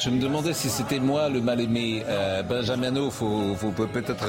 Je 0.00 0.10
me 0.10 0.20
demandais 0.20 0.52
si 0.52 0.68
c'était 0.68 1.00
moi 1.00 1.28
le 1.28 1.40
mal-aimé. 1.40 2.04
Euh, 2.06 2.42
Benjamino, 2.44 3.10
faut, 3.10 3.54
faut 3.56 3.72
peut- 3.72 3.88
peut-être. 3.88 4.26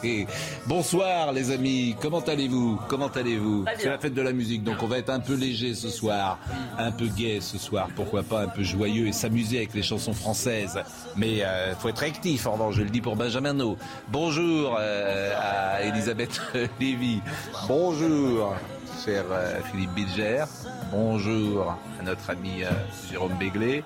Bonsoir 0.66 1.32
les 1.32 1.50
amis, 1.50 1.96
comment 2.00 2.20
allez-vous? 2.20 2.78
Comment 2.88 3.08
allez-vous? 3.08 3.64
C'est 3.76 3.88
la 3.88 3.98
fête 3.98 4.14
de 4.14 4.22
la 4.22 4.32
musique, 4.32 4.62
donc 4.62 4.76
on 4.82 4.86
va 4.86 4.98
être 4.98 5.10
un 5.10 5.18
peu 5.18 5.34
léger 5.34 5.74
ce 5.74 5.88
soir, 5.88 6.38
un 6.78 6.92
peu 6.92 7.06
gai 7.08 7.40
ce 7.40 7.58
soir, 7.58 7.88
pourquoi 7.96 8.22
pas 8.22 8.42
un 8.42 8.48
peu 8.48 8.62
joyeux 8.62 9.08
et 9.08 9.12
s'amuser 9.12 9.58
avec 9.58 9.74
les 9.74 9.82
chansons 9.82 10.14
françaises. 10.14 10.78
Mais 11.16 11.42
euh, 11.44 11.74
faut 11.74 11.88
être 11.88 12.04
actif, 12.04 12.46
en 12.46 12.52
revanche, 12.52 12.76
je 12.76 12.82
le 12.82 12.90
dis 12.90 13.00
pour 13.00 13.16
Benjamino. 13.16 13.76
Bonjour 14.08 14.76
euh, 14.78 15.34
à 15.38 15.82
Elisabeth 15.82 16.40
Lévy. 16.80 17.20
Bonjour, 17.66 18.54
cher 18.94 19.24
euh, 19.30 19.60
Philippe 19.70 19.92
Bilger. 19.92 20.44
Bonjour 20.90 21.76
à 21.98 22.02
notre 22.02 22.30
ami 22.30 22.62
euh, 22.62 22.70
Jérôme 23.10 23.34
Béglé. 23.38 23.82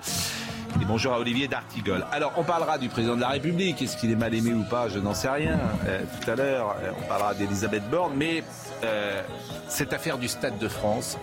Et 0.81 0.85
bonjour 0.85 1.13
à 1.13 1.21
Olivier 1.21 1.49
d'Artigol. 1.49 2.05
Alors, 2.13 2.33
on 2.37 2.45
parlera 2.45 2.79
du 2.79 2.89
président 2.89 3.17
de 3.17 3.21
la 3.21 3.29
République. 3.29 3.81
Est-ce 3.81 3.97
qu'il 3.97 4.11
est 4.11 4.17
mal 4.17 4.35
aimé 4.35 4.53
ou 4.53 4.65
pas? 4.65 4.89
Je 4.89 4.99
n'en 4.99 5.15
sais 5.15 5.29
rien. 5.29 5.59
Euh, 5.87 6.03
tout 6.21 6.31
à 6.31 6.37
l'heure, 6.37 6.77
on 6.99 7.09
parlera 7.09 7.35
d'Elisabeth 7.35 7.89
Borne. 7.91 8.13
Mais 8.17 8.43
cette 9.69 9.93
affaire 9.93 10.19
du 10.19 10.29
Stade 10.29 10.59
de 10.59 10.69
France, 10.69 11.17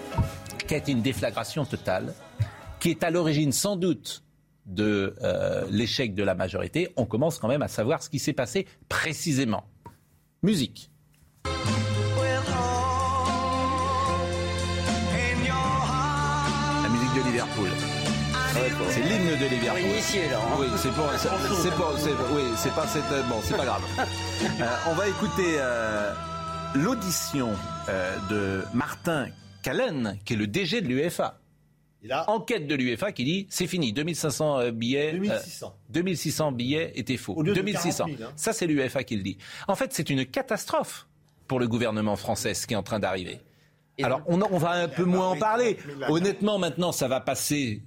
qui 0.68 0.74
été 0.74 0.92
une 0.92 1.02
déflagration 1.02 1.64
totale, 1.66 2.14
qui 2.80 2.90
est 2.90 3.04
à 3.04 3.12
l'origine 3.12 3.52
sans 3.52 3.76
doute 3.76 4.24
de 4.66 5.16
l'échec 5.70 6.16
de 6.16 6.24
la 6.24 6.34
majorité, 6.34 6.92
on 6.98 7.06
commence 7.06 7.38
quand 7.38 7.48
même 7.48 7.62
à 7.62 7.68
savoir 7.68 8.02
ce 8.02 8.10
qui 8.10 8.20
s'est 8.20 8.34
passé 8.34 8.66
précisément. 8.90 9.64
Musique. 10.44 10.92
Liverpool. 17.36 17.68
C'est 18.90 19.02
l'hymne 19.02 19.38
de 19.38 19.46
Liverpool. 19.46 19.82
initié, 19.82 20.30
là, 20.30 20.40
hein. 20.40 20.56
Oui, 20.58 20.68
c'est 20.78 20.90
pour, 20.94 21.10
c'est 21.20 21.72
pour, 21.76 21.98
c'est- 22.00 22.10
oui, 22.34 22.44
c'est 22.56 22.74
pas 22.74 22.88
cette, 22.88 23.04
bon, 23.28 23.42
c'est 23.44 23.58
pas 23.58 23.66
grave. 23.66 23.82
Euh, 24.62 24.66
on 24.90 24.94
va 24.94 25.08
écouter 25.10 25.56
euh, 25.58 26.14
l'audition 26.76 27.50
euh, 27.90 28.16
de 28.30 28.64
Martin 28.74 29.28
Callen, 29.64 30.18
qui 30.24 30.34
est 30.34 30.38
le 30.38 30.48
DG 30.48 30.80
de 30.80 30.88
l'UEFA. 30.88 31.40
Enquête 32.28 32.68
de 32.68 32.76
l'UEFA 32.76 33.12
qui 33.12 33.26
dit 33.26 33.48
c'est 33.50 33.68
fini, 33.68 33.92
2500 33.92 34.60
euh, 34.60 34.72
billets. 34.72 35.12
2600. 35.12 35.66
euh, 35.68 35.70
2600 35.90 36.52
billets 36.54 36.92
étaient 36.96 37.18
faux. 37.18 37.34
Au 37.34 37.42
lieu 37.44 37.50
de 37.54 37.56
2600. 37.62 38.06
40 38.06 38.18
000, 38.18 38.30
hein. 38.30 38.34
Ça, 38.38 38.54
c'est 38.54 38.68
l'UEFA 38.68 39.04
qui 39.04 39.18
le 39.18 39.24
dit. 39.24 39.38
En 39.68 39.76
fait, 39.76 39.92
c'est 39.94 40.10
une 40.10 40.26
catastrophe 40.26 41.08
pour 41.48 41.60
le 41.60 41.68
gouvernement 41.68 42.16
français, 42.16 42.54
ce 42.54 42.66
qui 42.68 42.76
est 42.76 42.78
en 42.78 42.84
train 42.84 43.00
d'arriver. 43.00 43.40
Alors, 44.04 44.22
on, 44.28 44.38
va 44.58 44.72
un 44.72 44.88
peu 44.88 45.06
moins 45.06 45.30
en 45.30 45.38
parler. 45.38 45.78
Honnêtement, 46.10 46.60
maintenant, 46.60 46.92
ça 46.92 47.08
va 47.08 47.22
passer. 47.22 47.82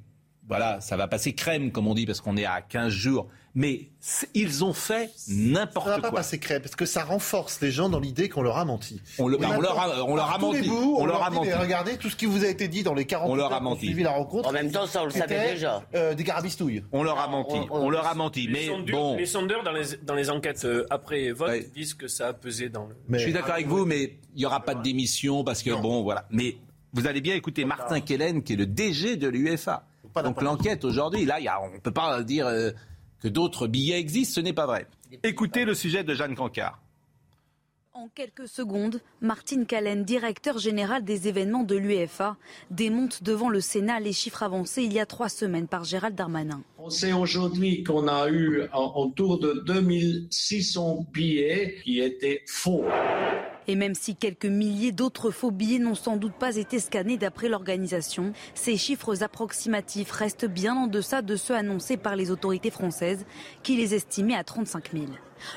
Voilà, 0.48 0.81
ça 0.81 0.97
va 0.97 1.09
passer 1.09 1.34
crème, 1.34 1.70
comme 1.72 1.86
on 1.86 1.94
dit, 1.94 2.06
parce 2.06 2.20
qu'on 2.20 2.36
est 2.36 2.47
à 2.47 2.62
15 2.62 2.88
jours. 2.91 3.28
Mais 3.54 3.88
ils 4.34 4.62
ont 4.64 4.72
fait 4.72 5.10
n'importe 5.28 5.86
Ça 5.88 5.92
quoi. 5.94 6.00
va 6.03 6.10
pas 6.10 6.16
passer 6.19 6.38
crème, 6.38 6.62
parce 6.62 6.76
que 6.76 6.86
ça 6.86 7.03
renforce 7.03 7.60
les 7.60 7.70
gens 7.72 7.88
dans 7.88 7.98
l'idée 7.98 8.28
qu'on 8.28 8.42
leur 8.42 8.56
a 8.56 8.64
menti. 8.64 9.00
On 9.19 9.26
le- 9.26 9.36
Et 9.42 9.44
on 9.44 9.60
leur 9.60 9.78
a- 9.78 9.88
maintenant, 9.88 10.06
on 10.06 10.14
leur 10.16 10.26
a 10.26 10.31
par 10.32 10.38
tous 10.38 10.53
les 10.53 10.59
menti. 10.59 10.69
bouts, 10.70 10.97
On 10.98 11.06
leur 11.06 11.22
a 11.25 11.31
dit, 11.31 11.38
mais 11.41 11.47
menti. 11.50 11.59
regardez, 11.59 11.97
tout 11.97 12.09
ce 12.09 12.14
qui 12.16 12.26
vous 12.26 12.44
a 12.44 12.48
été 12.48 12.69
dit 12.69 12.82
dans 12.82 12.94
les 12.94 13.04
40 13.04 13.31
On 13.31 13.34
leur 13.34 13.53
a 13.53 13.60
minutes 13.60 13.60
qui 13.60 13.66
ont 13.66 13.70
menti. 13.70 13.86
suivi 13.86 14.03
la 14.04 14.10
rencontre. 14.12 14.48
En 14.48 14.53
même 14.53 14.70
temps, 14.70 14.86
ça, 14.86 15.03
on 15.03 15.06
le 15.06 15.10
savait 15.10 15.53
déjà. 15.54 15.82
euh, 15.94 16.14
des 16.14 16.22
garabistouilles. 16.25 16.84
On 16.92 17.03
leur 17.03 17.19
a 17.19 17.26
menti. 17.28 17.56
On, 17.70 17.91
leur 17.91 18.06
a 18.06 18.15
menti. 18.15 18.47
Les, 18.47 18.53
Mais 18.53 18.66
sondeurs, 18.66 18.97
bon, 19.00 19.16
les 19.16 19.26
sondeurs 19.26 19.65
dans 19.65 19.72
les, 19.72 19.84
dans 20.03 20.15
les 20.15 20.30
enquêtes 20.30 20.65
euh, 20.65 20.86
après 20.91 21.32
vote 21.32 21.48
Ouais. 21.48 21.66
disent 21.75 21.94
que 21.94 22.06
ça 22.06 22.28
a 22.28 22.32
pesé 22.34 22.69
dans 22.69 22.86
le. 22.86 22.94
Mais- 23.09 23.19
je 23.19 23.25
suis 23.25 23.32
d'accord 23.32 23.54
avec 23.54 23.66
vous, 23.66 23.84
mais 23.86 24.19
il 24.34 24.38
n'y 24.38 24.47
aura 24.47 24.60
pas 24.60 24.75
de 24.75 24.82
démission 24.82 25.42
parce 25.42 25.62
que 25.62 25.70
bon, 25.70 26.03
voilà. 26.03 26.26
Mais 26.30 26.56
vous 26.92 27.06
allez 27.06 27.20
bien 27.20 27.34
écouter 27.34 27.65
Martin 27.65 28.00
Kellen, 28.00 28.42
qui 28.42 28.53
est 28.53 28.56
le 28.56 28.66
DG 28.66 29.16
de 29.16 29.26
l'UEFA. 29.28 29.84
Pas 30.23 30.29
Donc 30.29 30.43
l'enquête 30.43 30.84
aujourd'hui, 30.84 31.25
là, 31.25 31.41
il 31.41 31.45
y 31.45 31.49
a- 31.49 31.61
on 31.62 31.71
ne 31.75 31.79
peut 31.79 31.91
pas 31.93 32.23
dire 32.23 32.47
euh, 32.47 32.71
que 33.21 33.29
d'autres 33.29 33.67
billets 33.67 33.99
existent, 33.99 34.34
ce 34.37 34.41
n'est 34.41 34.53
pas 34.53 34.67
vrai. 34.67 34.87
Écoutez 35.23 35.65
le 35.65 35.75
sujet 35.75 36.05
de 36.05 36.15
Jeanne 36.15 36.34
Cancard. 36.34 36.81
En 37.95 38.06
quelques 38.15 38.47
secondes, 38.47 39.01
Martine 39.21 39.67
Callen, 39.67 40.05
directeur 40.05 40.59
général 40.59 41.03
des 41.05 41.27
événements 41.27 41.65
de 41.65 41.75
l'UEFA, 41.75 42.37
démonte 42.71 43.25
devant 43.25 43.49
le 43.49 43.61
Sénat 43.61 43.99
les 43.99 44.12
chiffres 44.12 44.45
avancés 44.45 44.84
il 44.84 44.93
y 44.93 45.01
a 45.01 45.07
trois 45.07 45.28
semaines 45.28 45.67
par 45.67 45.83
Gérald 45.83 46.15
Darmanin. 46.15 46.62
On 46.78 46.91
sait 46.91 47.12
aujourd'hui 47.12 47.83
qu'on 47.83 48.07
a 48.07 48.28
eu 48.28 48.69
autour 48.73 49.41
de 49.41 49.65
2600 49.67 51.07
billets 51.12 51.81
qui 51.83 51.99
étaient 52.01 52.43
faux. 52.47 52.84
Et 53.69 53.77
même 53.77 53.95
si 53.95 54.17
quelques 54.17 54.47
milliers 54.47 54.93
d'autres 54.93 55.31
faux 55.31 55.51
billets 55.51 55.79
n'ont 55.79 55.95
sans 55.95 56.17
doute 56.17 56.33
pas 56.33 56.56
été 56.56 56.81
scannés 56.81 57.19
d'après 57.19 57.51
l'organisation, 57.51 58.33
ces 58.55 58.79
chiffres 58.79 59.23
approximatifs 59.23 60.11
restent 60.11 60.47
bien 60.47 60.75
en 60.75 60.87
deçà 60.87 61.21
de 61.21 61.37
ceux 61.37 61.55
annoncés 61.55 61.99
par 61.99 62.17
les 62.17 62.31
autorités 62.31 62.71
françaises, 62.71 63.27
qui 63.62 63.77
les 63.77 63.95
estimaient 63.95 64.37
à 64.37 64.43
35 64.43 64.93
000. 64.95 65.05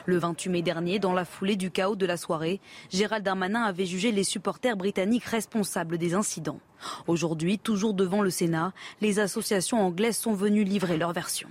Le 0.05 0.17
28 0.17 0.49
mai 0.49 0.61
dernier, 0.61 0.99
dans 0.99 1.13
la 1.13 1.23
foulée 1.23 1.55
du 1.55 1.71
chaos 1.71 1.95
de 1.95 2.05
la 2.05 2.17
soirée, 2.17 2.59
Gérald 2.89 3.23
Darmanin 3.23 3.63
avait 3.63 3.85
jugé 3.85 4.11
les 4.11 4.25
supporters 4.25 4.75
britanniques 4.75 5.23
responsables 5.23 5.97
des 5.97 6.13
incidents. 6.13 6.59
Aujourd'hui, 7.07 7.59
toujours 7.59 7.93
devant 7.93 8.21
le 8.21 8.29
Sénat, 8.29 8.73
les 8.99 9.19
associations 9.19 9.79
anglaises 9.79 10.17
sont 10.17 10.33
venues 10.33 10.65
livrer 10.65 10.97
leur 10.97 11.13
version. 11.13 11.47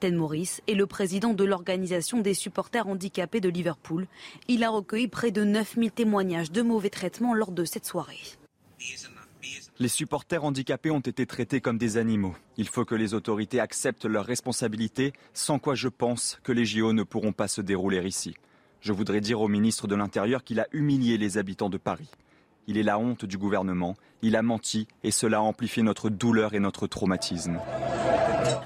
Ted 0.00 0.16
Morris 0.16 0.60
est 0.66 0.74
le 0.74 0.86
président 0.86 1.34
de 1.34 1.44
l'organisation 1.44 2.20
des 2.20 2.34
supporters 2.34 2.86
handicapés 2.86 3.40
de 3.40 3.48
Liverpool. 3.48 4.06
Il 4.48 4.64
a 4.64 4.70
recueilli 4.70 5.08
près 5.08 5.30
de 5.30 5.44
9000 5.44 5.90
témoignages 5.92 6.50
de 6.50 6.62
mauvais 6.62 6.90
traitements 6.90 7.34
lors 7.34 7.52
de 7.52 7.64
cette 7.64 7.86
soirée. 7.86 8.20
Les 9.78 9.88
supporters 9.88 10.44
handicapés 10.44 10.90
ont 10.90 11.00
été 11.00 11.26
traités 11.26 11.60
comme 11.60 11.78
des 11.78 11.96
animaux. 11.96 12.36
Il 12.56 12.68
faut 12.68 12.84
que 12.84 12.94
les 12.94 13.14
autorités 13.14 13.58
acceptent 13.58 14.04
leurs 14.04 14.26
responsabilités, 14.26 15.12
sans 15.34 15.58
quoi 15.58 15.74
je 15.74 15.88
pense 15.88 16.38
que 16.44 16.52
les 16.52 16.64
JO 16.64 16.92
ne 16.92 17.02
pourront 17.02 17.32
pas 17.32 17.48
se 17.48 17.60
dérouler 17.60 18.06
ici. 18.06 18.34
Je 18.80 18.92
voudrais 18.92 19.20
dire 19.20 19.40
au 19.40 19.48
ministre 19.48 19.86
de 19.86 19.94
l'Intérieur 19.94 20.44
qu'il 20.44 20.60
a 20.60 20.66
humilié 20.72 21.18
les 21.18 21.38
habitants 21.38 21.70
de 21.70 21.78
Paris. 21.78 22.10
Il 22.68 22.78
est 22.78 22.82
la 22.82 22.98
honte 22.98 23.24
du 23.24 23.38
gouvernement, 23.38 23.96
il 24.22 24.36
a 24.36 24.42
menti 24.42 24.86
et 25.02 25.10
cela 25.10 25.38
a 25.38 25.40
amplifié 25.40 25.82
notre 25.82 26.10
douleur 26.10 26.54
et 26.54 26.60
notre 26.60 26.86
traumatisme. 26.86 27.58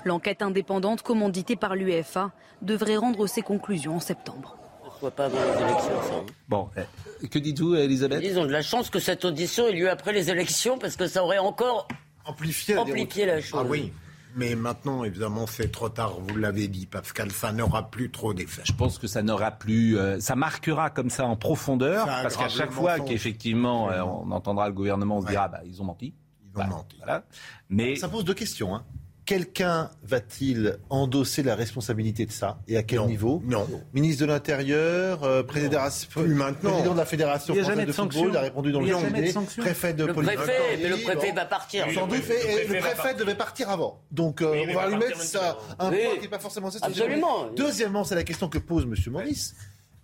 L'enquête 0.04 0.42
indépendante 0.42 1.02
commanditée 1.02 1.56
par 1.56 1.74
l'UEFA 1.74 2.32
devrait 2.62 2.96
rendre 2.96 3.26
ses 3.26 3.42
conclusions 3.42 3.96
en 3.96 4.00
septembre. 4.00 4.56
Pourquoi 4.84 5.10
pas 5.10 5.26
avant 5.26 5.38
les 5.38 5.62
élections, 5.62 6.02
ça 6.02 6.14
hein. 6.14 6.26
Bon, 6.48 6.68
euh, 6.78 6.84
que 7.28 7.38
dites-vous, 7.38 7.74
Elisabeth? 7.74 8.22
Ils 8.22 8.38
ont 8.38 8.46
de 8.46 8.52
la 8.52 8.62
chance 8.62 8.88
que 8.88 8.98
cette 8.98 9.24
audition 9.24 9.66
ait 9.66 9.72
lieu 9.72 9.90
après 9.90 10.12
les 10.12 10.30
élections, 10.30 10.78
parce 10.78 10.96
que 10.96 11.06
ça 11.06 11.22
aurait 11.22 11.38
encore 11.38 11.88
Amplifié 12.26 12.74
la 12.74 12.82
amplifié 12.82 13.26
la 13.26 13.40
chose. 13.40 13.60
Ah 13.62 13.66
oui. 13.68 13.92
Mais 14.38 14.54
maintenant, 14.54 15.02
évidemment, 15.02 15.46
c'est 15.46 15.72
trop 15.72 15.88
tard, 15.88 16.20
vous 16.20 16.36
l'avez 16.36 16.68
dit, 16.68 16.84
Pascal, 16.86 17.32
ça 17.32 17.52
n'aura 17.52 17.90
plus 17.90 18.10
trop 18.10 18.34
d'effet. 18.34 18.60
Je 18.66 18.72
pense 18.74 18.98
que 18.98 19.06
ça 19.06 19.22
n'aura 19.22 19.50
plus, 19.50 19.96
euh, 19.98 20.20
ça 20.20 20.36
marquera 20.36 20.90
comme 20.90 21.08
ça 21.08 21.24
en 21.24 21.36
profondeur, 21.36 22.04
Ça 22.06 22.20
parce 22.22 22.36
qu'à 22.36 22.48
chaque 22.50 22.70
fois 22.70 23.00
qu'effectivement 23.00 23.90
euh, 23.90 24.02
on 24.02 24.30
entendra 24.32 24.68
le 24.68 24.74
gouvernement, 24.74 25.16
on 25.18 25.22
se 25.22 25.26
dira, 25.28 25.48
bah, 25.48 25.60
ils 25.64 25.80
ont 25.80 25.86
menti. 25.86 26.14
Ils 26.42 26.48
ont 26.48 26.58
Bah, 26.58 26.66
menti. 26.66 26.96
Voilà. 26.98 27.24
Mais 27.70 27.96
Ça 27.96 28.08
pose 28.08 28.24
deux 28.24 28.34
questions. 28.34 28.74
hein. 28.76 28.84
Quelqu'un 29.26 29.90
va-t-il 30.04 30.78
endosser 30.88 31.42
la 31.42 31.56
responsabilité 31.56 32.26
de 32.26 32.30
ça 32.30 32.60
Et 32.68 32.76
à 32.76 32.84
quel 32.84 33.00
Non. 33.00 33.06
niveau 33.08 33.42
Non. 33.44 33.66
Ministre 33.92 34.20
de 34.24 34.26
l'Intérieur, 34.30 35.24
euh, 35.24 35.42
président, 35.42 35.80
de 35.82 36.96
la 36.96 37.04
Fédération 37.04 37.52
Il 37.52 37.56
y 37.56 37.60
a 37.60 37.64
française 37.64 37.66
jamais 37.66 37.82
de 37.82 37.86
de 37.88 37.92
football, 37.92 38.28
il 38.30 38.36
a 38.36 38.40
répondu 38.40 38.70
dans 38.70 38.80
Il 38.80 38.86
le 38.86 38.88
y 38.92 38.94
a 38.94 39.00
jamais 39.00 39.32
de 39.32 39.60
préfet 39.60 39.94
de 39.94 40.04
Le 40.04 40.14
police. 40.14 40.30
préfet, 40.32 40.52
mais 40.80 40.88
le 40.88 40.96
préfet 40.98 41.32
va 41.32 41.44
partir. 41.44 41.86
Sans 41.92 42.06
doute, 42.06 42.22
et- 42.30 42.68
le 42.68 42.78
préfet 42.78 43.14
devait 43.14 43.34
partir 43.34 43.68
avant. 43.68 44.00
Donc, 44.12 44.42
euh, 44.42 44.52
Oui, 44.52 44.66
on 44.70 44.74
va 44.74 44.88
lui 44.90 44.96
mettre 44.96 45.20
ça, 45.20 45.58
un 45.80 45.90
Oui. 45.90 45.98
point 46.04 46.14
qui 46.14 46.20
n'est 46.22 46.28
pas 46.28 46.38
forcément 46.38 46.70
ça. 46.70 46.78
Absolument. 46.82 47.48
Deuxièmement, 47.56 48.04
c'est 48.04 48.14
la 48.14 48.22
question 48.22 48.48
que 48.48 48.58
pose 48.58 48.84
M. 48.84 48.94
Maurice. 49.12 49.56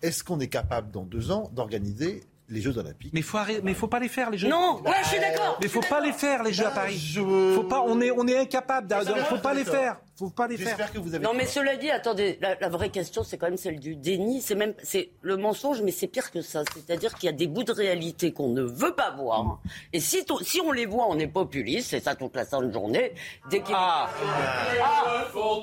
Est-ce 0.03 0.25
qu'on 0.25 0.41
est 0.41 0.49
capable, 0.49 0.91
dans 0.91 1.05
deux 1.05 1.31
ans, 1.31 1.49
d'organiser 1.55 2.25
les 2.53 2.61
Jeux 2.61 2.77
Olympiques. 2.79 3.13
Mais 3.15 3.23
faut 3.23 3.39
arrêter- 3.39 3.61
mais 3.63 3.75
faut 3.75 3.89
pas 3.89 3.99
les 3.99 4.09
faire 4.09 4.31
les 4.31 4.39
Jeux. 4.39 4.49
Non, 4.49 4.81
ouais, 4.85 4.93
je 5.03 5.09
suis 5.09 5.21
d'accord. 5.21 5.59
Mais 5.61 5.69
faut 5.69 5.81
pas 5.81 6.01
les 6.01 6.13
faire 6.13 6.43
les 6.43 6.53
Jeux 6.53 6.67
à 6.67 6.71
Paris. 6.71 6.97
Je- 6.99 7.55
Faut 7.55 7.65
pas, 7.65 7.83
on 7.87 8.01
est, 8.01 8.11
on 8.11 8.27
est 8.29 8.39
incapable. 8.39 8.95
Faut 9.29 9.39
pas 9.39 9.55
les 9.55 9.65
faire. 9.65 9.97
Faut 10.19 10.29
pas 10.31 10.47
les 10.47 10.57
faire. 10.57 10.69
J'espère 10.69 10.93
que 10.93 10.99
vous 10.99 11.15
avez. 11.15 11.25
Non, 11.25 11.33
mais 11.35 11.47
cela 11.47 11.75
dit, 11.77 11.91
attendez, 11.91 12.39
la, 12.41 12.55
la 12.61 12.69
vraie 12.69 12.91
question, 12.91 13.25
c'est 13.25 13.39
quand 13.39 13.47
même 13.49 13.57
celle 13.57 13.81
du 13.81 13.97
déni. 13.97 14.41
C'est 14.43 14.55
même, 14.55 14.75
c'est 14.83 15.11
le 15.23 15.37
mensonge, 15.37 15.81
mais 15.83 15.91
c'est 15.91 16.07
pire 16.07 16.31
que 16.31 16.43
ça. 16.43 16.63
C'est-à-dire 16.75 17.15
qu'il 17.15 17.27
y 17.27 17.29
a 17.29 17.37
des 17.37 17.47
bouts 17.49 17.65
de 17.65 17.73
réalité 17.73 18.33
qu'on 18.33 18.49
ne 18.51 18.63
veut 18.63 18.95
pas 18.95 19.11
voir. 19.11 19.59
Et 19.93 19.99
si, 20.01 20.25
to- 20.25 20.43
si 20.45 20.61
on 20.61 20.71
les 20.71 20.87
voit, 20.87 21.07
on 21.09 21.19
est 21.19 21.27
populiste, 21.27 21.91
c'est 21.91 22.01
ça 22.01 22.15
toute 22.15 22.37
la 22.37 22.45
sainte 22.45 22.73
journée. 22.73 23.15
Dès 23.51 23.63
qu'il 23.63 23.75
Ah. 23.77 24.09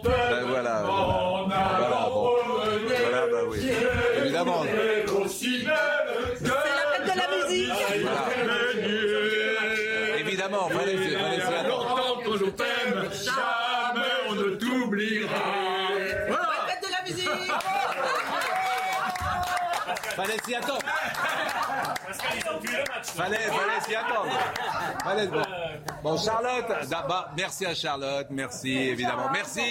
Ben 0.03 0.45
voilà. 0.47 0.81
Voilà, 0.83 2.09
bon. 2.11 2.29
Voilà, 2.87 3.27
bah 3.27 3.37
oui. 3.49 3.59
Évidemment. 4.23 4.63
Évidemment, 10.69 10.79
fallait, 10.79 10.97
fallait 10.97 11.41
s'y 11.41 11.53
attendre. 11.53 12.23
que 12.23 12.37
je 12.37 12.45
t'aime, 12.51 13.09
jamais 13.23 14.07
on 14.29 14.35
ne 14.35 14.55
t'oubliera. 14.55 15.35
Fête 16.67 16.83
de 16.83 16.91
la 16.91 17.01
musique. 17.03 17.51
Fallait 20.15 20.37
s'y 20.45 20.55
attendre. 20.55 20.81
Fallait, 23.03 23.37
fallait 23.37 23.81
s'y 23.87 23.95
attendre. 23.95 24.29
Fallait, 25.03 25.27
bon. 25.27 25.41
Bon, 26.03 26.17
Charlotte, 26.17 26.87
d'abord, 26.89 27.29
merci 27.37 27.65
à 27.65 27.73
Charlotte, 27.75 28.27
merci 28.29 28.71
évidemment, 28.71 29.29
merci. 29.33 29.61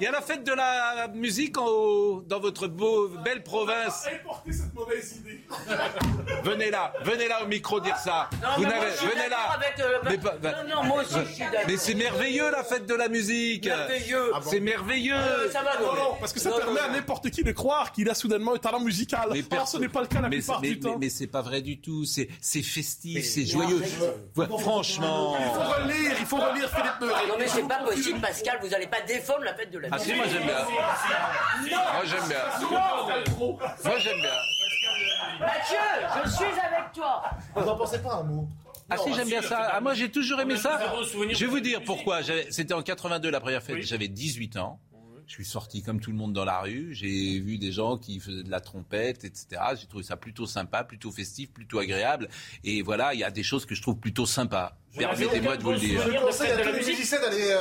Il 0.00 0.04
y 0.04 0.06
a 0.06 0.10
la 0.10 0.20
fête 0.20 0.44
de 0.44 0.52
la 0.52 1.08
musique 1.14 1.56
en 1.56 1.66
haut, 1.66 2.22
dans 2.26 2.40
votre 2.40 2.66
beau, 2.66 3.08
belle 3.24 3.42
province. 3.42 4.06
Venez 6.42 6.70
là, 6.70 6.92
venez 7.02 7.28
là 7.28 7.42
au 7.42 7.46
micro 7.46 7.80
dire 7.80 7.96
ça. 7.96 8.28
Non, 8.42 8.48
Vous 8.56 8.62
mais 8.64 8.68
n'avez, 8.68 8.90
venez 8.90 9.28
là. 9.28 9.36
avec, 9.54 9.80
euh, 9.80 9.98
Mais 10.04 10.18
pas- 10.18 10.34
non, 10.64 10.76
non, 10.76 10.84
moi 10.84 11.02
aussi, 11.02 11.14
je 11.26 11.32
suis 11.32 11.44
d'accord. 11.44 11.60
Mais 11.68 11.76
c'est 11.76 11.94
merveilleux 11.94 12.50
la 12.50 12.62
fête 12.64 12.86
de 12.86 12.94
la 12.94 13.08
musique. 13.08 13.66
Merveilleux. 13.66 14.32
C'est 14.42 14.60
merveilleux. 14.60 15.14
Euh, 15.14 15.50
ça 15.50 15.62
va, 15.62 15.78
non, 15.80 15.86
Non, 15.86 15.92
mais- 16.12 16.20
parce 16.20 16.32
que 16.32 16.40
ça 16.40 16.50
non, 16.50 16.56
permet 16.58 16.80
non, 16.80 16.86
à 16.86 16.88
n'importe 16.90 17.30
qui 17.30 17.42
de 17.42 17.52
croire 17.52 17.92
qu'il 17.92 18.08
a 18.10 18.14
soudainement 18.14 18.54
un 18.54 18.58
talent 18.58 18.80
musical. 18.80 19.28
Mais 19.32 19.40
Or, 19.42 19.48
perso- 19.48 19.76
ce 19.78 19.82
n'est 19.82 19.88
pas 19.88 20.00
le 20.02 20.06
cas 20.08 20.20
la 20.20 20.28
mais, 20.28 20.38
plupart 20.38 20.60
mais- 20.60 20.68
du 20.68 20.80
temps. 20.80 20.90
mais- 20.92 20.98
mais 21.06 21.08
c'est 21.08 21.26
pas 21.26 21.42
vrai 21.42 21.62
du 21.62 21.80
tout. 21.80 22.04
C'est 22.04 22.28
c'est 22.40 22.53
festif, 22.62 23.24
c'est 23.24 23.46
joyeux. 23.46 23.82
Ouais, 24.36 24.46
franchement. 24.58 25.36
Il 25.38 25.44
faut 25.46 25.82
relire, 25.82 26.12
il 26.20 26.26
faut 26.26 26.36
relire 26.36 26.68
Philippe 26.70 27.00
Meuret. 27.00 27.26
Non 27.28 27.34
mais 27.38 27.48
c'est 27.48 27.66
pas 27.68 27.78
possible 27.84 28.20
Pascal, 28.20 28.58
vous 28.62 28.74
allez 28.74 28.86
pas 28.86 29.00
défendre 29.02 29.44
la 29.44 29.54
fête 29.54 29.70
de 29.70 29.78
la 29.78 29.88
Ah 29.90 29.96
musique. 29.96 30.12
si, 30.12 30.16
moi 30.16 30.26
j'aime 30.30 30.42
bien. 30.44 30.64
Moi 30.64 32.04
j'aime 32.04 32.28
bien. 32.28 32.38
Moi 33.84 33.98
j'aime 33.98 34.20
bien. 34.20 34.30
Mathieu, 35.40 35.76
je 36.24 36.30
suis 36.30 36.44
avec 36.44 36.92
toi. 36.94 37.22
Vous 37.54 37.68
en 37.68 37.76
pensez 37.76 37.98
pas 37.98 38.14
un 38.14 38.22
mot 38.22 38.48
Ah 38.90 38.96
si, 38.98 39.12
j'aime 39.14 39.28
bien 39.28 39.42
ça. 39.42 39.70
Ah, 39.72 39.80
moi 39.80 39.94
j'ai 39.94 40.10
toujours 40.10 40.40
aimé 40.40 40.56
ça. 40.56 40.80
Je 41.30 41.38
vais 41.38 41.46
vous 41.46 41.60
dire 41.60 41.82
pourquoi. 41.84 42.20
C'était 42.50 42.74
en 42.74 42.82
82 42.82 43.30
la 43.30 43.40
première 43.40 43.62
fête. 43.62 43.76
Oui. 43.76 43.82
J'avais 43.82 44.08
18 44.08 44.56
ans. 44.58 44.78
Je 45.26 45.32
suis 45.32 45.44
sorti 45.44 45.82
comme 45.82 46.00
tout 46.00 46.10
le 46.10 46.16
monde 46.16 46.32
dans 46.34 46.44
la 46.44 46.60
rue. 46.60 46.90
J'ai 46.94 47.40
vu 47.40 47.56
des 47.58 47.72
gens 47.72 47.96
qui 47.96 48.20
faisaient 48.20 48.42
de 48.42 48.50
la 48.50 48.60
trompette, 48.60 49.24
etc. 49.24 49.46
J'ai 49.80 49.86
trouvé 49.86 50.04
ça 50.04 50.16
plutôt 50.16 50.46
sympa, 50.46 50.84
plutôt 50.84 51.10
festif, 51.10 51.50
plutôt 51.50 51.78
agréable. 51.78 52.28
Et 52.62 52.82
voilà, 52.82 53.14
il 53.14 53.20
y 53.20 53.24
a 53.24 53.30
des 53.30 53.42
choses 53.42 53.64
que 53.64 53.74
je 53.74 53.80
trouve 53.82 53.96
plutôt 53.96 54.26
sympas. 54.26 54.76
Permettez-moi 54.96 55.56
de 55.56 55.62
vous 55.62 55.72
le 55.72 55.78
dire. 55.78 56.02
Je 56.06 56.18
conseille 56.20 56.52
à 56.52 56.58
tous 56.58 56.72
les 56.72 56.84
musiciens 56.86 57.20
d'aller 57.20 57.54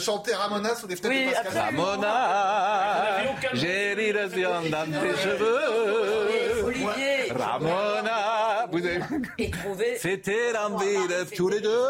chanter 0.00 0.34
Ramona 0.34 0.74
sous 0.76 0.86
les 0.86 0.96
fenêtres 0.96 1.14
de 1.14 1.26
Oui, 1.26 1.32
Pascal. 1.34 1.58
absolument. 1.58 1.84
Ramona, 1.84 3.34
j'ai 3.54 3.94
l'iration 3.96 4.50
dans 4.70 4.86
tes 4.86 5.16
cheveux. 5.22 6.64
Olivier. 6.64 7.32
Ramona, 7.32 8.66
vous 8.70 8.78
avez... 8.78 9.98
C'était 9.98 10.52
l'envie 10.52 11.08
de 11.08 11.34
tous 11.34 11.48
les 11.48 11.60
deux. 11.60 11.84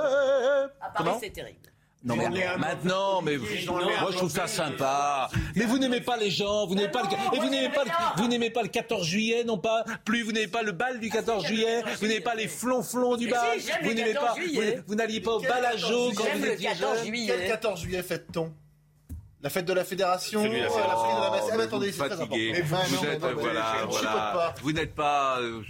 À 0.81 0.90
Paris, 0.94 1.11
c'est 1.20 1.31
terrible. 1.31 1.58
Non 2.02 2.17
mais 2.17 2.29
maintenant, 2.56 3.20
mais 3.20 3.37
moi 3.37 4.11
je 4.11 4.17
trouve 4.17 4.31
ça 4.31 4.47
sympa. 4.47 5.29
Mais 5.55 5.67
vous 5.67 5.79
n'aimez 5.79 6.00
pas 6.00 6.17
les 6.17 6.31
gens, 6.31 6.67
vous 6.67 6.75
n'aimez 6.75 6.88
pas 6.91 7.02
le 7.02 7.37
et 7.37 7.41
vous 7.41 7.50
n'aimez 7.50 7.69
pas 7.69 7.85
le, 7.85 7.91
vous 8.23 8.29
n'aimez 8.29 8.49
pas 8.50 8.62
le 8.62 8.69
14 8.69 9.06
juillet, 9.06 9.44
non 9.44 9.58
pas 9.58 9.85
plus 10.06 10.23
vous 10.23 10.32
n'aimez 10.32 10.49
pas 10.49 10.62
le 10.62 10.73
bal 10.73 10.99
du 10.99 11.11
14 11.11 11.44
juillet, 11.44 11.82
vous 12.00 12.06
n'aimez 12.06 12.20
pas 12.20 12.35
les 12.35 12.49
flonflons 12.49 13.17
du 13.17 13.29
bal, 13.29 13.58
vous 13.82 13.93
n'aimez 13.93 14.14
14 14.14 14.35
pas, 14.35 14.82
vous, 14.87 14.94
n'alliez 14.94 15.20
pas 15.20 15.32
au 15.32 15.41
bal 15.41 15.62
à 15.64 15.76
Jo 15.76 16.11
quand 16.17 16.25
vous 16.35 16.43
le 16.43 16.52
étiez 16.52 16.69
14 16.69 16.97
jeune. 16.99 17.06
juillet. 17.06 17.35
Quel 17.38 17.49
14 17.49 17.81
juillet 17.82 18.02
fête-t-on 18.02 18.50
La 19.43 19.50
fête 19.50 19.67
de 19.67 19.73
la 19.75 19.85
fédération, 19.85 20.43
la 20.43 20.49
euh, 20.49 20.52
la 20.62 20.69
fédération. 20.70 21.05
fête 21.05 21.17
de 21.17 21.20
la 21.20 21.31
Masse- 21.31 21.41
Ah, 21.43 21.50
mais 21.50 21.56
vous 21.56 21.61
attendez, 21.62 21.93
c'est 21.93 21.99
très 21.99 22.12
important. 22.12 22.26
fatigué. 22.31 22.52
Mais 22.52 22.61
vraiment, 22.62 22.85
Vous 23.00 23.06
êtes, 23.06 23.20
voilà, 23.20 23.76
voilà. 23.91 24.55
Vous 24.62 24.73
n'êtes 24.73 24.94
pas, 24.94 25.38
euh, 25.41 25.62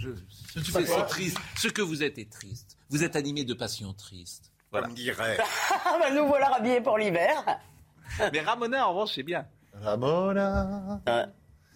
pas 0.73 0.79
c'est 0.85 1.05
triste. 1.07 1.37
Ce 1.57 1.67
que 1.67 1.81
vous 1.81 2.03
êtes 2.03 2.17
est 2.19 2.31
triste. 2.31 2.77
Vous 2.89 3.03
êtes 3.03 3.15
animé 3.17 3.43
de 3.43 3.53
passion 3.53 3.93
triste. 3.93 4.50
Voilà. 4.71 4.87
On 4.89 4.93
dirait. 4.93 5.37
Ah 5.85 5.97
bah 5.99 6.11
nous 6.11 6.27
voilà 6.27 6.47
rhabillés 6.49 6.81
pour 6.81 6.97
l'hiver. 6.97 7.59
Mais 8.31 8.41
Ramona, 8.41 8.87
en 8.87 8.93
revanche, 8.93 9.13
c'est 9.15 9.23
bien. 9.23 9.45
Ramona. 9.73 11.01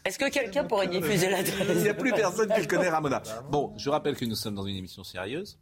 Est-ce 0.05 0.19
que 0.19 0.29
quelqu'un 0.29 0.63
pourrait 0.63 0.87
diffuser 0.87 1.29
la 1.29 1.41
Il 1.41 1.81
n'y 1.81 1.89
a 1.89 1.93
plus 1.93 2.11
personne 2.11 2.53
qui 2.53 2.67
connaît 2.67 2.89
Ramona. 2.89 3.21
Bon, 3.49 3.73
je 3.77 3.89
rappelle 3.89 4.15
que 4.15 4.25
nous 4.25 4.35
sommes 4.35 4.55
dans 4.55 4.65
une 4.65 4.75
émission 4.75 5.03
sérieuse 5.03 5.57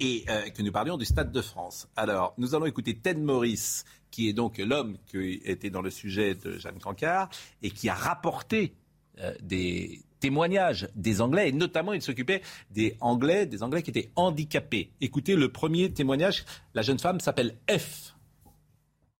et 0.00 0.24
euh, 0.28 0.48
que 0.50 0.62
nous 0.62 0.72
parlions 0.72 0.96
du 0.96 1.04
Stade 1.04 1.30
de 1.30 1.42
France. 1.42 1.88
Alors, 1.96 2.34
nous 2.38 2.54
allons 2.54 2.66
écouter 2.66 2.96
Ted 2.96 3.20
Morris, 3.20 3.82
qui 4.10 4.28
est 4.28 4.32
donc 4.32 4.58
l'homme 4.58 4.96
qui 5.06 5.40
était 5.44 5.70
dans 5.70 5.82
le 5.82 5.90
sujet 5.90 6.34
de 6.34 6.58
Jeanne 6.58 6.78
Cancard 6.78 7.28
et 7.62 7.70
qui 7.70 7.88
a 7.88 7.94
rapporté 7.94 8.74
euh, 9.20 9.34
des 9.40 10.02
témoignages 10.24 10.88
des 10.94 11.20
Anglais, 11.20 11.50
et 11.50 11.52
notamment 11.52 11.92
il 11.92 12.00
s'occupait 12.00 12.40
des 12.70 12.96
Anglais, 13.02 13.44
des 13.44 13.62
Anglais 13.62 13.82
qui 13.82 13.90
étaient 13.90 14.08
handicapés. 14.16 14.90
Écoutez 15.02 15.36
le 15.36 15.52
premier 15.52 15.92
témoignage. 15.92 16.46
La 16.72 16.80
jeune 16.80 16.98
femme 16.98 17.20
s'appelle 17.20 17.58
F. 17.70 18.14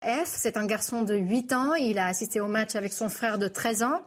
F, 0.02 0.24
c'est 0.24 0.56
un 0.56 0.64
garçon 0.64 1.02
de 1.02 1.14
8 1.14 1.52
ans. 1.52 1.74
Il 1.74 1.98
a 1.98 2.06
assisté 2.06 2.40
au 2.40 2.46
match 2.46 2.74
avec 2.74 2.94
son 2.94 3.10
frère 3.10 3.36
de 3.36 3.48
13 3.48 3.82
ans 3.82 4.00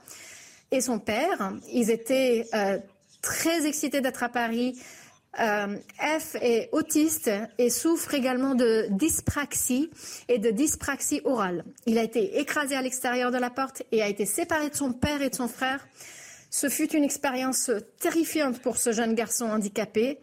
et 0.72 0.82
son 0.82 0.98
père. 0.98 1.54
Ils 1.72 1.92
étaient 1.92 2.48
euh, 2.56 2.80
très 3.22 3.68
excités 3.68 4.02
d'être 4.02 4.24
à 4.24 4.30
Paris. 4.30 4.82
Euh, 5.40 5.78
F 6.00 6.36
est 6.42 6.70
autiste 6.72 7.30
et 7.60 7.70
souffre 7.70 8.16
également 8.16 8.56
de 8.56 8.88
dyspraxie 8.90 9.92
et 10.30 10.40
de 10.40 10.50
dyspraxie 10.50 11.22
orale. 11.26 11.64
Il 11.86 12.00
a 12.00 12.04
été 12.04 12.40
écrasé 12.40 12.76
à 12.76 12.82
l'extérieur 12.82 13.30
de 13.30 13.38
la 13.38 13.52
porte 13.52 13.84
et 13.92 14.02
a 14.02 14.08
été 14.08 14.26
séparé 14.26 14.72
de 14.72 14.76
son 14.76 14.94
père 14.94 15.22
et 15.22 15.30
de 15.30 15.36
son 15.36 15.48
frère. 15.48 15.88
Ce 16.50 16.70
fut 16.70 16.92
une 16.96 17.04
expérience 17.04 17.70
terrifiante 18.00 18.60
pour 18.62 18.78
ce 18.78 18.92
jeune 18.92 19.14
garçon 19.16 19.46
handicapé 19.46 20.20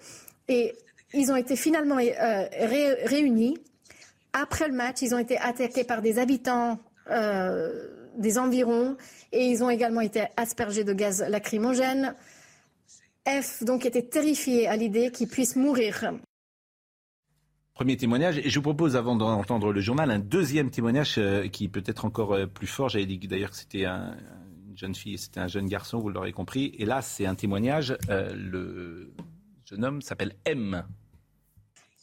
et 0.48 0.74
ils 1.12 1.30
ont 1.30 1.36
été 1.36 1.54
finalement 1.56 1.98
euh, 1.98 2.48
ré- 2.52 3.04
réunis. 3.04 3.58
Après 4.32 4.66
le 4.68 4.74
match, 4.74 5.02
ils 5.02 5.14
ont 5.14 5.18
été 5.18 5.36
attaqués 5.38 5.84
par 5.84 6.02
des 6.02 6.18
habitants 6.18 6.80
euh, 7.10 7.88
des 8.16 8.38
environs 8.38 8.96
et 9.32 9.46
ils 9.46 9.62
ont 9.62 9.70
également 9.70 10.00
été 10.00 10.24
aspergés 10.36 10.84
de 10.84 10.92
gaz 10.92 11.22
lacrymogène. 11.28 12.14
F 13.28 13.62
donc 13.62 13.86
était 13.86 14.02
terrifié 14.02 14.66
à 14.66 14.76
l'idée 14.76 15.10
qu'il 15.10 15.28
puisse 15.28 15.56
mourir. 15.56 16.12
Premier 17.74 17.96
témoignage. 17.96 18.38
Et 18.38 18.50
je 18.50 18.54
vous 18.58 18.62
propose, 18.62 18.94
avant 18.96 19.16
d'entendre 19.16 19.72
le 19.72 19.80
journal, 19.80 20.10
un 20.10 20.20
deuxième 20.20 20.70
témoignage 20.70 21.16
euh, 21.18 21.48
qui 21.48 21.68
peut 21.68 21.82
être 21.86 22.04
encore 22.04 22.36
plus 22.52 22.66
fort. 22.68 22.88
J'avais 22.88 23.06
dit 23.06 23.18
d'ailleurs 23.18 23.50
que 23.50 23.56
c'était 23.56 23.84
un- 23.84 24.16
une 24.74 24.78
jeune 24.78 24.94
fille, 24.96 25.18
c'était 25.18 25.38
un 25.38 25.46
jeune 25.46 25.68
garçon, 25.68 26.00
vous 26.00 26.08
l'aurez 26.08 26.32
compris. 26.32 26.74
Et 26.80 26.84
là, 26.84 27.00
c'est 27.00 27.26
un 27.26 27.36
témoignage. 27.36 27.96
euh, 28.10 28.34
le 28.34 29.12
jeune 29.64 29.84
homme 29.84 30.02
s'appelle 30.02 30.34
M. 30.44 30.82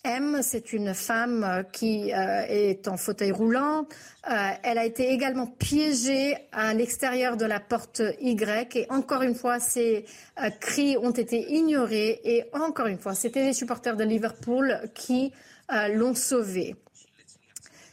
M, 0.06 0.40
c'est 0.42 0.72
une 0.72 0.94
femme 0.94 1.44
euh, 1.44 1.63
qui 1.63 2.13
euh, 2.13 2.46
est 2.48 2.88
en 2.88 2.96
fauteuil 2.96 3.34
roulant. 3.34 3.88
Elle 4.24 4.78
a 4.78 4.86
été 4.86 5.12
également 5.12 5.48
piégée 5.48 6.38
à 6.54 6.74
l'extérieur 6.74 7.36
de 7.36 7.46
la 7.46 7.60
porte 7.60 8.01
Y. 8.22 8.78
Et 8.78 8.90
encore 8.90 9.22
une 9.22 9.36
fois, 9.36 9.60
ses 9.60 10.06
cris 10.62 10.96
ont 10.98 11.12
été 11.12 11.51
ignorés. 11.51 12.22
Et 12.24 12.46
encore 12.54 12.88
une 12.88 13.00
fois, 13.00 13.16
c'était 13.16 13.44
les 13.44 13.54
supporters 13.54 13.98
de 13.98 14.06
Liverpool 14.06 14.80
qui 14.96 15.34
l'ont 15.94 16.16
sauvée. 16.16 16.75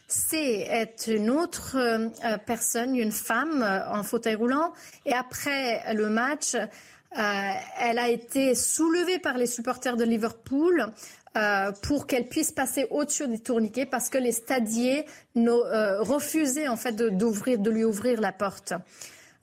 C 0.09 0.67
est 0.67 1.07
une 1.07 1.29
autre 1.29 1.77
euh, 1.77 2.09
personne, 2.47 2.97
une 2.97 3.13
femme 3.13 3.63
euh, 3.63 3.87
en 3.91 4.03
fauteuil 4.03 4.37
roulant. 4.37 4.73
Et 5.05 5.13
après 5.13 5.95
le 5.95 6.09
match, 6.09 6.55
euh, 6.55 7.53
elle 7.79 7.99
a 7.99 8.09
été 8.09 8.55
soulevée 8.55 9.19
par 9.19 9.37
les 9.37 9.47
supporters 9.47 9.97
de 9.97 10.05
Liverpool 10.05 10.93
pour 11.83 12.09
qu'elle 12.09 12.27
puisse 12.27 12.51
passer 12.51 12.89
au-dessus 12.91 13.29
des 13.29 13.39
tourniquets 13.39 13.87
parce 13.87 14.09
que 14.09 14.19
les 14.19 14.33
stadiers 14.33 15.07
refusaient 15.37 16.67
en 16.67 16.77
fait 16.77 16.97
de 16.97 17.71
lui 17.71 17.85
ouvrir 17.85 18.21
la 18.21 18.33
porte. 18.33 18.73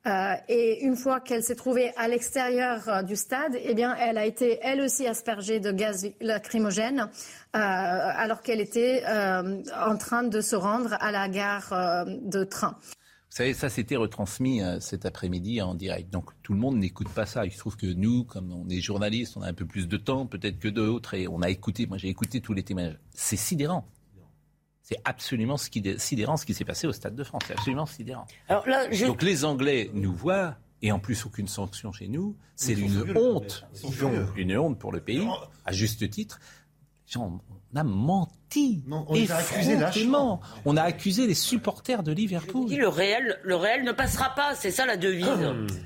Euh, 0.08 0.36
et 0.48 0.84
une 0.84 0.96
fois 0.96 1.20
qu'elle 1.20 1.42
s'est 1.42 1.56
trouvée 1.56 1.92
à 1.98 2.08
l'extérieur 2.08 2.88
euh, 2.88 3.02
du 3.02 3.16
stade, 3.16 3.58
eh 3.60 3.74
bien, 3.74 3.96
elle 3.96 4.20
a 4.20 4.26
été 4.26 4.60
elle 4.62 4.82
aussi 4.82 5.08
aspergée 5.08 5.60
de 5.60 5.72
gaz 5.72 6.08
lacrymogène 6.22 7.10
euh, 7.56 7.60
alors 7.60 8.42
qu'elle 8.42 8.62
était 8.62 9.04
en 9.06 9.98
train 9.98 10.24
de 10.24 10.42
se 10.42 10.56
rendre 10.56 10.96
à 11.00 11.12
la 11.12 11.28
gare 11.30 12.06
de 12.06 12.44
train. 12.44 12.78
Vous 13.30 13.38
savez, 13.38 13.54
ça 13.54 13.70
c'était 13.70 13.96
retransmis 13.96 14.62
cet 14.80 15.06
après-midi 15.06 15.62
en 15.62 15.74
direct. 15.74 16.12
Donc 16.12 16.32
tout 16.44 16.54
le 16.54 16.60
monde 16.60 16.78
n'écoute 16.78 17.10
pas 17.10 17.26
ça. 17.26 17.46
Il 17.46 17.52
se 17.52 17.58
trouve 17.58 17.76
que 17.76 17.88
nous, 17.88 18.24
comme 18.24 18.52
on 18.52 18.70
est 18.70 18.82
journalistes, 18.82 19.36
on 19.38 19.42
a 19.42 19.48
un 19.48 19.54
peu 19.54 19.66
plus 19.66 19.88
de 19.88 19.98
temps 19.98 20.26
peut-être 20.26 20.60
que 20.60 20.68
d'autres 20.68 21.16
et 21.16 21.28
on 21.28 21.42
a 21.42 21.50
écouté, 21.50 21.88
moi 21.88 21.98
j'ai 21.98 22.10
écouté 22.10 22.42
tous 22.42 22.54
les 22.54 22.64
témoignages. 22.64 23.00
C'est 23.14 23.38
sidérant. 23.38 23.88
C'est 24.88 25.02
absolument 25.04 25.58
ce 25.58 25.72
qui- 25.72 25.84
sidérant 26.00 26.38
ce 26.38 26.46
qui 26.46 26.54
s'est 26.54 26.64
passé 26.64 26.86
au 26.86 26.92
Stade 26.94 27.16
de 27.16 27.24
France. 27.24 27.42
C'est 27.48 27.54
absolument 27.54 27.88
sidérant. 27.88 28.28
Alors 28.48 28.68
là, 28.70 28.86
je- 28.92 29.08
Donc 29.08 29.24
les 29.24 29.44
Anglais 29.44 29.90
nous 29.96 30.14
voient 30.14 30.58
et 30.84 30.92
en 30.92 31.00
plus 31.00 31.26
aucune 31.26 31.48
sanction 31.48 31.92
chez 31.92 32.08
nous. 32.08 32.36
C'est 32.56 32.74
une 32.74 33.04
honte. 33.18 33.66
Une 34.36 34.56
honte 34.56 34.78
pour 34.78 34.92
le 34.92 35.02
pays, 35.02 35.28
à 35.66 35.72
juste 35.72 36.08
titre. 36.12 36.40
On 37.18 37.40
a 37.76 37.84
menti. 37.84 38.84
Non, 38.88 39.06
on 39.10 39.16
les 39.16 39.32
a 39.32 39.38
accusés 39.38 39.74
effrontément. 39.74 40.42
On 40.66 40.78
a 40.78 40.84
accusé 40.84 41.26
les 41.28 41.34
supporters 41.34 42.04
de 42.04 42.12
Liverpool. 42.12 42.68
dis 42.68 42.78
le 42.78 42.88
réel, 42.88 43.40
le 43.44 43.56
réel 43.56 43.84
ne 43.84 43.92
passera 43.92 44.36
pas. 44.36 44.54
C'est 44.56 44.72
ça 44.72 44.86
la 44.86 44.98
devise. 44.98 45.26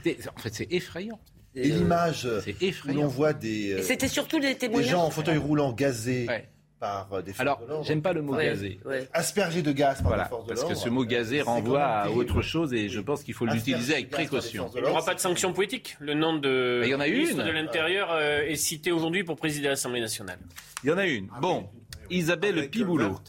C'était- 0.03 0.27
En 0.36 0.39
fait, 0.39 0.53
c'est 0.53 0.68
effrayant. 0.72 1.20
Et 1.56 1.68
l'image 1.70 2.25
euh, 2.25 2.41
C'est 2.44 2.51
où 2.53 2.65
effrayant. 2.65 3.01
l'on 3.03 3.08
voit 3.08 3.34
des, 3.34 3.74
euh, 3.74 3.77
Et 3.79 3.84
c'était 3.84 4.08
surtout 4.08 4.39
des 4.39 4.50
des 4.50 4.58
témoignages. 4.58 4.91
gens 4.91 5.03
en 5.06 5.10
fauteuil 5.10 5.38
roulant 5.38 5.72
gazés 5.74 6.25
Ouais. 6.27 6.48
Par 6.79 7.12
euh, 7.13 7.21
des 7.21 7.31
forces 7.33 7.41
Alors, 7.41 7.59
de 7.59 7.83
j'aime 7.83 8.01
pas 8.01 8.13
le 8.13 8.21
mot 8.21 8.36
gazé. 8.36 8.79
ouais. 8.86 9.07
Aspergés 9.13 9.62
de 9.62 9.71
gaz 9.71 9.98
par 10.01 10.07
Voilà, 10.09 10.24
des 10.24 10.29
forces 10.29 10.45
de 10.45 10.53
parce 10.53 10.63
que 10.63 10.75
ce 10.75 10.89
mot 10.89 11.03
gazé 11.05 11.41
renvoie 11.41 11.83
à 11.83 12.09
autre 12.09 12.41
chose 12.41 12.74
et 12.74 12.89
je 12.89 13.00
pense 13.00 13.24
qu'il 13.24 13.33
faut 13.33 13.45
l'utiliser 13.45 13.93
avec 13.95 14.09
précaution. 14.09 14.69
Il 14.75 14.81
n'y 14.83 14.88
aura 14.89 15.03
pas 15.03 15.13
de 15.15 15.19
sanction 15.19 15.53
politique. 15.53 15.98
Le 16.00 16.13
nom 16.13 16.38
de 16.38 16.81
il 16.86 16.89
y 16.89 16.95
en 16.95 17.00
a 17.00 17.07
ministre 17.07 17.39
une. 17.41 17.45
de 17.48 17.51
l'Intérieur 17.51 18.12
euh, 18.12 18.41
est 18.41 18.55
cité 18.55 18.91
aujourd'hui 18.91 19.24
pour 19.24 19.36
présider 19.36 19.67
l'Assemblée 19.67 20.00
nationale. 20.01 20.39
Il 20.83 20.89
y 20.89 20.93
en 20.93 20.98
a 20.98 21.05
une. 21.05 21.27
Bon, 21.41 21.69
Isabelle 22.09 22.57
Avec 22.59 22.71
Piboulot. 22.71 23.19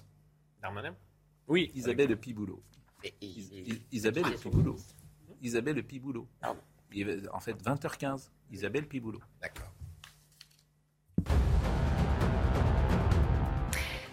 Darmanin 0.62 0.95
Oui. 1.49 1.71
Isabelle 1.75 2.16
Piboulot. 2.16 2.62
Is- 3.21 3.50
Is- 3.52 3.80
Isabelle 3.92 4.25
Piboulot. 4.40 4.76
Isabelle 5.42 5.83
Piboulot. 5.83 6.28
En 7.33 7.40
fait, 7.40 7.54
20h15. 7.64 8.28
Isabelle 8.52 8.87
Piboulot. 8.87 9.21
D'accord. 9.40 9.73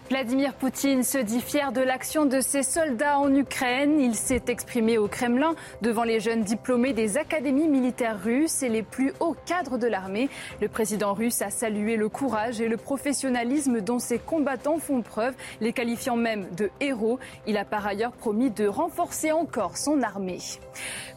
Vladimir 0.08 0.54
Poutine 0.54 1.02
se 1.02 1.18
dit 1.18 1.42
fier 1.42 1.70
de 1.70 1.82
l'action 1.82 2.24
de 2.24 2.40
ses 2.40 2.62
soldats 2.62 3.18
en 3.18 3.34
Ukraine. 3.34 4.00
Il 4.00 4.14
s'est 4.14 4.44
exprimé 4.48 4.96
au 4.96 5.06
Kremlin 5.06 5.54
devant 5.82 6.02
les 6.02 6.18
jeunes 6.18 6.44
diplômés 6.44 6.94
des 6.94 7.18
académies 7.18 7.68
militaires 7.68 8.18
russes 8.18 8.62
et 8.62 8.70
les 8.70 8.82
plus 8.82 9.12
hauts 9.20 9.36
cadres 9.44 9.76
de 9.76 9.86
l'armée. 9.86 10.30
Le 10.62 10.68
président 10.68 11.12
russe 11.12 11.42
a 11.42 11.50
salué 11.50 11.96
le 11.96 12.08
courage 12.08 12.58
et 12.62 12.68
le 12.68 12.78
professionnalisme 12.78 13.82
dont 13.82 13.98
ses 13.98 14.18
combattants 14.18 14.78
font 14.78 15.02
preuve, 15.02 15.34
les 15.60 15.74
qualifiant 15.74 16.16
même 16.16 16.46
de 16.56 16.70
héros. 16.80 17.18
Il 17.46 17.58
a 17.58 17.66
par 17.66 17.86
ailleurs 17.86 18.12
promis 18.12 18.50
de 18.50 18.66
renforcer 18.66 19.30
encore 19.30 19.76
son 19.76 20.00
armée. 20.00 20.38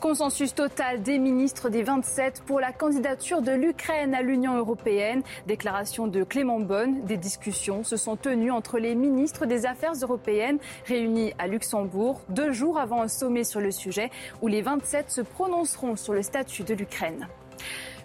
Consensus 0.01 0.53
total 0.53 1.01
des 1.01 1.17
ministres 1.17 1.69
des 1.69 1.83
27 1.83 2.43
pour 2.45 2.59
la 2.59 2.73
candidature 2.73 3.41
de 3.41 3.53
l'Ukraine 3.53 4.13
à 4.13 4.21
l'Union 4.21 4.57
européenne. 4.57 5.21
Déclaration 5.47 6.07
de 6.07 6.25
Clément 6.25 6.59
Bonne. 6.59 7.05
Des 7.05 7.17
discussions 7.17 7.85
se 7.85 7.95
sont 7.95 8.17
tenues 8.17 8.51
entre 8.51 8.80
les 8.81 8.95
ministres 8.95 9.45
des 9.45 9.65
Affaires 9.65 9.93
européennes 9.93 10.59
réunis 10.85 11.33
à 11.37 11.47
Luxembourg 11.47 12.21
deux 12.29 12.51
jours 12.51 12.77
avant 12.77 13.01
un 13.01 13.07
sommet 13.07 13.43
sur 13.43 13.61
le 13.61 13.71
sujet 13.71 14.09
où 14.41 14.47
les 14.47 14.61
27 14.61 15.09
se 15.09 15.21
prononceront 15.21 15.95
sur 15.95 16.13
le 16.13 16.23
statut 16.23 16.63
de 16.63 16.73
l'Ukraine. 16.73 17.27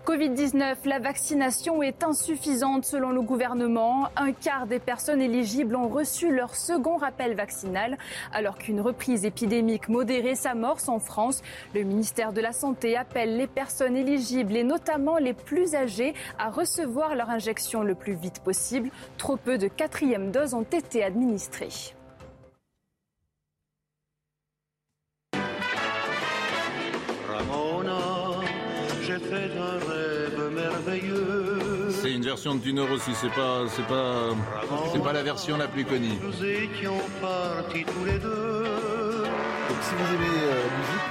Covid-19, 0.07 0.77
la 0.85 1.01
vaccination 1.01 1.83
est 1.83 2.05
insuffisante 2.05 2.85
selon 2.85 3.11
le 3.11 3.23
gouvernement. 3.23 4.09
Un 4.15 4.31
quart 4.31 4.69
des 4.69 4.79
personnes 4.79 5.21
éligibles 5.21 5.75
ont 5.75 5.89
reçu 5.89 6.33
leur 6.33 6.55
second 6.55 6.97
rappel 6.97 7.35
vaccinal. 7.35 7.99
Alors 8.33 8.57
qu'une 8.57 8.81
reprise 8.81 9.25
épidémique 9.25 9.89
modérée 9.89 10.37
s'amorce 10.37 10.89
en 10.89 11.01
France, 11.01 11.43
le 11.75 11.83
ministère 11.83 12.33
de 12.33 12.41
la 12.41 12.53
Santé 12.53 12.97
appelle 12.97 13.37
les 13.37 13.49
personnes 13.49 13.97
éligibles 13.97 14.57
et 14.57 14.63
notamment 14.63 15.19
les 15.19 15.35
plus 15.35 15.75
âgées 15.75 16.15
à 16.39 16.51
recevoir 16.51 17.17
leur 17.17 17.29
injection 17.29 17.83
le 17.83 17.97
plus 17.97 18.15
vite 18.15 18.39
possible. 18.45 18.91
Trop 19.19 19.37
peu 19.37 19.59
de 19.59 19.67
quatrième 19.67 20.31
doses 20.31 20.55
ont 20.55 20.63
été 20.63 21.03
administrées. 21.03 21.97
Merveilleux. 31.03 31.91
C'est 31.91 32.13
une 32.13 32.23
version 32.23 32.55
de 32.55 32.61
Tunor 32.61 32.91
aussi, 32.91 33.11
c'est 33.15 33.31
pas, 33.33 33.63
c'est 33.69 33.87
pas, 33.87 34.31
c'est 34.93 35.03
pas 35.03 35.13
la 35.13 35.23
version 35.23 35.57
la 35.57 35.67
plus 35.69 35.85
connue. 35.85 36.09
Nous 36.23 36.45
étions 36.45 36.97
partis 37.21 37.85
tous 37.85 38.05
les 38.05 38.19
deux. 38.19 38.65
Donc 39.69 39.79
si 39.83 39.95
vous 39.95 40.15
aimez 40.15 40.31
euh, 40.45 40.63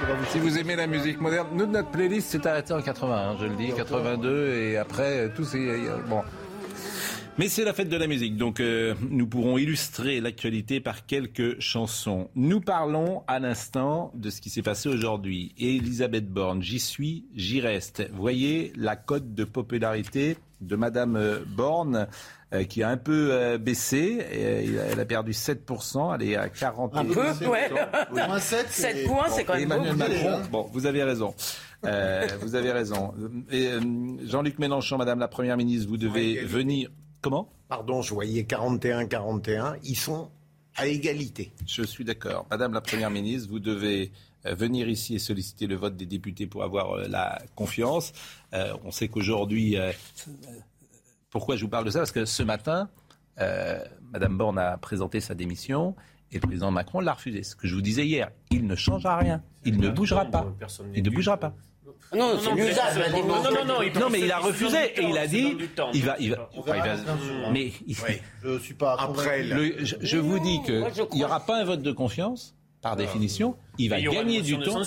la 0.08 0.14
musique, 0.16 0.20
vous 0.24 0.32
Si 0.32 0.38
vous 0.38 0.58
aimez 0.58 0.76
la 0.76 0.86
musique 0.86 1.20
moderne, 1.20 1.48
nous, 1.52 1.66
notre 1.66 1.90
playlist 1.90 2.30
s'est 2.30 2.46
arrêtée 2.46 2.72
en 2.72 2.80
80, 2.80 3.14
hein, 3.16 3.36
je 3.40 3.46
le 3.46 3.54
dis, 3.54 3.72
82, 3.74 4.48
et 4.54 4.76
après, 4.78 5.26
euh, 5.26 5.28
tout 5.34 5.44
c'est... 5.44 5.58
euh, 5.58 5.98
Bon. 6.08 6.22
Mais 7.38 7.48
c'est 7.48 7.64
la 7.64 7.74
fête 7.74 7.90
de 7.90 7.96
la 7.98 8.06
musique, 8.06 8.38
donc 8.38 8.60
euh, 8.60 8.94
nous 9.10 9.26
pourrons 9.26 9.58
illustrer 9.58 10.22
l'actualité 10.22 10.80
par 10.80 11.04
quelques 11.04 11.60
chansons. 11.60 12.30
Nous 12.34 12.62
parlons 12.62 13.24
à 13.26 13.38
l'instant 13.38 14.10
de 14.14 14.30
ce 14.30 14.40
qui 14.40 14.48
s'est 14.48 14.62
passé 14.62 14.88
aujourd'hui. 14.88 15.54
Et 15.58 15.76
Elisabeth 15.76 16.30
Borne, 16.30 16.62
j'y 16.62 16.78
suis, 16.80 17.26
j'y 17.34 17.60
reste. 17.60 18.08
Voyez 18.14 18.72
la 18.74 18.96
cote 18.96 19.34
de 19.34 19.44
popularité 19.44 20.38
de 20.62 20.76
Madame 20.76 21.16
euh, 21.16 21.40
Borne 21.46 22.08
euh, 22.54 22.64
qui 22.64 22.82
a 22.82 22.88
un 22.88 22.96
peu 22.96 23.28
euh, 23.32 23.58
baissé. 23.58 24.18
Et, 24.32 24.68
euh, 24.70 24.88
elle 24.92 25.00
a 25.00 25.04
perdu 25.04 25.32
7%, 25.32 26.14
elle 26.14 26.28
est 26.28 26.36
à 26.36 26.48
40 26.48 26.96
Un 26.96 27.04
peu, 27.04 27.20
ouais. 27.48 27.68
Moins 28.12 28.38
7, 28.38 28.66
7 28.70 29.06
points, 29.06 29.28
c'est 29.28 29.44
quand 29.44 29.54
même 29.54 29.64
Emmanuel 29.64 29.94
beaucoup. 29.94 30.10
Macron, 30.10 30.40
bon, 30.50 30.70
vous 30.72 30.86
avez 30.86 31.02
raison. 31.02 31.34
Euh, 31.84 32.26
vous 32.40 32.54
avez 32.54 32.72
raison. 32.72 33.12
Euh, 33.52 33.80
Jean-Luc 34.24 34.58
Mélenchon, 34.58 34.96
Madame 34.96 35.18
la 35.18 35.28
Première 35.28 35.58
ministre, 35.58 35.86
vous 35.88 35.98
devez 35.98 36.36
venir. 36.44 36.88
Comment 37.26 37.48
Pardon, 37.68 38.02
je 38.02 38.14
voyais 38.14 38.44
41-41. 38.44 39.78
Ils 39.82 39.96
sont 39.96 40.30
à 40.76 40.86
égalité. 40.86 41.50
Je 41.66 41.82
suis 41.82 42.04
d'accord. 42.04 42.46
Madame 42.52 42.72
la 42.72 42.80
Première 42.80 43.10
ministre, 43.10 43.48
vous 43.50 43.58
devez 43.58 44.12
euh, 44.44 44.54
venir 44.54 44.88
ici 44.88 45.16
et 45.16 45.18
solliciter 45.18 45.66
le 45.66 45.74
vote 45.74 45.96
des 45.96 46.06
députés 46.06 46.46
pour 46.46 46.62
avoir 46.62 46.92
euh, 46.92 47.08
la 47.08 47.42
confiance. 47.56 48.12
Euh, 48.54 48.76
on 48.84 48.92
sait 48.92 49.08
qu'aujourd'hui, 49.08 49.76
euh, 49.76 49.90
pourquoi 51.28 51.56
je 51.56 51.64
vous 51.64 51.68
parle 51.68 51.86
de 51.86 51.90
ça? 51.90 51.98
Parce 51.98 52.12
que 52.12 52.26
ce 52.26 52.44
matin, 52.44 52.88
euh, 53.40 53.80
Madame 54.12 54.38
Borne 54.38 54.60
a 54.60 54.76
présenté 54.76 55.18
sa 55.18 55.34
démission 55.34 55.96
et 56.30 56.36
le 56.36 56.42
président 56.42 56.70
Macron 56.70 57.00
l'a 57.00 57.14
refusé. 57.14 57.42
Ce 57.42 57.56
que 57.56 57.66
je 57.66 57.74
vous 57.74 57.82
disais 57.82 58.06
hier, 58.06 58.30
il 58.52 58.68
ne 58.68 58.76
changera 58.76 59.16
rien. 59.16 59.42
Il 59.64 59.80
ne 59.80 59.90
bougera 59.90 60.26
pas. 60.26 60.46
Il 60.94 61.02
ne 61.02 61.10
bougera 61.10 61.38
pas. 61.38 61.56
Non, 62.14 62.38
c'est 62.38 62.48
non, 62.50 62.54
l'usage, 62.54 63.10
non, 63.12 63.26
non, 63.26 63.42
non, 63.42 63.64
non, 63.64 63.82
il 63.82 63.98
Non, 63.98 64.10
mais 64.10 64.20
il 64.20 64.30
a 64.32 64.38
refusé 64.38 64.78
et 64.96 65.02
il 65.02 65.16
a 65.18 65.26
du 65.26 65.36
temps, 65.38 65.50
se 65.50 65.56
dit, 65.56 65.68
temps, 65.68 65.90
il 65.94 66.04
va, 66.04 66.16
il 66.18 66.30
va, 66.34 66.50
On 66.54 66.60
il 66.60 66.64
verra, 66.72 66.86
va- 66.96 66.96
sûr. 67.04 67.50
mais 67.52 67.72
il- 67.86 67.96
Je 68.42 68.58
suis 68.58 68.74
pas 68.74 68.96
Après, 68.98 69.42
le- 69.42 69.84
je, 69.84 69.96
je 70.00 70.16
vous 70.18 70.38
dis 70.38 70.60
que 70.66 70.80
Moi, 70.80 70.90
il 71.12 71.16
n'y 71.18 71.24
aura 71.24 71.40
pas 71.44 71.60
un 71.60 71.64
vote 71.64 71.82
de 71.82 71.92
confiance 71.92 72.54
par 72.82 72.96
définition. 72.96 73.56
Il 73.78 73.90
va 73.90 73.98
il 73.98 74.08
gagner 74.08 74.42
du 74.42 74.58
temps. 74.58 74.80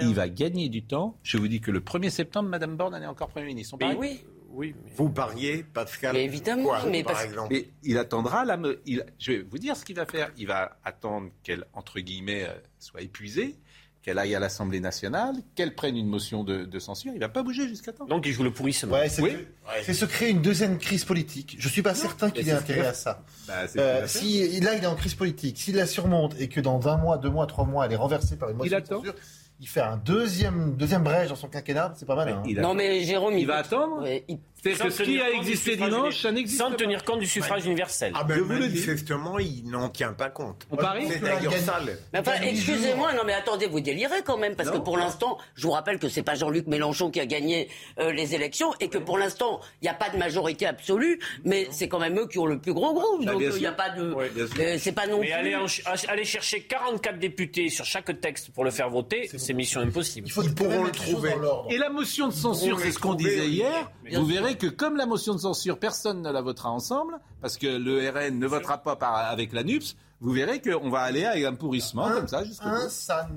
Il 0.00 0.14
va 0.14 0.28
gagner 0.28 0.68
du 0.68 0.82
temps. 0.84 1.16
Je 1.22 1.36
vous 1.38 1.48
dis 1.48 1.60
que 1.60 1.70
le 1.70 1.80
1er 1.80 2.10
septembre, 2.10 2.48
Madame 2.48 2.76
Borne 2.76 2.94
elle 2.94 3.02
est 3.04 3.06
encore 3.06 3.28
Premier 3.28 3.46
ministre. 3.46 3.76
Mais 3.80 3.94
Oui, 3.94 4.24
Oui, 4.56 4.72
mais- 4.84 4.92
Vous 4.94 5.10
pariez, 5.10 5.64
Pascal 5.64 6.12
Mais 6.14 6.24
évidemment, 6.24 6.62
quoi, 6.62 6.84
mais 6.88 7.02
par 7.02 7.14
parce- 7.14 7.24
exemple 7.24 7.48
Mais 7.52 7.66
il 7.82 7.98
attendra 7.98 8.44
la. 8.44 8.56
me- 8.56 8.80
il- 8.86 9.04
je 9.18 9.32
vais 9.32 9.38
vous 9.42 9.58
dire 9.58 9.74
ce 9.76 9.84
qu'il 9.84 9.96
va 9.96 10.06
faire. 10.06 10.30
Il 10.36 10.46
va 10.46 10.78
attendre 10.84 11.30
qu'elle, 11.42 11.64
entre 11.72 11.98
guillemets, 11.98 12.44
euh, 12.44 12.52
soit 12.78 13.02
épuisée, 13.02 13.56
qu'elle 14.04 14.18
aille 14.18 14.34
à 14.34 14.38
l'Assemblée 14.38 14.80
nationale, 14.80 15.34
qu'elle 15.54 15.74
prenne 15.74 15.96
une 15.96 16.06
motion 16.06 16.44
de, 16.44 16.66
de 16.66 16.78
censure. 16.78 17.12
Il 17.14 17.20
va 17.20 17.30
pas 17.30 17.42
bouger 17.42 17.66
jusqu'à 17.66 17.90
temps. 17.90 18.04
Donc 18.04 18.26
il 18.26 18.32
joue 18.32 18.42
le 18.44 18.52
pourrissement. 18.52 18.92
Ouais, 18.92 19.08
c'est 19.08 19.22
Oui. 19.22 19.34
c'est 19.82 19.94
se 19.94 20.04
créer 20.04 20.28
une 20.28 20.42
deuxième 20.42 20.76
crise 20.78 21.04
politique. 21.06 21.56
Je 21.58 21.68
suis 21.70 21.80
pas 21.80 21.94
certain 21.94 22.28
qu'il 22.30 22.46
ait 22.46 22.52
intérêt 22.52 22.86
à 22.88 22.92
ça. 22.92 23.22
Bah, 23.48 23.54
Euh, 23.78 24.06
si 24.06 24.60
là 24.60 24.74
il 24.74 24.84
est 24.84 24.86
en 24.86 24.94
crise 24.94 25.14
politique, 25.14 25.56
s'il 25.58 25.76
la 25.76 25.86
surmonte 25.86 26.38
et 26.38 26.48
que 26.50 26.60
dans 26.60 26.86
un 26.86 26.98
mois, 26.98 27.16
deux 27.16 27.30
mois, 27.30 27.46
trois 27.46 27.64
mois, 27.64 27.86
elle 27.86 27.92
est 27.92 27.96
renversée 27.96 28.36
par 28.36 28.50
une 28.50 28.58
motion 28.58 28.76
de 28.78 28.82
attend. 28.84 28.96
censure, 28.98 29.14
il 29.60 29.68
fait 29.68 29.80
un 29.80 29.96
deuxième 29.96 30.76
deuxième 30.76 31.02
brèche 31.02 31.30
dans 31.30 31.36
son 31.36 31.48
quinquennat, 31.48 31.94
c'est 31.96 32.04
pas 32.06 32.14
mal. 32.16 32.26
Mais 32.26 32.32
hein. 32.32 32.42
il 32.46 32.56
Non, 32.56 32.62
attend. 32.70 32.74
mais 32.74 33.04
Jérôme, 33.04 33.38
Il 33.38 33.46
va 33.46 33.56
attendre 33.56 34.02
Ouais, 34.02 34.24
il- 34.28 34.38
C'est-à-dire 34.64 34.84
que 34.86 34.90
Sans 34.90 34.96
ce 34.98 35.02
qui 35.02 35.08
tenir 35.10 35.22
a 35.24 35.26
compte 35.26 35.34
du 35.34 35.48
existé 35.50 35.70
suffrage 35.72 35.90
dimanche, 35.90 36.22
ça 36.22 36.32
n'existe 36.32 36.58
Sans 36.60 36.70
pas. 36.70 36.76
tenir 36.76 37.04
compte 37.04 37.18
du 37.20 37.26
suffrage 37.26 37.66
universel. 37.66 38.12
Ah 38.14 38.24
ben 38.24 38.36
Je 38.36 38.40
vous 38.40 38.48
le 38.52 38.58
dis. 38.60 38.62
manifestement, 38.64 39.38
il 39.38 39.68
n'en 39.70 39.88
tient 39.90 40.12
pas 40.14 40.30
compte. 40.30 40.66
On 40.70 40.76
parie 40.76 41.06
C'est 41.08 41.20
d'ailleurs 41.20 41.52
ça. 41.58 41.80
enfin, 42.16 42.32
excusez-moi, 42.42 43.12
non 43.12 43.22
mais 43.26 43.34
attendez, 43.34 43.66
vous 43.66 43.80
délirez 43.80 44.22
quand 44.24 44.38
même, 44.38 44.54
parce 44.56 44.70
Non. 44.70 44.78
que 44.78 44.84
pour 44.84 44.96
l'instant, 44.96 45.38
je 45.54 45.62
vous 45.66 45.72
rappelle 45.72 45.98
que 45.98 46.08
c'est 46.08 46.22
pas 46.22 46.34
Jean-Luc 46.34 46.66
Mélenchon 46.66 47.10
qui 47.10 47.20
a 47.20 47.26
gagné 47.26 47.68
euh, 47.98 48.10
les 48.12 48.34
élections 48.34 48.72
et 48.80 48.88
que 48.88 48.98
pour 48.98 49.18
l'instant, 49.18 49.60
il 49.82 49.84
n'y 49.84 49.90
a 49.90 49.94
pas 49.94 50.08
de 50.08 50.16
majorité 50.16 50.66
absolue, 50.66 51.20
mais 51.44 51.68
c'est 51.70 51.88
quand 51.88 51.98
même 51.98 52.18
eux 52.18 52.26
qui 52.26 52.38
ont 52.38 52.46
le 52.46 52.58
plus 52.58 52.72
gros 52.72 52.94
groupe, 52.94 53.24
Bah, 53.24 53.32
donc 53.32 53.40
bien 53.40 53.50
il 53.54 53.60
n'y 53.60 53.66
a 53.66 53.72
pas 53.72 53.90
de, 53.90 54.12
Ouais, 54.14 54.30
euh, 54.60 54.76
c'est 54.78 54.92
pas 54.92 55.06
non 55.06 55.18
Mais 55.20 55.26
plus. 55.26 55.32
aller, 55.34 55.56
en- 55.56 55.66
aller 56.08 56.24
chercher 56.24 56.62
44 56.62 57.18
députés 57.18 57.68
sur 57.68 57.84
chaque 57.84 58.20
texte 58.20 58.50
pour 58.50 58.64
le 58.64 58.70
faire 58.70 58.88
voter, 58.88 59.28
c'est 59.36 59.52
mission 59.52 59.80
impossible. 59.80 60.26
Il 60.26 60.30
faut 60.32 60.42
Ils 60.42 60.54
pourront 60.54 60.84
le 60.84 60.90
trouver. 60.90 61.34
Et 61.70 61.78
la 61.78 61.90
motion 61.90 62.28
de 62.28 62.32
censure, 62.32 62.78
c'est 62.80 62.92
ce 62.92 62.98
qu'on 62.98 63.14
disait 63.14 63.46
hier. 63.46 63.90
Vous 64.12 64.30
sûr. 64.30 64.53
Que 64.56 64.66
comme 64.66 64.96
la 64.96 65.06
motion 65.06 65.34
de 65.34 65.38
censure, 65.40 65.78
personne 65.78 66.22
ne 66.22 66.30
la 66.30 66.40
votera 66.42 66.70
ensemble, 66.70 67.18
parce 67.40 67.56
que 67.58 67.66
le 67.66 68.08
RN 68.10 68.38
ne 68.38 68.46
votera 68.46 68.78
pas 68.78 68.96
par- 68.96 69.16
avec 69.16 69.52
la 69.52 69.62
NUPS. 69.64 69.96
vous 70.20 70.30
verrez 70.32 70.62
qu'on 70.62 70.88
va 70.88 71.00
aller 71.00 71.24
avec 71.26 71.44
un 71.44 71.54
pourrissement 71.54 72.06
Un- 72.06 72.12
comme 72.14 72.28
ça 72.28 72.44
jusqu'au 72.44 72.68
bout. 72.68 72.88
ça, 72.88 73.28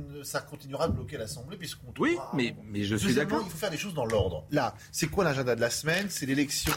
continuera 0.50 0.88
de 0.88 0.94
bloquer 0.94 1.18
l'Assemblée 1.18 1.58
puisqu'on 1.58 1.92
Oui, 2.00 2.18
mais, 2.34 2.56
mais 2.72 2.84
je 2.84 2.96
suis 2.96 3.14
d'accord. 3.14 3.42
Il 3.46 3.52
faut 3.52 3.58
faire 3.58 3.72
les 3.72 3.78
choses 3.78 3.94
dans 3.94 4.06
l'ordre. 4.06 4.46
Là, 4.52 4.74
c'est 4.94 5.08
quoi 5.08 5.24
l'agenda 5.26 5.56
de 5.56 5.62
la 5.62 5.70
semaine? 5.70 6.08
C'est 6.10 6.26
l'élection 6.26 6.72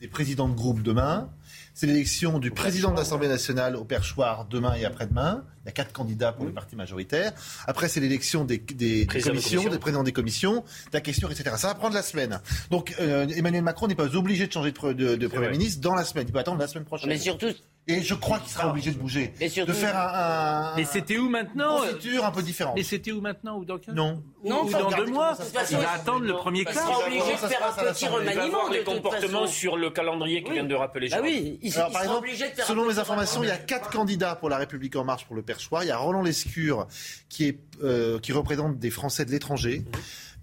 des 0.00 0.08
présidents 0.08 0.48
de 0.48 0.54
groupe 0.56 0.82
demain. 0.82 1.30
C'est 1.74 1.86
l'élection 1.86 2.38
du 2.38 2.50
président 2.50 2.90
de 2.90 2.96
l'Assemblée 2.96 3.28
nationale 3.28 3.76
au 3.76 3.84
perchoir 3.84 4.44
demain 4.44 4.74
et 4.74 4.84
après-demain. 4.84 5.44
Il 5.64 5.66
y 5.66 5.68
a 5.68 5.72
quatre 5.72 5.92
candidats 5.92 6.32
pour 6.32 6.44
les 6.44 6.52
partis 6.52 6.76
majoritaires. 6.76 7.32
Après, 7.66 7.88
c'est 7.88 8.00
l'élection 8.00 8.44
des, 8.44 8.58
des- 8.58 8.74
des 8.74 9.06
Président 9.06 9.30
de 9.30 9.36
commissions, 9.36 9.50
commission. 9.60 9.70
des 9.72 9.78
présidents 9.78 10.02
des 10.02 10.12
commissions, 10.12 10.64
la 10.92 11.00
question, 11.00 11.30
etc. 11.30 11.54
Ça 11.56 11.68
va 11.68 11.74
prendre 11.74 11.94
la 11.94 12.02
semaine. 12.02 12.40
Donc, 12.70 12.94
euh, 13.00 13.26
Emmanuel 13.28 13.62
Macron 13.62 13.86
n'est 13.86 13.94
pas 13.94 14.14
obligé 14.16 14.46
de 14.48 14.52
changer 14.52 14.72
de, 14.72 14.76
pre- 14.76 14.92
de- 14.94 15.14
de 15.16 15.26
Premier 15.28 15.46
vrai. 15.46 15.56
ministre 15.56 15.80
dans 15.80 15.94
la 15.94 16.04
semaine. 16.04 16.26
Il 16.28 16.32
peut 16.32 16.38
attendre 16.40 16.58
la 16.58 16.66
semaine 16.68 16.84
prochaine. 16.84 17.08
Mais 17.08 17.16
surtout, 17.18 17.46
Et 17.88 18.00
je 18.00 18.14
crois 18.14 18.38
qu'il 18.38 18.48
sera 18.52 18.70
obligé 18.70 18.92
de 18.92 18.98
bouger. 18.98 19.34
Et 19.40 19.48
surtout- 19.48 19.72
de 19.72 19.76
faire 19.76 19.96
un, 19.98 20.72
un, 20.72 20.76
Mais 20.76 20.84
c'était 20.84 21.18
où 21.18 21.28
maintenant 21.28 21.82
une 21.82 21.90
confiture 21.90 22.24
un 22.24 22.30
peu 22.30 22.40
différente. 22.42 22.74
Mais 22.76 22.84
c'était 22.84 23.10
où 23.10 23.20
maintenant 23.20 23.56
ou 23.58 23.64
dans 23.64 23.76
quinze 23.78 23.92
Non. 23.96 24.22
Non, 24.44 24.64
ou 24.66 24.70
dans 24.70 24.88
deux 24.90 25.06
mois. 25.06 25.36
Il 25.70 25.76
va 25.78 25.90
attendre 25.94 26.24
le 26.24 26.32
premier 26.34 26.64
quart. 26.64 26.74
qu'il 26.74 26.82
sera 26.82 27.06
obligé 27.06 27.32
de 27.32 27.36
faire 27.38 27.66
un 27.76 27.92
petit 27.92 28.04
Il 28.04 28.08
remaniement 28.08 28.48
voir 28.50 28.68
de 28.68 28.74
les 28.74 28.84
toute 28.84 28.94
comportements 29.02 29.46
sur 29.48 29.76
le 29.76 29.90
calendrier 29.90 30.44
que 30.44 30.52
vient 30.52 30.62
de 30.64 30.74
rappeler 30.76 31.08
Bah 31.08 31.16
Jérôme. 31.16 31.28
oui, 31.28 31.58
il, 31.60 31.74
Alors, 31.74 31.88
il 31.88 31.92
par 31.92 32.02
sera 32.02 32.12
exemple, 32.14 32.18
obligé 32.28 32.48
de 32.50 32.54
faire 32.54 32.66
selon 32.66 32.84
petit 32.84 32.98
informations, 33.00 33.42
il 33.42 33.48
y 33.48 33.52
a 33.52 33.56
quatre 33.58 33.90
candidats 33.90 34.36
pour 34.36 34.48
La 34.48 34.58
République 34.58 34.94
En 34.94 35.04
Marche 35.04 35.26
pour 35.26 35.34
le 35.34 35.42
perchoir. 35.42 35.82
Il 35.82 35.88
y 35.88 35.90
a 35.90 35.96
Roland 35.98 36.22
Lescure 36.22 36.86
qui, 37.28 37.46
est, 37.48 37.58
euh, 37.82 38.20
qui 38.20 38.30
représente 38.32 38.78
des 38.78 38.90
Français 38.90 39.24
de 39.24 39.32
l'étranger. 39.32 39.82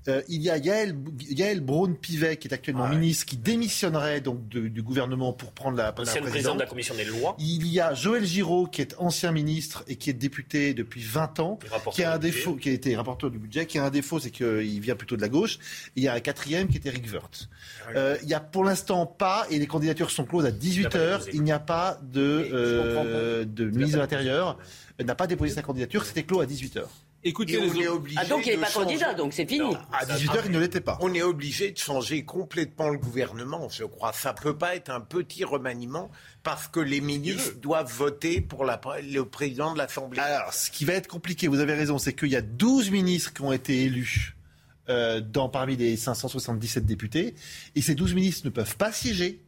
Euh, 0.09 0.21
il 0.27 0.41
y 0.41 0.49
a 0.49 0.57
Yael, 0.57 0.95
Yael 1.29 1.61
Braun-Pivet, 1.61 2.37
qui 2.37 2.47
est 2.47 2.53
actuellement 2.53 2.85
ministre, 2.89 3.25
qui 3.25 3.37
démissionnerait 3.37 4.21
donc 4.21 4.47
de- 4.49 4.67
du 4.67 4.81
gouvernement 4.81 5.31
pour 5.33 5.51
prendre 5.51 5.77
la, 5.77 5.85
la 5.85 5.91
président 6.31 6.55
de 6.55 6.59
la 6.59 6.65
commission 6.65 6.95
des 6.95 7.05
lois. 7.05 7.35
Il 7.39 7.67
y 7.67 7.79
a 7.79 7.93
Joël 7.93 8.25
Giraud, 8.25 8.65
qui 8.67 8.81
est 8.81 8.95
ancien 8.97 9.31
ministre 9.31 9.83
et 9.87 9.95
qui 9.95 10.09
est 10.09 10.13
député 10.13 10.73
depuis 10.73 11.01
20 11.03 11.39
ans, 11.39 11.59
qui 11.95 12.03
a 12.03 12.13
un 12.13 12.17
budget. 12.17 12.31
défaut, 12.37 12.55
qui 12.55 12.69
a 12.69 12.71
été 12.73 12.95
rapporteur 12.95 13.29
du 13.31 13.37
budget, 13.37 13.65
qui 13.65 13.77
a 13.77 13.85
un 13.85 13.89
défaut, 13.89 14.19
c'est 14.19 14.31
qu'il 14.31 14.81
vient 14.81 14.95
plutôt 14.95 15.15
de 15.15 15.21
la 15.21 15.29
gauche. 15.29 15.59
Et 15.95 16.01
il 16.01 16.03
y 16.03 16.07
a 16.07 16.13
un 16.13 16.19
quatrième 16.19 16.67
qui 16.67 16.77
est 16.77 16.85
Eric 16.85 17.05
Woerth. 17.11 17.47
Euh, 17.95 18.17
il 18.23 18.29
y 18.29 18.33
a 18.33 18.39
pour 18.39 18.63
l'instant 18.63 19.05
pas, 19.05 19.45
et 19.49 19.59
les 19.59 19.67
candidatures 19.67 20.09
sont 20.11 20.25
closes 20.25 20.45
à 20.45 20.51
18 20.51 20.89
pas 20.89 20.97
heures. 20.97 21.19
déposé. 21.19 21.37
Il 21.37 21.43
n'y 21.43 21.51
a 21.51 21.59
pas 21.59 21.99
de, 22.01 22.47
euh, 22.51 23.45
de 23.45 23.65
ministre 23.65 23.95
de 23.97 24.01
l'Intérieur. 24.01 24.57
N'a 25.03 25.15
pas 25.15 25.27
déposé 25.27 25.53
sa 25.53 25.61
candidature. 25.61 26.03
C'était 26.05 26.23
clos 26.23 26.41
à 26.41 26.45
18 26.45 26.77
heures. 26.77 26.89
Écoutez 27.23 27.53
Et 27.53 27.59
les 27.59 27.69
on 27.69 27.73
est 27.75 27.87
autres. 27.87 27.97
obligé 27.97 28.17
Ah 28.21 28.25
donc 28.25 28.45
il 28.45 28.51
n'est 28.51 28.57
pas 28.57 28.67
changer- 28.67 28.85
candidat, 28.85 29.13
donc 29.13 29.33
c'est 29.33 29.45
fini. 29.45 29.75
À 29.91 30.05
18 30.05 30.29
heures, 30.29 30.45
il 30.45 30.51
ne 30.51 30.59
l'était 30.59 30.79
pas. 30.79 30.97
On 31.01 31.13
est 31.13 31.21
obligé 31.21 31.71
de 31.71 31.77
changer 31.77 32.23
complètement 32.23 32.89
le 32.89 32.97
gouvernement, 32.97 33.67
je 33.69 33.83
crois. 33.83 34.13
Ça 34.13 34.33
peut 34.33 34.57
pas 34.57 34.75
être 34.75 34.89
un 34.89 35.01
petit 35.01 35.43
remaniement 35.43 36.09
parce 36.43 36.67
que 36.69 36.79
les 36.79 37.01
ministres 37.01 37.55
doivent 37.61 37.91
voter 37.91 38.39
pour 38.39 38.63
la, 38.63 38.79
le 39.03 39.25
président 39.25 39.73
de 39.73 39.77
l'Assemblée. 39.79 40.19
Alors, 40.19 40.53
ce 40.53 40.71
qui 40.71 40.85
va 40.85 40.93
être 40.93 41.07
compliqué, 41.07 41.47
vous 41.49 41.59
avez 41.59 41.73
raison, 41.73 41.97
c'est 41.97 42.13
qu'il 42.13 42.29
y 42.29 42.37
a 42.37 42.41
12 42.41 42.89
ministres 42.91 43.33
qui 43.33 43.41
ont 43.41 43.51
été 43.51 43.83
élus 43.83 44.37
euh, 44.87 45.19
dans, 45.19 45.49
parmi 45.49 45.75
les 45.75 45.97
577 45.97 46.85
députés, 46.85 47.35
et 47.75 47.81
ces 47.81 47.95
12 47.95 48.13
ministres 48.15 48.45
ne 48.45 48.49
peuvent 48.49 48.77
pas 48.77 48.91
siéger, 48.93 49.41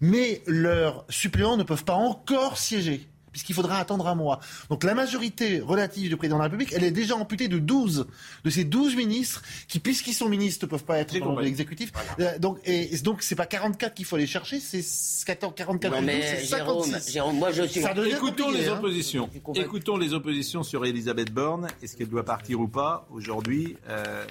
mais 0.00 0.40
leurs 0.46 1.04
suppléants 1.08 1.56
ne 1.56 1.64
peuvent 1.64 1.84
pas 1.84 1.94
encore 1.94 2.56
siéger 2.58 3.08
puisqu'il 3.38 3.54
faudra 3.54 3.78
attendre 3.78 4.08
un 4.08 4.16
mois. 4.16 4.40
Donc 4.68 4.82
la 4.82 4.94
majorité 4.94 5.60
relative 5.60 6.08
du 6.08 6.16
président 6.16 6.36
de 6.36 6.40
la 6.40 6.44
République, 6.46 6.72
elle 6.72 6.82
est 6.82 6.90
déjà 6.90 7.14
amputée 7.14 7.46
de 7.46 7.60
12 7.60 8.08
de 8.44 8.50
ces 8.50 8.64
12 8.64 8.96
ministres 8.96 9.42
qui, 9.68 9.78
puisqu'ils 9.78 10.14
sont 10.14 10.28
ministres, 10.28 10.66
ne 10.66 10.70
peuvent 10.70 10.84
pas 10.84 10.98
être 10.98 11.16
dans 11.20 11.38
l'exécutif. 11.38 11.92
Euh, 12.18 12.36
donc, 12.40 12.58
et, 12.64 12.96
donc 12.98 13.22
c'est 13.22 13.36
pas 13.36 13.46
44 13.46 13.94
qu'il 13.94 14.06
faut 14.06 14.16
aller 14.16 14.26
chercher, 14.26 14.58
c'est 14.58 14.82
14, 15.24 15.52
44 15.54 15.92
Non 15.92 15.98
plus 15.98 16.06
12, 16.06 16.16
mais 16.16 16.44
Jérôme, 16.44 16.84
56. 16.84 17.12
Jérôme, 17.12 17.38
moi 17.38 17.52
je 17.52 17.62
suis. 17.62 17.80
Ça 17.80 17.94
devient 17.94 18.16
Écoutons 18.16 18.50
les 18.50 18.68
hein. 18.68 18.76
oppositions. 18.76 19.30
Écoutons 19.54 19.96
les 19.96 20.14
oppositions 20.14 20.64
sur 20.64 20.84
Elisabeth 20.84 21.32
Borne. 21.32 21.68
Est-ce 21.80 21.96
qu'elle 21.96 22.08
doit 22.08 22.24
partir 22.24 22.58
ou 22.58 22.66
pas 22.66 23.06
aujourd'hui 23.12 23.76
euh, 23.88 24.24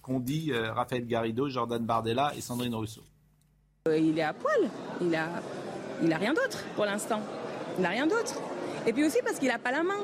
Qu'ont 0.00 0.20
dit 0.20 0.50
euh, 0.50 0.72
Raphaël 0.72 1.06
Garrido, 1.06 1.50
Jordan 1.50 1.84
Bardella 1.84 2.32
et 2.38 2.40
Sandrine 2.40 2.74
Rousseau? 2.74 3.02
Il 3.86 4.18
est 4.18 4.22
à 4.22 4.32
poil. 4.32 4.70
Il 5.02 5.14
a, 5.14 5.28
il 6.02 6.10
a 6.10 6.16
rien 6.16 6.32
d'autre 6.32 6.64
pour 6.74 6.86
l'instant. 6.86 7.20
Il 7.78 7.82
n'a 7.82 7.90
rien 7.90 8.06
d'autre. 8.06 8.40
Et 8.86 8.92
puis 8.92 9.04
aussi 9.04 9.18
parce 9.24 9.38
qu'il 9.38 9.48
n'a 9.48 9.58
pas 9.58 9.72
la 9.72 9.82
main. 9.82 9.98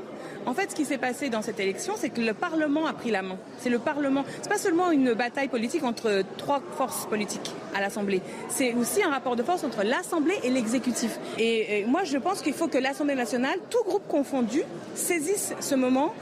En 0.45 0.55
fait, 0.55 0.73
ce 0.73 0.75
qui 0.75 0.85
s'est 0.85 0.99
passé 0.99 1.31
dans 1.31 1.41
cette 1.41 1.61
élection, 1.61 1.95
c'est 1.97 2.11
que 2.11 2.21
le 2.21 2.35
Parlement 2.35 2.87
a 2.87 2.93
pris 2.93 3.13
la 3.13 3.23
main. 3.23 3.37
C'est 3.59 3.71
le 3.71 3.79
Parlement. 3.79 4.25
C'est 4.43 4.49
pas 4.49 4.59
seulement 4.59 4.91
une 4.91 5.15
bataille 5.15 5.47
politique 5.47 5.85
entre 5.85 6.25
trois 6.37 6.61
forces 6.77 7.07
politiques 7.07 7.53
à 7.77 7.81
l'Assemblée. 7.81 8.21
C'est 8.49 8.75
aussi 8.75 9.05
un 9.05 9.11
rapport 9.11 9.37
de 9.37 9.45
force 9.45 9.63
entre 9.63 9.85
l'Assemblée 9.85 10.35
et 10.43 10.51
l'exécutif. 10.51 11.21
Et, 11.39 11.85
moi, 11.87 12.03
je 12.03 12.19
pense 12.19 12.43
qu'il 12.43 12.55
faut 12.55 12.67
que 12.67 12.79
l'Assemblée 12.79 13.15
nationale, 13.15 13.57
tout 13.71 13.85
groupe 13.85 14.07
confondu, 14.09 14.63
saisisse 14.97 15.55
ce 15.61 15.77
moment 15.77 16.13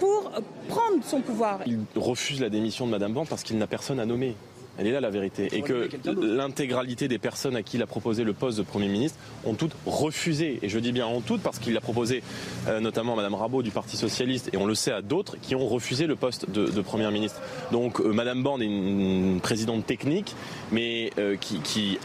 pour 0.00 0.32
prendre 0.68 1.04
son 1.04 1.20
pouvoir. 1.20 1.60
Il 1.66 1.78
refuse 1.94 2.40
la 2.40 2.48
démission 2.48 2.86
de 2.86 2.90
Madame 2.90 3.12
Borne 3.12 3.28
parce 3.28 3.44
qu'il 3.44 3.58
n'a 3.58 3.68
personne 3.68 4.00
à 4.00 4.06
nommer. 4.06 4.34
Elle 4.78 4.86
est 4.86 4.92
là 4.92 5.00
la 5.00 5.10
vérité. 5.10 5.48
Et 5.52 5.62
que 5.62 5.88
l'intégralité 6.22 7.08
des 7.08 7.18
personnes 7.18 7.56
à 7.56 7.62
qui 7.62 7.76
il 7.76 7.82
a 7.82 7.86
proposé 7.86 8.24
le 8.24 8.32
poste 8.32 8.58
de 8.58 8.62
Premier 8.62 8.88
ministre 8.88 9.18
ont 9.44 9.54
toutes 9.54 9.74
refusé. 9.86 10.58
Et 10.62 10.68
je 10.68 10.78
dis 10.78 10.92
bien 10.92 11.06
ont 11.06 11.20
toutes 11.20 11.42
parce 11.42 11.58
qu'il 11.58 11.74
l'a 11.74 11.80
proposé 11.80 12.22
euh, 12.68 12.80
notamment 12.80 13.14
à 13.14 13.16
Madame 13.16 13.34
Rabault 13.34 13.62
du 13.62 13.70
Parti 13.70 13.96
Socialiste 13.96 14.50
et 14.52 14.56
on 14.56 14.66
le 14.66 14.74
sait 14.74 14.92
à 14.92 15.02
d'autres 15.02 15.36
qui 15.40 15.54
ont 15.54 15.66
refusé 15.66 16.06
le 16.06 16.16
poste 16.16 16.50
de, 16.50 16.66
de 16.66 16.80
Premier 16.80 17.10
ministre. 17.10 17.40
Donc 17.72 18.00
euh, 18.00 18.12
Madame 18.12 18.42
Borne 18.42 18.62
est 18.62 18.66
une, 18.66 19.40
présidente 19.40 19.86
technique 19.86 20.34
mais 20.72 21.10
euh, 21.18 21.36
qui 21.36 21.98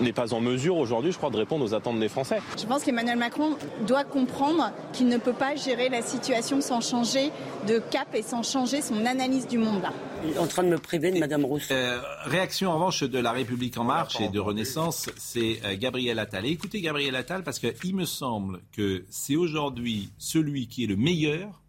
n'est 0.00 0.12
pas 0.12 0.32
en 0.34 0.40
mesure 0.40 0.76
aujourd'hui, 0.76 1.12
je 1.12 1.16
crois, 1.16 1.30
de 1.30 1.36
répondre 1.36 1.64
aux 1.64 1.74
attentes 1.74 1.98
des 1.98 2.08
Français. 2.08 2.40
Je 2.58 2.66
pense 2.66 2.84
qu'Emmanuel 2.84 3.18
Macron 3.18 3.56
doit 3.86 4.04
comprendre 4.04 4.72
qu'il 4.92 5.08
ne 5.08 5.18
peut 5.18 5.32
pas 5.32 5.56
gérer 5.56 5.88
la 5.88 6.02
situation 6.02 6.60
sans 6.60 6.80
changer 6.80 7.30
de 7.66 7.78
cap 7.78 8.14
et 8.14 8.22
sans 8.22 8.42
changer 8.42 8.82
son 8.82 9.04
analyse 9.06 9.46
du 9.46 9.58
monde. 9.58 9.82
Là. 9.82 9.92
En 10.38 10.46
train 10.46 10.62
de 10.62 10.68
me 10.68 10.78
priver 10.78 11.12
de 11.12 11.18
Madame 11.18 11.44
Rousseau. 11.44 11.72
Euh, 11.72 12.00
réaction 12.24 12.70
en 12.70 12.74
revanche 12.74 13.02
de 13.02 13.18
la 13.18 13.32
République 13.32 13.78
en 13.78 13.84
marche 13.84 14.20
et 14.20 14.28
de 14.28 14.38
Renaissance, 14.38 15.08
c'est 15.16 15.60
euh, 15.64 15.76
Gabriel 15.78 16.18
Attal. 16.18 16.46
Et 16.46 16.50
écoutez 16.50 16.80
Gabriel 16.80 17.16
Attal 17.16 17.42
parce 17.42 17.58
qu'il 17.58 17.96
me 17.96 18.04
semble 18.04 18.60
que 18.72 19.04
c'est 19.08 19.36
aujourd'hui 19.36 20.10
celui 20.18 20.68
qui 20.68 20.84
est 20.84 20.86
le 20.86 20.96
meilleur 20.96 21.60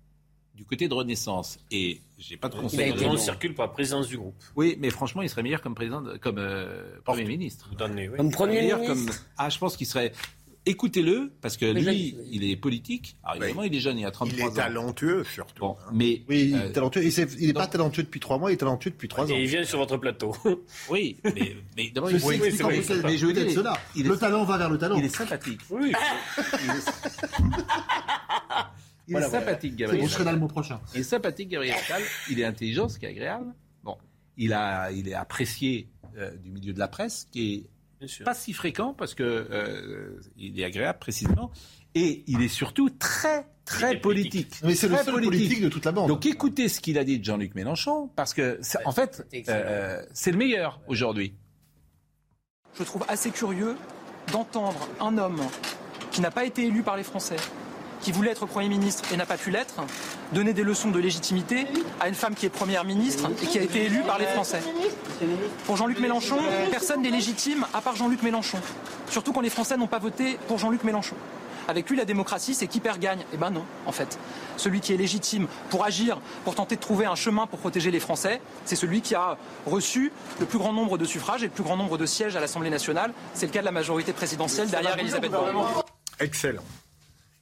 du 0.62 0.68
côté 0.68 0.88
de 0.88 0.94
Renaissance. 0.94 1.58
Et 1.72 2.02
j'ai 2.20 2.38
pas 2.38 2.48
de 2.48 2.54
conseil. 2.56 2.94
Nom 2.94 3.18
circule 3.18 3.56
pour 3.56 3.64
la 3.64 3.70
présidence 3.70 4.08
du 4.08 4.18
groupe. 4.18 4.36
Oui, 4.56 4.78
mais 4.80 4.92
franchement, 4.92 5.24
il 5.24 5.30
serait 5.30 5.42
meilleur 5.42 5.60
comme 5.62 5.74
président, 5.74 6.02
de- 6.02 6.18
comme 6.18 6.38
euh, 6.38 7.00
premier 7.04 7.26
ministre. 7.26 7.66
Vous 7.70 7.76
donnez, 7.76 8.08
oui. 8.10 8.18
Comme 8.18 8.30
Premier 8.30 8.62
ministre. 8.62 8.86
comme- 8.86 9.10
Ah, 9.38 9.50
je 9.50 9.58
pense 9.58 9.76
qu'il 9.76 9.88
serait. 9.88 10.12
Écoutez-le, 10.68 11.32
parce 11.42 11.58
que 11.58 11.66
Mais 11.66 11.82
lui, 11.82 12.16
je- 12.16 12.24
il 12.36 12.44
est 12.52 12.56
politique. 12.56 13.18
Alors 13.24 13.42
évidemment, 13.44 13.64
il 13.64 13.74
est 13.76 13.80
jeune, 13.80 13.98
il 13.98 14.06
a 14.06 14.12
33 14.12 14.38
Il 14.38 14.42
est 14.44 14.48
ans. 14.48 14.54
talentueux, 14.54 15.24
surtout. 15.24 15.62
Bon, 15.62 15.76
mais 15.92 16.22
Oui, 16.30 16.50
il 16.52 16.56
est 16.56 16.60
euh, 16.66 16.72
talentueux. 16.72 17.02
Il 17.04 17.48
n'est 17.48 17.54
pas 17.54 17.66
talentueux 17.66 18.04
depuis 18.04 18.20
trois 18.20 18.38
mois, 18.38 18.52
il 18.52 18.54
est 18.54 18.58
talentueux 18.58 18.92
depuis 18.92 19.08
trois 19.08 19.26
ans. 19.26 19.36
Et 19.36 19.42
il 19.42 19.48
vient 19.48 19.64
sur 19.64 19.80
votre 19.80 19.98
plateau. 19.98 20.36
oui, 20.92 21.18
mais, 21.24 21.56
mais 21.76 21.90
d'abord, 21.90 22.12
il, 22.12 22.20
c'est 22.20 22.26
en 22.26 22.28
vrai, 22.28 22.38
plus 22.38 22.52
c'est 22.84 22.94
les- 22.94 23.02
mais 23.02 23.18
je 23.18 23.26
veux 23.26 23.34
dire, 23.34 23.42
il 23.46 23.50
est- 23.50 23.56
cela. 23.56 23.74
il 23.96 24.06
est- 24.06 24.10
Le 24.10 24.18
talent 24.18 24.44
va 24.44 24.60
vers 24.60 24.70
le 24.70 24.78
talent. 24.78 24.98
il 25.00 25.06
est 25.06 25.10
sympathique. 25.10 25.62
Oui. 25.72 25.94
Il 29.08 29.12
Voilà, 29.14 29.28
est 29.28 29.32
sympathique, 29.32 29.76
Gabriel. 29.76 30.02
bon, 30.04 30.08
je 30.08 30.14
serai 30.14 30.24
là 30.24 30.32
le 30.34 30.40
mois 30.40 30.48
prochain. 30.48 30.80
Il 30.94 31.02
est 31.02 31.04
sympathique, 31.04 31.50
Gabriel 31.50 31.76
Attal. 31.76 32.02
Il 32.30 32.40
est 32.40 32.46
intelligent, 32.46 32.88
ce 32.88 33.00
qui 33.00 33.06
est 33.06 33.10
agréable. 33.10 33.54
Bon, 33.84 33.98
il, 34.38 34.54
a, 34.54 34.92
il 34.92 35.08
est 35.10 35.14
apprécié 35.14 35.90
euh, 36.18 36.36
du 36.38 36.52
milieu 36.52 36.74
de 36.74 36.80
la 36.80 36.88
presse, 36.88 37.28
qui 37.32 37.54
est 37.54 38.24
pas 38.24 38.34
si 38.34 38.54
fréquent 38.54 38.94
parce 38.96 39.14
que 39.14 39.24
euh, 39.24 40.20
il 40.38 40.60
est 40.60 40.64
agréable 40.66 41.00
précisément. 41.00 41.52
Et 41.94 42.24
il 42.28 42.42
est 42.42 42.48
surtout 42.48 42.90
très, 42.90 43.46
très 43.66 43.94
est 43.96 43.98
politique. 43.98 44.54
Mais 44.64 44.76
c'est 44.76 44.88
le 44.88 44.96
seul 44.98 45.14
politique. 45.22 45.62
de 45.62 45.70
toute 45.70 45.86
la 45.86 45.92
bande. 45.92 46.08
Donc 46.08 46.26
écoutez 46.26 46.68
ce 46.70 46.80
qu'il 46.80 46.98
a 46.98 47.04
dit 47.04 47.20
de 47.20 47.26
Jean-Luc 47.26 47.54
Mélenchon, 47.54 48.08
parce 48.16 48.34
que 48.34 48.60
en 48.86 48.92
fait, 48.92 49.26
c'est 49.32 49.44
euh, 49.50 50.02
c'est 50.14 50.32
le 50.32 50.38
meilleur 50.38 50.80
aujourd'hui. 50.88 51.36
Je 52.80 52.84
trouve 52.84 53.04
assez 53.10 53.30
curieux 53.32 53.76
d'entendre 54.32 54.88
un 55.00 55.18
homme 55.18 55.42
qui 56.12 56.22
n'a 56.22 56.32
pas 56.32 56.46
été 56.46 56.66
élu 56.66 56.82
par 56.84 56.96
les 56.98 57.04
Français, 57.04 57.36
qui 58.02 58.12
voulait 58.12 58.32
être 58.32 58.46
Premier 58.46 58.70
ministre 58.70 59.04
et 59.14 59.18
n'a 59.18 59.26
pas 59.26 59.38
pu 59.38 59.52
l'être, 59.52 59.76
donner 60.34 60.54
des 60.54 60.64
leçons 60.64 60.92
de 60.92 61.00
légitimité 61.00 61.68
à 62.00 62.08
une 62.08 62.16
femme 62.16 62.36
qui 62.36 62.46
est 62.46 62.50
Première 62.50 62.84
ministre 62.84 63.30
et 63.42 63.46
qui 63.46 63.60
a 63.60 63.62
été 63.62 63.86
élue 63.86 64.02
par 64.02 64.20
les 64.20 64.26
Français. 64.26 64.62
Pour 65.66 65.78
Jean-Luc 65.78 66.00
Mélenchon, 66.00 66.38
personne 66.70 67.02
n'est 67.02 67.12
légitime 67.12 67.66
à 67.74 67.82
part 67.82 67.96
Jean-Luc 67.96 68.24
Mélenchon. 68.24 68.60
Surtout 69.10 69.34
quand 69.34 69.42
les 69.42 69.50
Français 69.50 69.78
n'ont 69.78 69.88
pas 69.88 70.00
voté 70.00 70.38
pour 70.48 70.58
Jean-Luc 70.58 70.84
Mélenchon. 70.84 71.16
Avec 71.68 71.90
lui, 71.90 71.96
la 71.96 72.06
démocratie, 72.06 72.54
c'est 72.54 72.68
qui 72.68 72.80
perd 72.80 73.00
gagne. 73.00 73.24
Eh 73.34 73.38
ben 73.38 73.50
non, 73.52 73.64
en 73.86 73.92
fait. 73.92 74.18
Celui 74.58 74.82
qui 74.82 74.94
est 74.94 74.98
légitime 74.98 75.48
pour 75.70 75.86
agir, 75.86 76.20
pour 76.44 76.56
tenter 76.56 76.76
de 76.76 76.82
trouver 76.82 77.06
un 77.06 77.16
chemin 77.16 77.48
pour 77.48 77.60
protéger 77.60 77.92
les 77.92 78.00
Français, 78.00 78.42
c'est 78.66 78.76
celui 78.76 79.02
qui 79.02 79.16
a 79.16 79.38
reçu 79.66 80.12
le 80.40 80.46
plus 80.46 80.58
grand 80.58 80.74
nombre 80.74 80.98
de 80.98 81.06
suffrages 81.06 81.44
et 81.44 81.48
le 81.48 81.52
plus 81.52 81.64
grand 81.64 81.78
nombre 81.78 81.98
de 81.98 82.06
sièges 82.06 82.36
à 82.36 82.40
l'Assemblée 82.40 82.70
nationale. 82.70 83.14
C'est 83.34 83.46
le 83.46 83.52
cas 83.52 83.62
de 83.62 83.66
la 83.66 83.72
majorité 83.72 84.12
présidentielle 84.12 84.70
derrière 84.70 84.98
Elisabeth 84.98 85.32
Borne. 85.32 85.56
Excellent. 86.20 86.64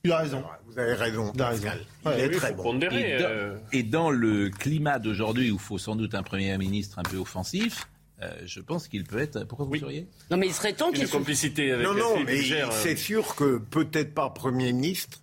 Il 0.06 0.12
a 0.12 0.18
raison. 0.20 0.44
Vous 0.66 0.80
avez 0.80 0.94
raison, 0.94 1.32
Il 1.36 1.42
a 1.42 1.50
raison. 1.50 1.64
Pascal. 1.64 1.86
Ouais, 2.06 2.14
il 2.18 2.24
est 2.24 2.28
Oui, 2.30 2.36
très 2.38 2.54
bon. 2.54 2.64
pondérer. 2.64 3.16
Et 3.16 3.18
dans, 3.20 3.30
euh, 3.30 3.58
et 3.74 3.84
dans 3.84 4.10
le 4.12 4.50
climat 4.50 4.98
d'aujourd'hui 5.00 5.52
où 5.52 5.56
il 5.56 5.60
faut 5.60 5.78
sans 5.78 5.96
doute 5.96 6.16
un 6.16 6.24
Premier 6.24 6.58
ministre 6.58 7.00
un 7.00 7.04
peu 7.04 7.18
offensif, 7.18 7.88
euh, 8.22 8.32
je 8.46 8.60
pense 8.62 8.88
qu'il 8.88 9.04
peut 9.04 9.20
être... 9.20 9.44
Pourquoi 9.46 9.66
vous 9.66 9.72
Oui. 9.74 9.80
seriez 9.80 10.08
Non 10.32 10.38
mais 10.38 10.48
il 10.48 10.54
serait 10.54 10.74
temps 10.74 10.92
qu'il 10.92 11.04
Une 11.04 11.10
complicité 11.10 11.72
avec 11.72 11.86
Non, 11.86 11.94
non, 11.94 12.20
mais 12.26 12.40
euh, 12.52 12.68
c'est 12.72 12.96
sûr 12.96 13.36
que 13.36 13.58
peut-être 13.58 14.14
pas 14.14 14.30
Premier 14.30 14.72
ministre, 14.74 15.20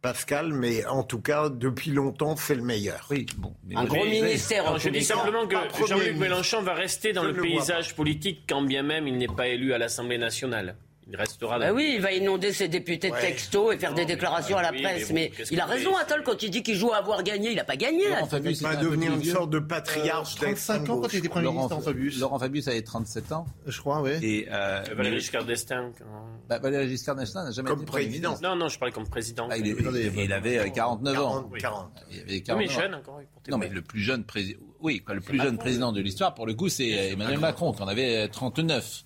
Pascal, 0.00 0.52
mais 0.52 0.84
en 0.86 1.02
tout 1.02 1.20
cas, 1.20 1.48
depuis 1.48 1.90
longtemps, 1.90 2.36
c'est 2.36 2.54
le 2.54 2.62
meilleur. 2.62 3.06
Oui, 3.10 3.24
bon. 3.38 3.54
Un 3.74 3.84
gros 3.86 4.04
ministère. 4.04 4.66
Alors, 4.66 4.78
je 4.78 4.90
dis 4.90 5.02
simplement 5.02 5.46
que 5.46 5.56
Jean-Luc. 5.88 6.16
Mélenchon 6.18 6.62
va 6.62 6.74
rester 6.74 7.12
dans 7.14 7.22
Je 7.22 7.28
le 7.28 7.40
paysage 7.40 7.94
politique 7.96 8.42
quand 8.48 8.62
bien 8.62 8.82
même 8.82 9.08
il 9.08 9.16
n'est 9.16 9.26
pas 9.28 9.48
élu 9.48 9.72
à 9.72 9.78
l'Assemblée 9.78 10.18
nationale. 10.18 10.76
Il 11.06 11.16
restera 11.16 11.58
Bah 11.58 11.72
oui, 11.72 11.92
il 11.96 12.00
va 12.00 12.12
inonder 12.12 12.52
ses 12.54 12.66
députés 12.68 13.08
de 13.08 13.12
Ouais. 13.14 13.20
textos 13.20 13.74
et 13.74 13.78
faire 13.78 13.92
des 13.92 14.06
déclarations 14.06 14.56
à 14.56 14.62
la 14.62 14.70
oui, 14.70 14.80
presse. 14.82 15.10
mais 15.12 15.30
bon, 15.36 15.44
il 15.50 15.60
a 15.60 15.66
raison, 15.66 15.94
Attol, 15.96 16.22
quand 16.24 16.42
il 16.42 16.50
dit 16.50 16.62
qu'il 16.62 16.76
joue 16.76 16.92
à 16.92 16.96
avoir 16.96 17.22
gagné. 17.22 17.50
Il 17.50 17.56
n'a 17.56 17.64
pas 17.64 17.76
gagné. 17.76 18.08
Laurent. 18.08 18.26
Fabius 18.26 18.60
Il 18.60 18.64
va 18.66 18.76
devenir 18.76 19.12
une 19.12 19.22
sorte 19.22 19.50
de 19.50 19.58
patriarche 19.58 20.34
35 20.36 20.88
ans 20.88 21.00
quand 21.02 21.12
il 21.12 21.18
était 21.18 21.28
Premier 21.28 21.44
Laurent, 21.44 21.68
ministre, 21.68 21.80
Fabius. 21.82 22.18
Laurent 22.20 22.38
Fabius 22.38 22.68
avait 22.68 22.80
37 22.82 23.32
ans. 23.32 23.44
Je 23.66 23.78
crois, 23.80 24.00
oui. 24.00 24.12
Et 24.22 24.48
euh, 24.50 24.82
Valéry 24.96 25.16
mais- 25.16 25.20
Giscard 25.20 25.44
d'Estaing. 25.44 25.92
quand- 25.98 26.04
bah, 26.48 26.58
Valéry 26.58 26.88
Giscard 26.88 27.16
d'Estaing 27.16 27.44
n'a 27.44 27.50
jamais 27.50 27.68
Comme 27.68 27.82
été 27.82 27.90
président. 27.90 28.38
Non, 28.42 28.56
non, 28.56 28.68
je 28.68 28.78
parlais 28.78 28.92
comme 28.92 29.06
président. 29.08 29.46
Ah, 29.50 29.58
il, 29.58 29.66
est- 29.68 29.78
Attendez, 29.78 30.10
il 30.16 30.32
avait 30.32 30.58
euh, 30.58 30.68
49 30.70 31.18
ans. 31.20 31.32
40, 31.42 31.58
40. 31.58 31.90
Il 32.10 32.20
avait 32.20 32.32
Oui, 32.32 32.42
49 32.42 32.58
mais 32.76 32.82
jeune 32.82 32.94
encore. 32.94 33.20
il 33.46 33.50
Non, 33.50 33.58
mais 33.58 33.68
le 33.68 33.82
plus 33.82 34.00
jeune 34.00 34.24
président, 34.24 34.58
oui, 34.80 35.00
quoi, 35.04 35.14
le 35.14 35.20
plus 35.20 35.38
jeune 35.38 35.58
président 35.58 35.92
de 35.92 36.00
l'histoire, 36.00 36.34
pour 36.34 36.46
le 36.46 36.54
coup, 36.54 36.70
c'est 36.70 36.88
Emmanuel 37.12 37.38
Macron, 37.40 37.72
qui 37.74 37.82
en 37.82 37.88
avait 37.88 38.24
euh, 38.24 38.28
39. 38.28 39.04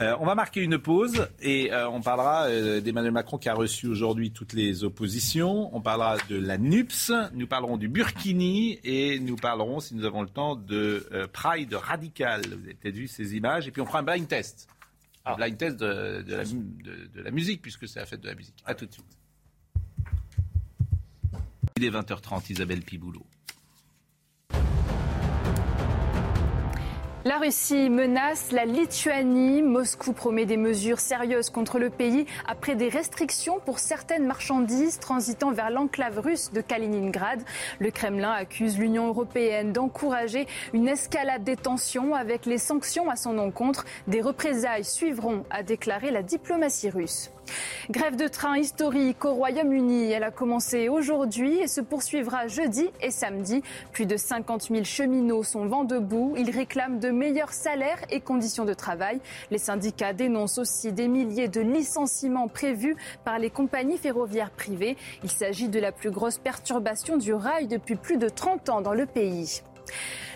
Euh, 0.00 0.14
on 0.20 0.26
va 0.26 0.36
marquer 0.36 0.62
une 0.62 0.78
pause 0.78 1.26
et 1.40 1.72
euh, 1.72 1.88
on 1.88 2.00
parlera 2.00 2.44
euh, 2.44 2.80
d'Emmanuel 2.80 3.10
Macron 3.12 3.36
qui 3.36 3.48
a 3.48 3.54
reçu 3.54 3.88
aujourd'hui 3.88 4.30
toutes 4.30 4.52
les 4.52 4.84
oppositions. 4.84 5.74
On 5.74 5.80
parlera 5.80 6.16
de 6.28 6.36
la 6.36 6.56
NUPS, 6.56 7.10
nous 7.34 7.48
parlerons 7.48 7.76
du 7.76 7.88
Burkini 7.88 8.78
et 8.84 9.18
nous 9.18 9.34
parlerons, 9.34 9.80
si 9.80 9.96
nous 9.96 10.04
avons 10.04 10.22
le 10.22 10.28
temps, 10.28 10.54
de 10.54 11.08
Pride 11.32 11.74
radical. 11.74 12.42
Vous 12.46 12.52
avez 12.64 12.74
peut-être 12.74 12.94
vu 12.94 13.08
ces 13.08 13.34
images. 13.34 13.66
Et 13.66 13.72
puis 13.72 13.82
on 13.82 13.86
fera 13.86 13.98
un 13.98 14.02
blind 14.04 14.28
test. 14.28 14.68
Un 15.26 15.34
blind 15.34 15.58
test 15.58 15.76
de, 15.78 16.22
de 16.22 16.34
la, 16.36 16.44
mu- 16.44 16.76
de- 16.84 17.10
de 17.14 17.20
la 17.22 17.30
musique, 17.32 17.60
puisque 17.60 17.88
c'est 17.88 17.98
la 17.98 18.06
fête 18.06 18.20
de 18.20 18.28
la 18.28 18.34
musique. 18.36 18.54
À 18.64 18.74
tout 18.74 18.86
de 18.86 18.92
suite. 18.92 19.04
Il 21.76 21.84
est 21.84 21.90
20h30, 21.90 22.52
Isabelle 22.52 22.82
Piboulot. 22.82 23.26
La 27.28 27.36
Russie 27.36 27.90
menace 27.90 28.52
la 28.52 28.64
Lituanie. 28.64 29.60
Moscou 29.60 30.14
promet 30.14 30.46
des 30.46 30.56
mesures 30.56 30.98
sérieuses 30.98 31.50
contre 31.50 31.78
le 31.78 31.90
pays 31.90 32.24
après 32.46 32.74
des 32.74 32.88
restrictions 32.88 33.60
pour 33.66 33.80
certaines 33.80 34.26
marchandises 34.26 34.98
transitant 34.98 35.52
vers 35.52 35.68
l'enclave 35.68 36.20
russe 36.20 36.50
de 36.54 36.62
Kaliningrad. 36.62 37.42
Le 37.80 37.90
Kremlin 37.90 38.32
accuse 38.32 38.78
l'Union 38.78 39.08
européenne 39.08 39.74
d'encourager 39.74 40.46
une 40.72 40.88
escalade 40.88 41.44
des 41.44 41.56
tensions 41.56 42.14
avec 42.14 42.46
les 42.46 42.56
sanctions 42.56 43.10
à 43.10 43.16
son 43.16 43.36
encontre. 43.36 43.84
Des 44.06 44.22
représailles 44.22 44.84
suivront, 44.84 45.44
a 45.50 45.62
déclaré 45.62 46.10
la 46.10 46.22
diplomatie 46.22 46.88
russe. 46.88 47.30
Grève 47.90 48.16
de 48.16 48.28
train 48.28 48.58
historique 48.58 49.24
au 49.24 49.34
Royaume-Uni. 49.34 50.10
Elle 50.10 50.24
a 50.24 50.30
commencé 50.30 50.88
aujourd'hui 50.88 51.58
et 51.58 51.66
se 51.66 51.80
poursuivra 51.80 52.46
jeudi 52.48 52.88
et 53.00 53.10
samedi. 53.10 53.62
Plus 53.92 54.06
de 54.06 54.16
50 54.16 54.68
000 54.70 54.84
cheminots 54.84 55.42
sont 55.42 55.66
vent 55.66 55.84
debout. 55.84 56.34
Ils 56.36 56.50
réclament 56.50 56.98
de 56.98 57.10
meilleurs 57.10 57.52
salaires 57.52 58.00
et 58.10 58.20
conditions 58.20 58.64
de 58.64 58.74
travail. 58.74 59.20
Les 59.50 59.58
syndicats 59.58 60.12
dénoncent 60.12 60.58
aussi 60.58 60.92
des 60.92 61.08
milliers 61.08 61.48
de 61.48 61.60
licenciements 61.60 62.48
prévus 62.48 62.96
par 63.24 63.38
les 63.38 63.50
compagnies 63.50 63.98
ferroviaires 63.98 64.50
privées. 64.50 64.96
Il 65.22 65.30
s'agit 65.30 65.68
de 65.68 65.80
la 65.80 65.92
plus 65.92 66.10
grosse 66.10 66.38
perturbation 66.38 67.16
du 67.16 67.32
rail 67.32 67.66
depuis 67.68 67.96
plus 67.96 68.18
de 68.18 68.28
30 68.28 68.68
ans 68.68 68.80
dans 68.80 68.94
le 68.94 69.06
pays. 69.06 69.62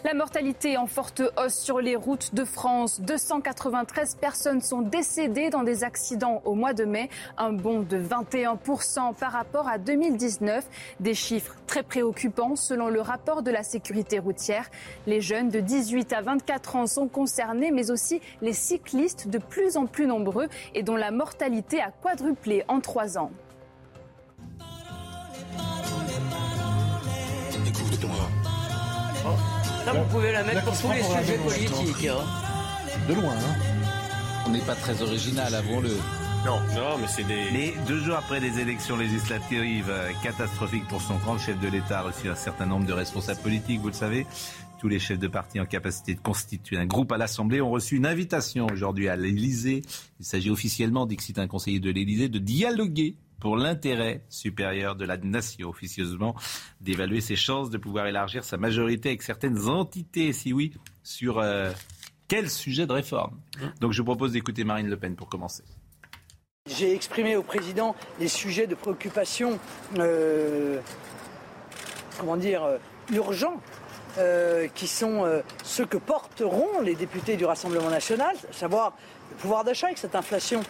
La 0.05 0.15
mortalité 0.15 0.77
en 0.77 0.87
forte 0.87 1.23
hausse 1.37 1.55
sur 1.55 1.81
les 1.81 1.95
routes 1.95 2.35
de 2.35 2.45
France. 2.45 3.01
293 3.01 4.17
personnes 4.17 4.61
sont 4.61 4.83
décédées 4.83 5.49
dans 5.49 5.63
des 5.63 5.85
accidents 5.85 6.43
au 6.45 6.55
mois 6.55 6.73
de 6.73 6.85
mai, 6.85 7.09
un 7.39 7.53
bond 7.53 7.81
de 7.81 7.99
21% 7.99 9.15
par 9.15 9.31
rapport 9.31 9.69
à 9.69 9.79
2019. 9.79 10.67
Des 10.99 11.15
chiffres 11.15 11.55
très 11.69 11.85
préoccupants 11.85 12.57
selon 12.57 12.89
le 12.89 13.01
rapport 13.01 13.43
de 13.43 13.53
la 13.53 13.63
sécurité 13.63 14.19
routière. 14.19 14.71
Les 15.07 15.21
jeunes 15.21 15.51
de 15.51 15.61
18 15.61 16.13
à 16.13 16.21
24 16.21 16.77
ans 16.77 16.87
sont 16.89 17.07
concernés, 17.07 17.71
mais 17.71 17.93
aussi 17.93 18.21
les 18.41 18.53
cyclistes 18.53 19.29
de 19.29 19.39
plus 19.39 19.77
en 19.77 19.87
plus 19.87 20.07
nombreux 20.07 20.49
et 20.75 20.83
dont 20.83 20.97
la 20.97 21.13
mortalité 21.13 21.81
a 21.81 21.93
quadruplé 22.03 22.65
en 22.67 22.81
trois 22.81 23.19
ans. 23.19 23.31
Là, 29.87 29.93
vous 29.95 30.05
pouvez 30.11 30.33
la 30.33 30.45
mettre 30.45 30.63
pour 30.65 30.79
tous 30.81 30.93
les 30.93 31.03
sujets 31.03 31.39
politiques. 31.39 32.07
hein. 32.09 32.25
De 33.09 33.15
loin, 33.15 33.33
hein 33.35 34.43
On 34.47 34.51
n'est 34.51 34.61
pas 34.61 34.75
très 34.75 35.01
original, 35.03 35.55
avouons-le. 35.55 35.97
Non. 36.45 36.61
Non, 36.75 36.99
mais 37.01 37.07
c'est 37.09 37.25
des. 37.25 37.51
Mais 37.53 37.75
deux 37.87 38.01
jours 38.01 38.17
après 38.17 38.41
les 38.41 38.59
élections 38.59 38.97
législatives 38.97 39.89
euh, 39.91 40.11
catastrophiques 40.23 40.87
pour 40.89 41.01
son 41.01 41.17
camp, 41.19 41.35
le 41.35 41.39
chef 41.39 41.59
de 41.61 41.69
l'État 41.69 42.01
a 42.01 42.03
reçu 42.03 42.29
un 42.29 42.35
certain 42.35 42.67
nombre 42.67 42.85
de 42.87 42.93
responsables 42.93 43.41
politiques, 43.41 43.81
vous 43.81 43.89
le 43.89 43.93
savez. 43.95 44.27
Tous 44.81 44.89
les 44.89 44.99
chefs 44.99 45.21
de 45.21 45.29
parti 45.29 45.61
en 45.61 45.67
capacité 45.67 46.15
de 46.15 46.21
constituer 46.21 46.77
un 46.77 46.87
groupe 46.87 47.13
à 47.13 47.17
l'Assemblée 47.17 47.61
ont 47.61 47.71
reçu 47.71 47.97
une 47.97 48.07
invitation 48.07 48.67
aujourd'hui 48.73 49.09
à 49.09 49.15
l'Élysée. 49.15 49.83
Il 50.19 50.27
s'agit 50.27 50.51
officiellement, 50.51 51.07
dit 51.07 51.17
que 51.17 51.23
c'est 51.23 51.39
un 51.39 51.47
conseiller 51.47 51.79
de 51.79 51.91
l'Élysée, 51.91 52.29
de 52.29 52.41
dialoguer 52.41 53.15
pour 53.43 53.57
l'intérêt 53.57 54.23
supérieur 54.29 54.95
de 54.95 55.05
la 55.05 55.17
nation, 55.17 55.69
officieusement, 55.69 56.37
d'évaluer 56.81 57.21
ses 57.21 57.35
chances 57.35 57.71
de 57.71 57.77
pouvoir 57.77 58.07
élargir 58.07 58.45
sa 58.45 58.57
majorité 58.57 59.09
avec 59.09 59.23
certaines 59.23 59.67
entités, 59.67 60.33
si 60.33 60.53
oui, 60.53 60.73
sur 61.03 61.41
euh, 61.41 61.73
quel 62.29 62.49
sujet 62.49 62.87
de 62.87 62.93
réforme. 62.93 63.41
Donc 63.81 63.91
je 63.91 63.99
vous 63.99 64.05
propose 64.05 64.31
d'écouter 64.31 64.63
Marine 64.63 64.89
Le 64.89 64.97
Pen 64.97 65.17
pour 65.17 65.29
commencer. 65.29 65.65
J'ai 66.71 66.95
exprimé 66.95 67.35
au 67.35 67.43
président 67.43 67.97
les 68.21 68.29
sujets 68.29 68.69
de 68.69 68.77
préoccupation, 68.77 69.59
euh, 69.99 70.79
comment 72.21 72.37
dire, 72.37 72.63
euh, 72.63 72.79
urgents, 73.13 73.61
qui 74.75 74.87
sont 74.87 75.25
ceux 75.65 75.87
que 75.87 75.97
porteront 75.97 76.83
les 76.83 76.95
députés 76.95 77.39
du 77.39 77.47
Rassemblement 77.47 77.89
national, 77.89 78.37
à 78.51 78.53
savoir 78.53 78.95
le 79.31 79.37
pouvoir 79.37 79.65
d'achat 79.65 79.87
avec 79.87 79.97
cette 79.97 80.15
inflation 80.15 80.61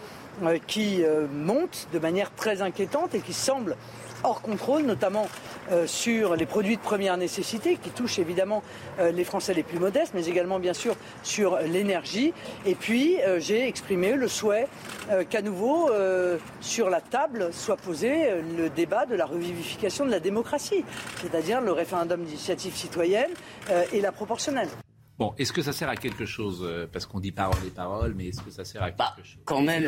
qui 0.67 1.03
euh, 1.03 1.27
monte 1.31 1.87
de 1.93 1.99
manière 1.99 2.33
très 2.35 2.61
inquiétante 2.61 3.15
et 3.15 3.19
qui 3.19 3.33
semble 3.33 3.75
hors 4.23 4.41
contrôle, 4.41 4.83
notamment 4.83 5.27
euh, 5.71 5.85
sur 5.87 6.35
les 6.35 6.45
produits 6.45 6.77
de 6.77 6.81
première 6.81 7.17
nécessité 7.17 7.77
qui 7.81 7.89
touchent 7.89 8.19
évidemment 8.19 8.63
euh, 8.99 9.11
les 9.11 9.23
Français 9.23 9.53
les 9.53 9.63
plus 9.63 9.79
modestes, 9.79 10.13
mais 10.15 10.25
également 10.25 10.59
bien 10.59 10.73
sûr 10.73 10.95
sur 11.23 11.57
l'énergie. 11.59 12.33
Et 12.65 12.75
puis 12.75 13.21
euh, 13.21 13.39
j'ai 13.39 13.67
exprimé 13.67 14.13
le 14.13 14.27
souhait 14.27 14.67
euh, 15.11 15.23
qu'à 15.29 15.41
nouveau 15.41 15.89
euh, 15.89 16.37
sur 16.61 16.89
la 16.89 17.01
table 17.01 17.49
soit 17.51 17.77
posé 17.77 18.11
euh, 18.29 18.41
le 18.57 18.69
débat 18.69 19.05
de 19.05 19.15
la 19.15 19.25
revivification 19.25 20.05
de 20.05 20.11
la 20.11 20.19
démocratie, 20.19 20.85
c'est-à-dire 21.21 21.61
le 21.61 21.71
référendum 21.71 22.23
d'initiative 22.23 22.75
citoyenne 22.75 23.31
euh, 23.69 23.83
et 23.91 24.01
la 24.01 24.11
proportionnelle. 24.11 24.69
Bon, 25.19 25.33
est-ce 25.37 25.53
que 25.53 25.61
ça 25.61 25.73
sert 25.73 25.89
à 25.89 25.95
quelque 25.95 26.25
chose 26.25 26.61
euh, 26.63 26.87
Parce 26.91 27.05
qu'on 27.05 27.19
dit 27.19 27.31
parole 27.31 27.63
et 27.65 27.69
parole, 27.69 28.13
mais 28.15 28.27
est-ce 28.27 28.41
que 28.41 28.49
ça 28.49 28.65
sert 28.65 28.81
à 28.81 28.91
quelque 28.91 29.23
chose? 29.23 29.41
Quand 29.45 29.61
même. 29.61 29.85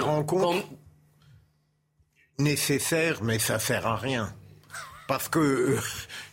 Nécessaires, 2.37 3.23
mais 3.23 3.39
ça 3.39 3.59
sert 3.59 3.87
à 3.87 3.95
rien. 3.95 4.33
Parce 5.07 5.29
que, 5.29 5.39
euh, 5.39 5.79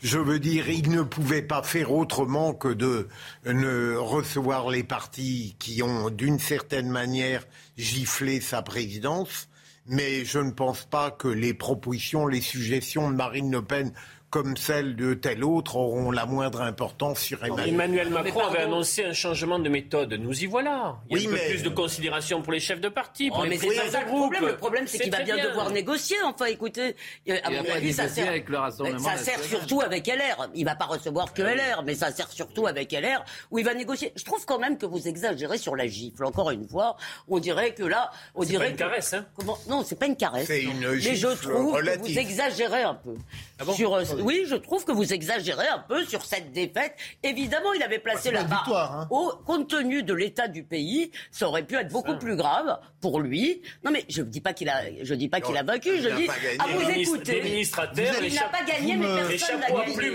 je 0.03 0.19
veux 0.19 0.39
dire, 0.39 0.69
il 0.69 0.91
ne 0.91 1.03
pouvait 1.03 1.43
pas 1.43 1.63
faire 1.63 1.93
autrement 1.93 2.55
que 2.55 2.69
de 2.69 3.09
ne 3.47 3.97
recevoir 3.97 4.71
les 4.71 4.83
partis 4.83 5.57
qui 5.59 5.83
ont, 5.83 6.11
d'une 6.11 6.39
certaine 6.39 6.89
manière, 6.89 7.45
giflé 7.77 8.41
sa 8.41 8.63
présidence. 8.63 9.49
Mais 9.87 10.25
je 10.25 10.39
ne 10.39 10.53
pense 10.53 10.85
pas 10.85 11.11
que 11.11 11.29
les 11.29 11.55
propositions, 11.55 12.27
les 12.27 12.41
suggestions 12.41 13.11
de 13.11 13.17
Marine 13.17 13.51
Le 13.51 13.63
Pen, 13.63 13.93
comme 14.33 14.57
celles 14.57 14.97
de 14.97 15.13
tel 15.13 15.45
autre, 15.45 15.77
auront 15.77 16.11
la 16.11 16.25
moindre 16.25 16.63
importance 16.63 17.21
sur 17.21 17.45
Emmanuel. 17.45 17.69
Emmanuel 17.69 18.09
Macron 18.09 18.47
avait 18.47 18.61
annoncé 18.63 19.05
un 19.05 19.13
changement 19.13 19.59
de 19.59 19.69
méthode. 19.69 20.15
Nous 20.15 20.43
y 20.43 20.47
voilà. 20.47 20.97
Il 21.11 21.19
y 21.19 21.27
a 21.27 21.29
Oui, 21.29 21.35
un 21.35 21.37
peu 21.39 21.43
mais- 21.45 21.51
plus 21.51 21.63
de 21.63 21.69
considération 21.69 22.41
pour 22.41 22.51
les 22.55 22.59
chefs 22.61 22.81
de 22.81 22.89
parti, 22.89 23.29
pour 23.29 23.41
Oh, 23.41 23.45
les 23.45 23.51
mais 23.51 23.59
c'est 23.59 23.67
présidents 23.67 23.85
pas 23.85 23.91
ça 23.93 23.99
de 24.01 24.05
le 24.07 24.11
groupe. 24.11 24.33
problème. 24.33 24.47
Le 24.51 24.57
problème, 24.57 24.87
c'est 24.87 24.99
qu'il 25.01 25.13
va 25.13 25.21
bien, 25.23 25.37
devoir 25.37 25.69
négocier. 25.71 26.17
Enfin, 26.25 26.47
écoutez, 26.47 26.97
euh, 27.29 27.37
à 27.45 27.51
mon 27.51 27.59
avis, 27.75 27.93
ça 27.93 28.09
sert. 28.09 28.27
avec 28.27 28.49
le 28.49 28.57
Rassemblement 28.57 28.99
ça 29.01 29.19
sert 29.19 29.39
surtout 29.45 29.83
avec 29.83 30.07
LR. 30.09 30.49
Il 30.55 30.65
va 30.65 30.77
pas 30.77 30.87
recevoir 30.87 31.35
que 31.35 31.43
LR, 31.43 31.83
mais 31.85 31.95
ça 31.95 32.11
sert 32.11 32.33
surtout 32.33 32.67
avec 32.67 32.91
LR 32.93 33.23
où 33.51 33.59
il 33.59 33.67
va 33.67 33.75
négocier. 33.75 34.13
Je 34.17 34.25
trouve 34.25 34.47
quand 34.47 34.59
même 34.59 34.79
que 34.79 34.87
vous 34.87 35.07
exagérez 35.07 35.59
sur 35.59 35.77
la 35.77 35.87
gifle. 35.87 36.25
Encore 36.25 36.51
une 36.51 36.67
fois, 36.67 36.97
on 37.29 37.39
dirait 37.39 37.75
que 37.75 37.83
là, 37.83 38.11
on 38.35 38.41
C'est 38.43 38.49
dirait 38.49 38.65
pas 38.65 38.71
une 38.71 38.77
que- 38.77 38.79
caresse, 38.79 39.13
hein 39.13 39.27
Comment 39.37 39.59
Non, 39.69 39.83
c'est 39.85 39.99
pas 39.99 40.07
une 40.07 40.17
caresse. 40.17 40.47
C'est 40.47 40.63
une 40.63 40.79
mais 40.89 41.01
je 41.17 41.27
trouve 41.27 41.75
que 41.83 41.99
vous 41.99 42.19
exagérez 42.19 42.83
un 42.85 42.95
peu 42.95 43.13
Ah 43.61 43.65
bon 43.67 43.75
sur 43.75 43.95
euh, 43.95 44.05
oui, 44.23 44.45
je 44.49 44.55
trouve 44.55 44.85
que 44.85 44.93
vous 44.93 45.13
exagérez 45.13 45.69
un 45.69 45.79
peu 45.81 46.05
sur 46.05 46.25
cette 46.25 46.53
défaite. 46.53 46.95
Évidemment, 47.23 47.73
il 47.75 47.83
avait 47.83 47.99
placé 47.99 48.31
Bah, 48.31 48.39
la 48.39 48.45
barre 48.45 48.59
victoire, 48.65 48.93
hein. 49.01 49.09
haut, 49.11 49.33
compte 49.47 49.69
tenu 49.69 50.03
de 50.03 50.15
l'état 50.15 50.49
du 50.49 50.63
pays. 50.63 51.11
Ça 51.31 51.49
aurait 51.49 51.65
pu 51.65 51.77
être 51.77 51.89
beaucoup 51.93 52.17
plus 52.19 52.37
grave 52.37 52.79
pour 53.01 53.21
lui. 53.21 53.63
Non, 53.85 53.91
mais 53.91 54.05
je 54.09 54.23
ne 54.23 54.27
dis 54.29 54.41
pas 54.41 54.53
qu'il 54.53 54.69
a, 54.69 54.83
je 55.03 55.15
dis 55.15 55.29
pas 55.29 55.41
qu'il 55.41 55.57
a 55.57 55.63
vaincu. 55.63 55.91
Je 56.01 56.09
dis 56.09 56.29
à 56.59 56.67
vous 56.69 56.91
écouter. 56.91 57.43
il 57.61 58.35
n'a 58.35 58.49
pas 58.49 58.65
gagné, 58.65 58.97
mais 58.97 59.07
me- 59.07 59.29
personne 59.29 59.61
n'a 59.61 59.67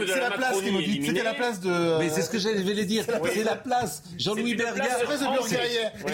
C'est 0.08 0.20
la 0.20 0.30
la 0.30 0.32
place. 0.38 0.56
C'était 0.58 1.24
la 1.24 1.34
place 1.34 1.60
de. 1.60 1.98
Mais 2.00 2.10
c'est 2.10 2.22
ce 2.22 2.30
que 2.30 2.38
j'allais 2.40 2.86
dire. 2.86 3.06
C'est 3.34 3.44
la 3.44 3.56
place. 3.56 4.04
Jean-Louis 4.18 4.56
Berger. 4.56 4.82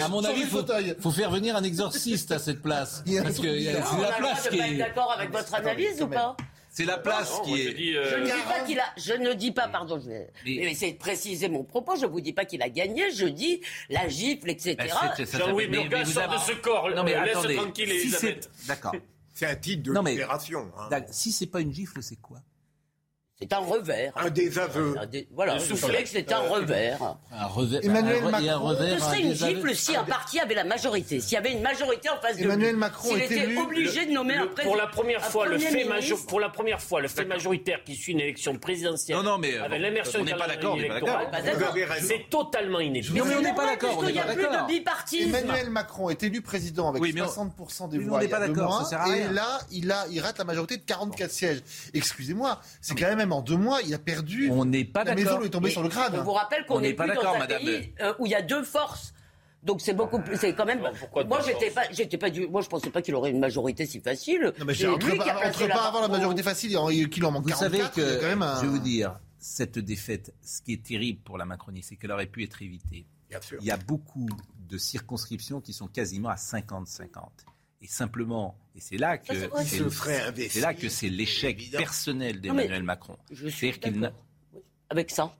À 0.02 0.08
mon 0.08 0.24
avis, 0.24 0.42
faut, 0.42 0.58
fauteuil. 0.58 0.94
faut 1.00 1.10
faire 1.10 1.30
venir 1.30 1.56
un 1.56 1.62
exorciste 1.62 2.32
à 2.32 2.38
cette 2.38 2.62
place. 2.62 3.02
Parce 3.22 3.38
que 3.38 3.58
c'est 3.60 3.72
la 3.72 4.12
place 4.12 4.48
qui 4.48 4.58
est. 4.58 4.74
d'accord 4.74 5.12
avec 5.16 5.30
votre 5.30 5.54
analyse 5.54 6.02
ou 6.02 6.08
pas? 6.08 6.36
C'est 6.76 6.84
la 6.84 6.98
place 6.98 7.30
Non, 7.38 7.42
qui 7.44 7.60
est. 7.60 7.72
dis, 7.72 7.96
euh, 7.96 8.10
Je 8.10 8.16
ne 8.16 8.24
dis 8.26 8.42
pas 8.48 8.60
qu'il 8.66 8.80
a. 8.80 8.84
Je 8.96 9.12
ne 9.12 9.32
dis 9.34 9.52
pas, 9.52 9.68
pardon, 9.68 10.00
je 10.00 10.08
vais, 10.10 10.30
Mais- 10.44 10.72
essayer 10.72 10.92
de 10.94 10.98
préciser 10.98 11.48
mon 11.48 11.62
propos. 11.62 11.94
Je 11.94 12.04
vous 12.04 12.20
dis 12.20 12.32
pas 12.32 12.44
qu'il 12.44 12.60
a 12.62 12.68
gagné. 12.68 13.12
Je 13.12 13.26
dis 13.26 13.60
la 13.90 14.08
gifle, 14.08 14.50
etc. 14.50 14.74
Bah, 14.78 15.14
c'est- 15.16 15.38
Jean-Louis 15.38 15.68
mais- 15.68 15.86
mais 15.88 16.02
vous 16.02 16.10
sort 16.10 16.24
avez- 16.24 16.34
de 16.34 16.40
ce 16.40 16.60
corps. 16.60 16.90
Non, 16.90 17.04
mais 17.04 17.12
Laisse 17.24 17.36
attendez. 17.36 17.54
tranquille 17.54 17.88
Si 17.90 18.10
c'est- 18.10 18.26
Elisabeth. 18.26 18.50
D'accord. 18.66 18.96
C'est 19.32 19.46
un 19.46 19.54
titre 19.54 19.84
de 19.84 19.92
Non, 19.92 20.02
mais- 20.02 20.10
libération. 20.12 20.72
hein. 20.76 21.00
Si 21.12 21.30
c'est 21.30 21.46
pas 21.46 21.60
une 21.60 21.72
gifle, 21.72 22.02
c'est 22.02 22.20
quoi? 22.20 22.38
C'est 23.40 23.52
un 23.52 23.58
revers. 23.58 24.12
Un 24.16 24.30
désaveu. 24.30 24.94
Un 24.96 25.06
dé- 25.06 25.26
Voilà, 25.32 25.58
je 25.58 25.74
que 25.74 26.06
c'est 26.08 26.32
un 26.32 26.38
revers. 26.38 27.16
Un 27.32 27.46
revers. 27.46 27.80
Emmanuel 27.84 28.22
un 28.22 28.30
Macron- 28.30 28.58
revers. 28.68 28.98
Ce 29.00 29.04
serait 29.06 29.16
un 29.16 29.20
une 29.20 29.34
gifle 29.34 29.74
si 29.74 29.96
un 29.96 30.04
parti 30.04 30.38
avait 30.38 30.54
la 30.54 30.62
majorité. 30.62 31.20
S'il 31.20 31.32
y 31.32 31.36
avait 31.36 31.50
une 31.52 31.60
majorité 31.60 32.08
en 32.10 32.16
face 32.20 32.34
de 32.36 32.38
lui. 32.38 32.44
Emmanuel 32.44 32.76
Macron 32.76 33.08
S'il 33.08 33.20
est 33.22 33.24
était 33.24 33.46
élu- 33.48 33.58
obligé 33.58 34.06
de 34.06 34.12
nommer 34.12 34.34
un 34.36 34.46
président. 34.46 34.62
pour 34.72 34.76
la 34.80 34.86
première 34.86 35.20
fois, 35.24 35.46
le 35.46 35.58
fait 35.58 35.70
ministre. 35.72 35.90
majo- 35.94 36.26
pour 36.28 36.38
la 36.38 36.48
première 36.48 36.80
fois, 36.80 37.00
le 37.00 37.08
fait 37.08 37.24
majoritaire 37.24 37.82
qui 37.84 37.96
suit 37.96 38.12
une 38.12 38.20
élection 38.20 38.56
présidentielle. 38.56 39.16
Non, 39.16 39.24
non, 39.24 39.38
mais, 39.38 39.58
avec 39.58 39.80
bon, 39.80 39.84
l'immersion 39.88 40.20
on 40.20 40.24
n'est 40.24 40.36
pas 40.36 40.46
d'accord, 40.46 40.74
on 40.74 40.76
n'est 40.76 40.86
pas 40.86 40.94
électorale, 40.98 41.24
d'accord. 41.24 41.30
Pas 41.32 41.42
d'accord. 41.42 41.58
Vous 41.60 41.64
avez 41.72 41.84
raison. 41.86 42.06
C'est 42.08 42.30
totalement 42.30 42.78
inédit. 42.80 43.12
Non, 43.14 43.24
mais 43.26 43.34
on 43.34 43.42
n'est 43.42 43.52
pas 43.54 43.66
d'accord, 43.66 44.00
n'est 44.04 44.12
n'y 44.12 44.18
pas 44.18 44.24
a 44.26 44.32
plus 44.32 44.42
d'accord. 44.44 44.66
de 44.68 44.72
bipartisme. 44.72 45.34
Emmanuel 45.34 45.70
Macron 45.70 46.08
est 46.08 46.22
élu 46.22 46.40
président 46.40 46.88
avec 46.90 47.02
Oui, 47.02 47.10
mais 47.12 47.22
on- 47.22 47.26
60% 47.26 47.88
des 47.88 47.98
voix. 47.98 48.18
on 48.18 48.20
n'est 48.20 48.26
il 48.26 48.30
pas 48.30 48.38
d'accord, 48.38 48.68
moins, 48.68 48.84
ça 48.84 48.90
sert 48.90 49.00
à 49.00 49.04
rien. 49.06 49.28
Et 49.30 49.32
là, 49.34 49.58
il, 49.72 49.90
a, 49.90 50.06
il 50.12 50.20
rate 50.20 50.38
la 50.38 50.44
majorité 50.44 50.76
de 50.76 50.82
44 50.84 51.32
sièges. 51.32 51.62
Excusez-moi, 51.94 52.60
c'est 52.80 52.94
quand 52.94 53.08
même 53.08 53.23
en 53.32 53.42
deux 53.42 53.56
mois, 53.56 53.80
il 53.82 53.92
a 53.94 53.98
perdu. 53.98 54.48
On 54.50 54.64
n'est 54.64 54.84
pas 54.84 55.04
La 55.04 55.14
maison 55.14 55.24
d'accord. 55.26 55.40
lui 55.40 55.46
est 55.46 55.50
tombée 55.50 55.68
Et 55.68 55.72
sur 55.72 55.82
le 55.82 55.88
crâne. 55.88 56.12
Je 56.14 56.20
vous 56.20 56.32
rappelle 56.32 56.64
qu'on 56.66 56.76
On 56.76 56.80
n'est 56.80 56.94
pas 56.94 57.04
plus 57.04 57.14
dans 57.14 57.20
d'accord, 57.22 57.36
un 57.36 57.38
madame. 57.40 57.62
pays 57.62 57.92
euh, 58.00 58.12
où 58.18 58.26
il 58.26 58.32
y 58.32 58.34
a 58.34 58.42
deux 58.42 58.62
forces. 58.64 59.14
Donc 59.62 59.80
c'est 59.80 59.94
beaucoup 59.94 60.20
plus, 60.20 60.36
c'est 60.36 60.54
quand 60.54 60.66
même. 60.66 60.82
Pourquoi 61.00 61.24
moi 61.24 61.40
j'étais 61.40 61.70
pas, 61.70 61.84
j'étais 61.90 62.18
pas 62.18 62.28
du, 62.28 62.46
moi 62.48 62.60
je 62.60 62.68
pensais 62.68 62.90
pas 62.90 63.00
qu'il 63.00 63.14
aurait 63.14 63.30
une 63.30 63.38
majorité 63.40 63.86
si 63.86 63.98
facile. 64.00 64.52
Non, 64.58 64.66
mais 64.66 64.86
entre 64.86 65.06
lui 65.06 65.18
qui 65.18 65.30
a 65.30 65.34
pas, 65.34 65.48
entre 65.48 65.66
la 65.66 65.74
pas 65.74 65.88
avoir 65.88 66.02
la 66.02 66.08
majorité 66.08 66.42
facile 66.42 66.76
et 66.90 67.08
qu'il 67.08 67.24
en 67.24 67.30
manque 67.30 67.44
Vous 67.44 67.48
44, 67.48 67.58
savez 67.72 67.78
il 67.78 67.80
y 67.80 67.84
a 67.84 67.88
que, 68.16 68.20
quand 68.20 68.26
même 68.28 68.42
un... 68.42 68.56
je 68.56 68.60
vais 68.62 68.66
vous 68.68 68.78
dire, 68.78 69.18
cette 69.38 69.78
défaite, 69.78 70.34
ce 70.42 70.60
qui 70.60 70.74
est 70.74 70.82
terrible 70.84 71.20
pour 71.24 71.38
la 71.38 71.46
Macronie, 71.46 71.82
c'est 71.82 71.96
qu'elle 71.96 72.12
aurait 72.12 72.26
pu 72.26 72.44
être 72.44 72.60
évitée. 72.60 73.06
Bien 73.30 73.40
sûr. 73.40 73.56
Il 73.62 73.66
y 73.66 73.70
a 73.70 73.78
beaucoup 73.78 74.28
de 74.68 74.76
circonscriptions 74.76 75.62
qui 75.62 75.72
sont 75.72 75.86
quasiment 75.88 76.28
à 76.28 76.34
50-50. 76.34 77.08
Et 77.84 77.86
simplement, 77.86 78.56
et 78.74 78.80
c'est 78.80 78.96
là 78.96 79.18
que 79.18 79.34
c'est 79.66 80.60
là 80.60 80.72
que 80.72 80.88
c'est 80.88 81.10
l'échec 81.10 81.70
personnel 81.70 82.40
d'Emmanuel 82.40 82.82
Macron. 82.82 83.18
Je 83.30 83.46
suis 83.48 83.72
C'est-à-dire 83.72 84.10
qu'il. 84.10 84.12
Avec 84.88 85.10
ça. 85.10 85.36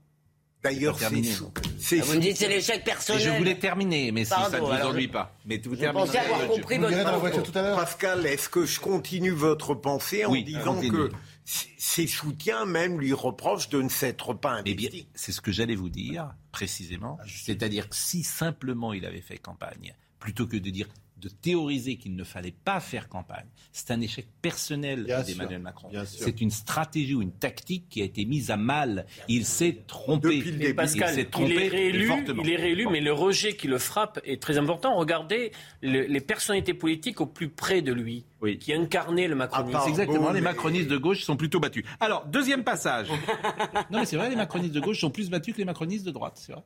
D'ailleurs, 0.63 0.99
C'est 0.99 2.01
Ah, 2.01 2.05
Vous 2.05 2.15
me 2.15 2.21
dites 2.21 2.37
c'est 2.37 2.49
l'échec 2.49 2.81
Et 2.81 2.85
personnel. 2.85 3.23
je 3.23 3.31
voulais 3.31 3.59
terminer, 3.59 4.13
mais 4.13 4.25
si 4.25 4.31
ça 4.31 4.49
ne 4.51 4.59
vous 4.59 4.67
ennuie 4.67 5.05
je- 5.05 5.09
pas. 5.09 5.35
Mais 5.47 5.57
vous 5.59 5.75
Je 5.75 5.81
terminez. 5.81 6.05
pensais 6.07 6.19
avoir 6.19 6.47
compris 6.49 6.77
Vous 6.77 6.83
votre 6.83 6.93
dans 6.93 6.99
la 6.99 7.05
propos. 7.05 7.21
voiture 7.21 7.43
tout 7.43 7.59
à 7.59 7.63
l'heure. 7.63 7.77
Pascal, 7.79 8.27
est-ce 8.27 8.49
que 8.51 8.65
je 8.67 8.79
continue 8.81 9.31
votre 9.31 9.75
pensée 9.75 10.25
en 10.27 10.31
Oui, 10.33 10.45
disant 10.45 10.75
continue. 10.75 10.93
que 10.93 11.11
ses 11.45 12.07
soutiens 12.07 12.65
même 12.67 12.99
lui 13.01 13.13
reprochent 13.15 13.69
de 13.71 13.81
ne 13.83 13.89
s'être 13.91 14.33
pas 14.35 14.61
Eh 14.67 14.75
bien, 14.75 14.89
investi 14.89 15.09
c'est 15.15 15.33
ce 15.33 15.41
que 15.41 15.51
j'allais 15.53 15.77
vous 15.77 15.91
dire 15.91 16.35
précisément. 16.53 17.19
Ah, 17.21 17.25
C'est-à-dire 17.27 17.89
que 17.91 17.97
si 17.97 18.23
simplement 18.23 18.93
il 18.95 19.05
avait 19.07 19.21
fait 19.23 19.39
campagne, 19.39 19.95
plutôt 20.19 20.47
que 20.47 20.57
de 20.57 20.71
dire 20.71 20.89
de 21.17 21.29
théoriser 21.29 21.97
qu'il 21.97 22.17
ne 22.17 22.25
fallait 22.25 22.55
pas 22.65 22.81
faire 22.81 23.09
campagne, 23.09 23.47
c'est 23.73 23.91
un 23.91 24.01
échec 24.01 24.27
personnel 24.43 25.05
d'Emmanuel 25.27 25.61
Macron. 25.63 25.89
C'est 26.05 26.41
une 26.41 26.51
stratégie 26.51 27.15
ou 27.15 27.23
une 27.23 27.33
tactique 27.33 27.87
qui 27.89 28.03
a 28.03 28.05
été 28.05 28.25
mise 28.27 28.51
à 28.51 28.57
mal. 28.57 29.07
Il 29.29 29.47
s'est 29.47 29.85
trompé. 29.87 30.39
Depuis 30.39 30.51
le. 30.53 30.75
Pascal, 30.75 31.11
il 31.11 31.15
s'est 31.15 31.21
il 31.23 31.27
trompé 31.31 31.55
est 31.55 31.67
et 31.67 31.69
réélu, 31.69 32.07
fortement. 32.09 32.43
il 32.43 32.51
est 32.51 32.57
réélu, 32.57 32.89
mais 32.91 33.01
le 33.01 33.13
rejet 33.13 33.55
qui 33.57 33.69
le 33.69 33.79
frappe 33.79 34.21
est 34.25 34.43
très 34.43 34.59
important. 34.59 34.97
Regardez 34.97 35.53
le- 35.83 36.03
les 36.07 36.21
personnalités 36.21 36.75
politiques 36.75 37.21
au 37.21 37.27
plus 37.27 37.49
près 37.49 37.81
de 37.81 37.93
lui, 37.93 38.25
Oui. 38.43 38.59
qui 38.59 38.73
incarnaient 38.75 39.29
le 39.29 39.35
macronisme. 39.37 39.79
C'est 39.85 39.91
exactement, 39.91 40.25
Bon, 40.25 40.29
les 40.33 40.41
mais- 40.41 40.51
macronistes 40.51 40.89
de 40.89 40.97
gauche 40.99 41.23
sont 41.23 41.37
plutôt 41.37 41.61
battus. 41.61 41.85
Alors, 42.01 42.27
deuxième 42.27 42.65
passage. 42.65 43.09
non, 43.91 44.01
mais 44.01 44.05
c'est 44.05 44.17
vrai, 44.17 44.29
les 44.31 44.37
macronistes 44.37 44.75
de 44.75 44.81
gauche 44.81 45.01
sont 45.01 45.11
plus 45.11 45.31
battus 45.31 45.55
que 45.55 45.59
les 45.59 45.65
macronistes 45.65 46.05
de 46.05 46.11
droite, 46.11 46.35
c'est 46.37 46.53
vrai. 46.53 46.63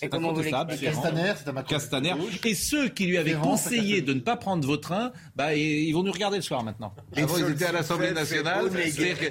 C'est 0.00 0.08
comment 0.08 0.32
vous 0.32 0.40
incontestable, 0.40 0.70
l'expliquez 0.70 0.92
Ferrand. 0.92 1.02
Castaner, 1.02 1.32
c'est 1.36 1.48
un 1.48 1.52
Macron. 1.52 1.74
Castaner. 1.74 2.12
de. 2.12 2.46
Et 2.46 2.54
ceux 2.54 2.88
qui 2.88 3.06
lui 3.06 3.18
avaient 3.18 3.30
Ferrand, 3.32 3.50
conseillé 3.50 4.00
de 4.00 4.14
ne 4.14 4.20
pas 4.20 4.36
prendre 4.36 4.64
vos 4.64 4.76
trains, 4.76 5.12
bah, 5.34 5.54
ils 5.56 5.92
vont 5.92 6.04
nous 6.04 6.12
regarder 6.12 6.36
le 6.36 6.42
soir 6.42 6.62
maintenant. 6.62 6.94
Les 7.14 7.22
Avant, 7.22 7.36
ils 7.36 7.40
seuls 7.40 7.52
étaient 7.52 7.64
à 7.64 7.72
l'Assemblée 7.72 8.12
nationale. 8.12 8.70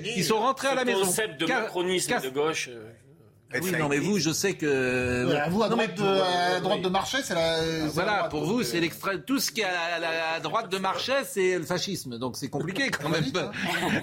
Qu'ils 0.03 0.25
sont 0.25 0.39
rentrés 0.39 0.67
à 0.67 0.75
la 0.75 0.84
maison. 0.84 1.06
concept 1.06 1.39
de 1.39 1.45
macronisme 1.45 2.19
de 2.21 2.30
gauche. 2.30 2.69
Euh, 3.55 3.60
Oui, 3.63 3.71
non, 3.79 3.88
mais 3.88 3.99
vous, 3.99 4.19
je 4.19 4.31
sais 4.31 4.53
que. 4.55 5.25
Ouais, 5.25 5.49
vous, 5.49 5.63
à 5.63 5.69
Non, 5.69 5.77
mais 5.77 5.88
droite, 5.88 5.97
de, 5.97 6.03
pour- 6.03 6.23
à 6.25 6.60
droite 6.60 6.81
de 6.81 6.89
Marchais, 6.89 7.19
c'est 7.23 7.33
la. 7.36 7.62
c'est 7.63 7.79
la 7.79 7.86
Voilà, 7.88 8.15
droite, 8.17 8.31
pour 8.31 8.43
vous, 8.45 8.60
euh, 8.60 8.63
c'est 8.63 8.79
l'extrême. 8.79 9.21
Tout 9.25 9.39
ce 9.39 9.51
qui 9.51 9.62
est 9.62 9.65
à 9.65 9.99
la, 9.99 10.33
à 10.33 10.39
droite 10.39 10.69
de 10.71 10.77
Marchais, 10.77 11.23
c'est 11.25 11.57
le 11.57 11.63
fascisme. 11.63 12.17
Donc 12.19 12.36
c'est 12.38 12.49
compliqué 12.49 12.89
quand 12.91 13.10
même. 13.10 13.23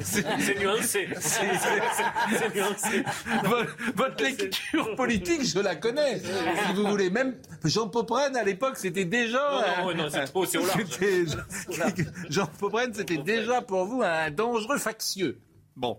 C'est- 0.03 0.59
nuancé. 0.59 1.09
C'est 1.21 2.55
nuancé. 2.55 3.05
votre, 3.95 4.23
lecture 4.23 4.95
politique, 4.97 5.45
je 5.45 5.59
la 5.61 5.77
connais. 5.77 6.21
Si 6.21 6.73
vous 6.75 6.87
voulez, 6.87 7.11
même 7.11 7.35
Jean 7.65 7.89
Popren 7.89 8.35
à 8.37 8.45
l'époque, 8.45 8.77
c'était 8.77 9.05
déjà. 9.05 9.77
Non, 9.83 9.91
non, 9.95 10.05
non, 10.05 10.09
c'est 10.11 10.25
trop, 10.25 10.47
c'est 10.47 10.59
au 10.59 10.67
large. 10.67 11.37
Jean 12.31 12.47
Popren, 12.59 12.93
c'était 12.95 13.19
déjà 13.19 13.61
pour 13.63 13.85
vous 13.85 14.03
un 14.03 14.31
dangereux 14.31 14.79
factieux. 14.79 15.39
Bon. 15.77 15.99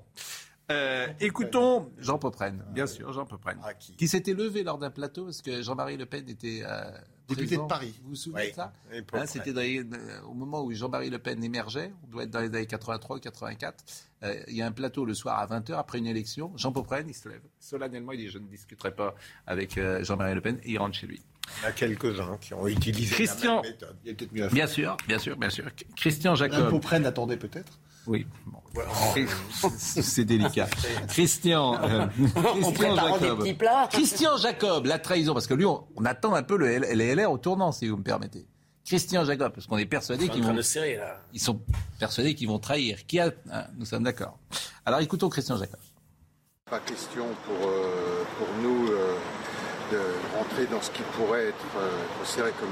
Euh, 0.71 1.08
écoutons 1.19 1.91
Jean 1.99 2.17
Popren, 2.17 2.63
bien 2.71 2.88
sûr, 2.88 3.13
Jean 3.13 3.25
Popren, 3.25 3.58
Ah, 3.63 3.73
qui 3.75 3.95
qui 3.95 4.08
s'était 4.08 4.34
levé 4.34 4.63
lors 4.63 4.80
d'un 4.80 4.89
plateau 4.89 5.25
parce 5.25 5.41
que 5.43 5.62
Jean-Marie 5.62 5.95
Le 5.97 6.08
Pen 6.08 6.28
était 6.28 6.63
euh, 6.65 6.89
Député 7.28 7.47
présent. 7.49 7.63
de 7.63 7.67
Paris. 7.69 7.93
Vous 8.04 8.10
vous 8.10 8.15
souvenez 8.15 8.43
Oui, 8.45 8.49
de 8.49 8.56
ça. 8.56 8.73
Hein, 9.13 9.25
C'était 9.28 9.54
euh, 9.56 10.21
au 10.28 10.34
moment 10.34 10.63
où 10.63 10.71
Jean-Marie 10.73 11.12
Le 11.12 11.19
Pen 11.19 11.43
émergeait, 11.43 11.93
on 12.04 12.08
doit 12.08 12.23
être 12.23 12.32
dans 12.32 12.39
les 12.39 12.47
années 12.47 12.65
83 12.65 13.19
84. 13.19 13.84
euh, 14.23 14.39
il 14.47 14.56
y 14.56 14.63
a 14.63 14.65
un 14.65 14.71
plateau 14.71 15.06
le 15.06 15.13
soir 15.13 15.38
à 15.38 15.45
20h 15.45 15.73
après 15.73 15.99
une 15.99 16.08
élection. 16.08 16.51
Jean 16.56 16.71
Popren, 16.71 17.06
il 17.08 17.13
se 17.13 17.30
lève 17.30 17.41
solennellement, 17.60 18.13
il 18.13 18.19
dit 18.19 18.30
Je 18.30 18.39
ne 18.39 18.47
discuterai 18.47 18.95
pas 18.95 19.13
avec 19.45 19.80
Jean-Marie 20.01 20.34
Le 20.34 20.41
Pen 20.41 20.58
et 20.63 20.71
il 20.71 20.78
rentre 20.80 20.95
chez 20.95 21.06
lui. 21.06 21.21
Il 21.60 21.63
y 21.63 21.65
en 21.65 21.69
a 21.69 21.71
quelques-uns 21.73 22.38
qui 22.38 22.56
ont 22.56 22.65
utilisé 22.67 23.13
Christian. 23.13 23.58
la 23.58 23.62
même 23.62 23.71
méthode. 23.71 23.95
Il 24.04 24.12
y 24.12 24.12
a 24.12 24.28
mieux 24.34 24.43
à 24.45 24.49
faire. 24.49 24.54
Bien 24.56 24.67
sûr, 24.67 24.97
bien 25.08 25.19
sûr, 25.19 25.38
bien 25.38 25.49
sûr. 25.51 25.65
Christian 25.95 26.34
Jacob. 26.34 26.71
peu 26.71 26.80
prenne, 26.80 27.06
attendez 27.06 27.38
peut-être. 27.38 27.78
Oui, 28.08 28.26
bon. 28.46 28.60
c'est 29.78 30.26
délicat. 30.26 30.68
Christian, 31.08 31.82
euh, 31.84 32.08
Christian 32.56 32.96
des 32.96 33.02
Jacob. 33.22 33.39
petits 33.39 33.54
plats. 33.54 33.88
Christian 33.91 34.38
Jacob, 34.38 34.86
la 34.86 35.00
trahison, 35.00 35.34
parce 35.34 35.48
que 35.48 35.54
lui, 35.54 35.65
on, 35.65 35.84
on 35.96 36.06
attend 36.06 36.34
un 36.34 36.44
peu 36.44 36.58
le, 36.58 36.70
L- 36.72 36.88
les 36.94 37.15
LR 37.15 37.32
au 37.32 37.38
tournant, 37.38 37.72
si 37.72 37.88
vous 37.88 37.98
me 37.98 38.04
permettez. 38.04 38.46
Christian 38.86 39.26
Jacob, 39.26 39.52
parce 39.54 39.65
qu'on 39.65 39.78
est 39.80 39.86
persuadé 39.88 40.30
qu'ils 40.30 40.44
vont, 40.44 40.54
de 40.54 40.62
serrer, 40.62 40.98
là. 40.98 41.18
ils 41.34 41.39
sont 41.39 41.60
persuadés 42.00 42.36
qu'ils 42.36 42.48
vont 42.48 42.60
trahir. 42.60 43.06
Qui 43.08 43.20
a, 43.20 43.32
hein, 43.52 43.63
nous 43.78 43.86
sommes 43.86 44.04
d'accord. 44.04 44.38
Alors 44.86 45.00
écoutons 45.00 45.28
Christian 45.30 45.58
Jacob. 45.58 45.80
Pas 46.70 46.80
question 46.80 47.26
pour, 47.46 47.68
euh, 47.68 48.24
pour 48.38 48.48
nous 48.62 48.89
euh, 48.91 49.15
de 49.91 50.00
rentrer 50.38 50.65
dans 50.68 50.82
ce 50.82 50.91
qui 50.91 51.02
pourrait 51.18 51.48
être 51.48 51.65
euh, 51.78 51.89
considéré 52.20 52.52
comme 52.60 52.70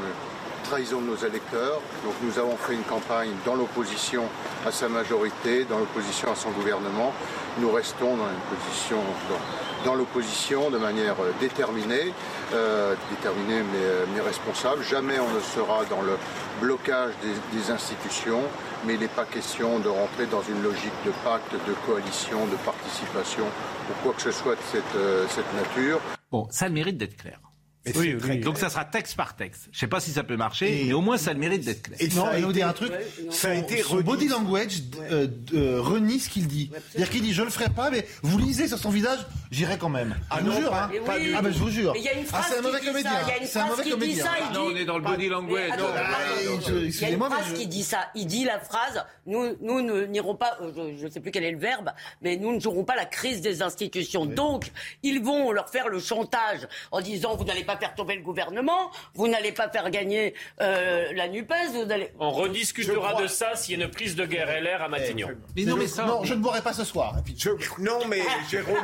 trahison 0.64 1.02
de 1.02 1.08
nos 1.08 1.16
électeurs. 1.16 1.80
Donc 2.04 2.14
nous 2.24 2.40
avons 2.40 2.58
fait 2.58 2.74
une 2.74 2.84
campagne 2.84 3.32
dans 3.46 3.56
l'opposition 3.56 4.24
à 4.66 4.72
sa 4.72 4.90
majorité, 4.90 5.66
dans 5.66 5.80
l'opposition 5.80 6.32
à 6.32 6.36
son 6.36 6.52
gouvernement. 6.52 7.14
Nous 7.60 7.72
restons 7.72 8.18
dans 8.18 8.30
une 8.30 8.58
position 8.58 8.98
dans, 9.30 9.92
dans 9.92 9.96
l'opposition 9.96 10.72
de 10.72 10.78
manière 10.78 11.16
euh, 11.22 11.32
déterminée, 11.40 12.14
euh, 12.54 12.96
déterminée 13.12 13.62
mais, 13.72 13.84
euh, 13.84 14.06
mais 14.14 14.22
responsable. 14.22 14.84
Jamais 14.84 15.20
on 15.20 15.30
ne 15.30 15.40
sera 15.40 15.86
dans 15.86 16.02
le 16.02 16.18
blocage 16.62 17.14
des, 17.22 17.58
des 17.58 17.72
institutions, 17.72 18.42
mais 18.86 18.96
il 18.96 19.00
n'est 19.02 19.08
pas 19.08 19.26
question 19.26 19.80
de 19.80 19.90
rentrer 19.90 20.26
dans 20.28 20.42
une 20.42 20.64
logique 20.64 20.94
de 21.06 21.12
pacte, 21.24 21.54
de 21.54 21.74
coalition, 21.86 22.46
de 22.48 22.56
participation 22.58 23.46
ou 23.90 23.94
quoi 24.04 24.14
que 24.14 24.22
ce 24.22 24.32
soit 24.32 24.56
de 24.56 24.62
cette, 24.72 24.96
euh, 24.96 25.26
cette 25.30 25.54
nature. 25.54 26.00
Bon, 26.32 26.48
ça 26.50 26.70
mérite 26.70 26.98
d'être 26.98 27.18
clair. 27.18 27.40
Mais 27.86 27.92
Oui. 27.98 28.40
Donc 28.40 28.58
ça 28.58 28.70
sera 28.70 28.86
texte 28.86 29.16
par 29.18 29.36
texte. 29.36 29.68
Je 29.74 29.80
sais 29.80 29.88
pas 29.88 30.00
si 30.00 30.12
ça 30.12 30.24
peut 30.24 30.38
marcher, 30.38 30.84
mais 30.86 30.94
au 30.94 31.02
moins 31.02 31.18
ça 31.18 31.32
a 31.32 31.34
le 31.34 31.40
mérite 31.40 31.66
d'être 31.66 31.82
clair. 31.84 31.98
Et 32.02 32.08
non, 32.10 32.24
ça 32.26 32.30
a 32.32 32.38
il 32.38 32.42
va 32.42 32.46
vous 32.48 32.52
été- 32.52 32.60
dire 32.60 32.68
un 32.70 32.74
truc. 32.74 32.94
ça 33.30 33.50
a 33.50 33.54
été 33.56 33.84
son 33.84 34.00
body 34.02 34.28
language 34.30 34.84
euh, 35.12 35.28
euh, 35.54 35.82
renie 35.82 36.20
ce 36.20 36.30
qu'il 36.30 36.48
dit. 36.48 36.72
C'est-à-dire 36.92 37.10
qu'il 37.10 37.22
dit 37.24 37.34
je 37.34 37.42
le 37.42 37.50
ferai 37.50 37.70
pas, 37.70 37.90
mais 37.90 38.08
vous 38.22 38.38
lisez 38.38 38.68
sur 38.70 38.78
son 38.78 38.90
visage, 38.90 39.20
j'irai 39.52 39.78
quand 39.78 39.90
même. 39.90 40.16
Ah 40.30 40.38
je 40.40 40.46
vous 40.50 40.58
jure, 40.60 40.70
pas- 40.70 40.84
hein. 40.86 40.92
pas 41.06 41.20
du 41.20 41.34
Ah 41.36 41.42
ben 41.42 41.52
je 41.52 41.60
vous 41.60 41.70
jure. 41.70 41.92
Mais 41.94 42.00
il 42.00 42.06
y 42.06 42.10
a 42.10 42.14
une 42.14 42.26
ah 42.26 42.30
phrase 42.30 42.46
c'est 42.52 42.58
un 42.60 42.62
mauvais 42.62 42.80
dit 42.80 42.86
comédien. 42.88 43.12
ça, 43.12 43.20
il 43.22 43.28
y 43.28 43.32
a 43.32 43.38
une 43.42 43.48
C'est 43.48 43.60
un 43.60 43.62
phrase 43.66 43.72
mauvais 43.72 43.84
qui 43.84 43.90
dit 43.90 44.00
comédien. 44.00 44.24
ça, 44.24 44.32
Ah 44.42 44.54
non, 44.54 44.62
on 44.72 44.76
est 44.76 44.86
dans 44.86 44.98
le 44.98 45.04
body 45.04 45.28
language. 45.30 45.72
Mais 45.72 45.84
ah. 45.84 46.18
Il 46.40 46.46
y 46.46 47.06
a 47.06 47.10
une 47.10 47.20
mais 47.20 47.26
phrase 47.26 47.54
qui 47.54 47.68
dit 47.68 47.84
ça. 47.84 48.00
Il 48.16 48.28
dit 48.28 48.46
la 48.46 48.60
phrase 48.60 49.04
nous, 49.26 49.56
nous 49.62 49.82
n'irons 50.08 50.36
pas, 50.36 50.58
euh, 50.62 50.94
je 51.00 51.06
ne 51.06 51.10
sais 51.10 51.20
plus 51.20 51.32
quel 51.32 51.44
est 51.44 51.52
le 51.52 51.58
verbe, 51.60 51.92
mais 52.22 52.36
nous 52.38 52.54
ne 52.54 52.60
jouerons 52.60 52.84
pas 52.86 52.96
la 52.96 53.06
crise 53.06 53.42
des 53.42 53.62
institutions. 53.62 54.26
Donc, 54.26 54.72
ils 55.02 55.22
vont 55.22 55.52
leur 55.52 55.70
faire 55.70 55.88
le 55.90 56.00
chantage 56.00 56.68
en 56.92 57.02
disant 57.02 57.36
vous 57.36 57.44
n'allez 57.46 57.64
pas 57.64 57.73
faire 57.78 57.96
tomber 57.96 58.16
le 58.16 58.22
gouvernement, 58.22 58.92
vous 59.16 59.28
n'allez 59.28 59.52
pas 59.52 59.70
faire 59.70 59.90
gagner 59.90 60.34
euh, 60.62 61.12
la 61.14 61.28
NUPES, 61.28 61.54
vous 61.74 61.92
allez. 61.92 62.12
On 62.20 62.32
rediscutera 62.32 63.22
de 63.22 63.28
ça 63.28 63.56
s'il 63.56 63.78
y 63.80 63.82
a 63.82 63.86
une 63.86 63.92
prise 63.92 64.16
de 64.16 64.26
guerre 64.26 64.50
LR 64.62 64.82
à 64.82 64.90
Matignon. 64.90 65.30
Mais 65.56 65.64
non, 65.66 65.76
mais 65.78 65.88
ça. 65.88 66.06
Non, 66.06 66.24
je 66.24 66.34
ne 66.34 66.40
boirai 66.42 66.62
pas 66.62 66.74
ce 66.74 66.84
soir. 66.84 67.16
Et 67.20 67.22
puis- 67.24 67.36
Je- 67.38 67.50
non, 67.82 68.00
mais 68.08 68.22
Jérôme, 68.50 68.76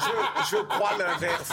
je, 0.00 0.56
je 0.56 0.62
crois 0.62 0.92
l'inverse. 0.98 1.50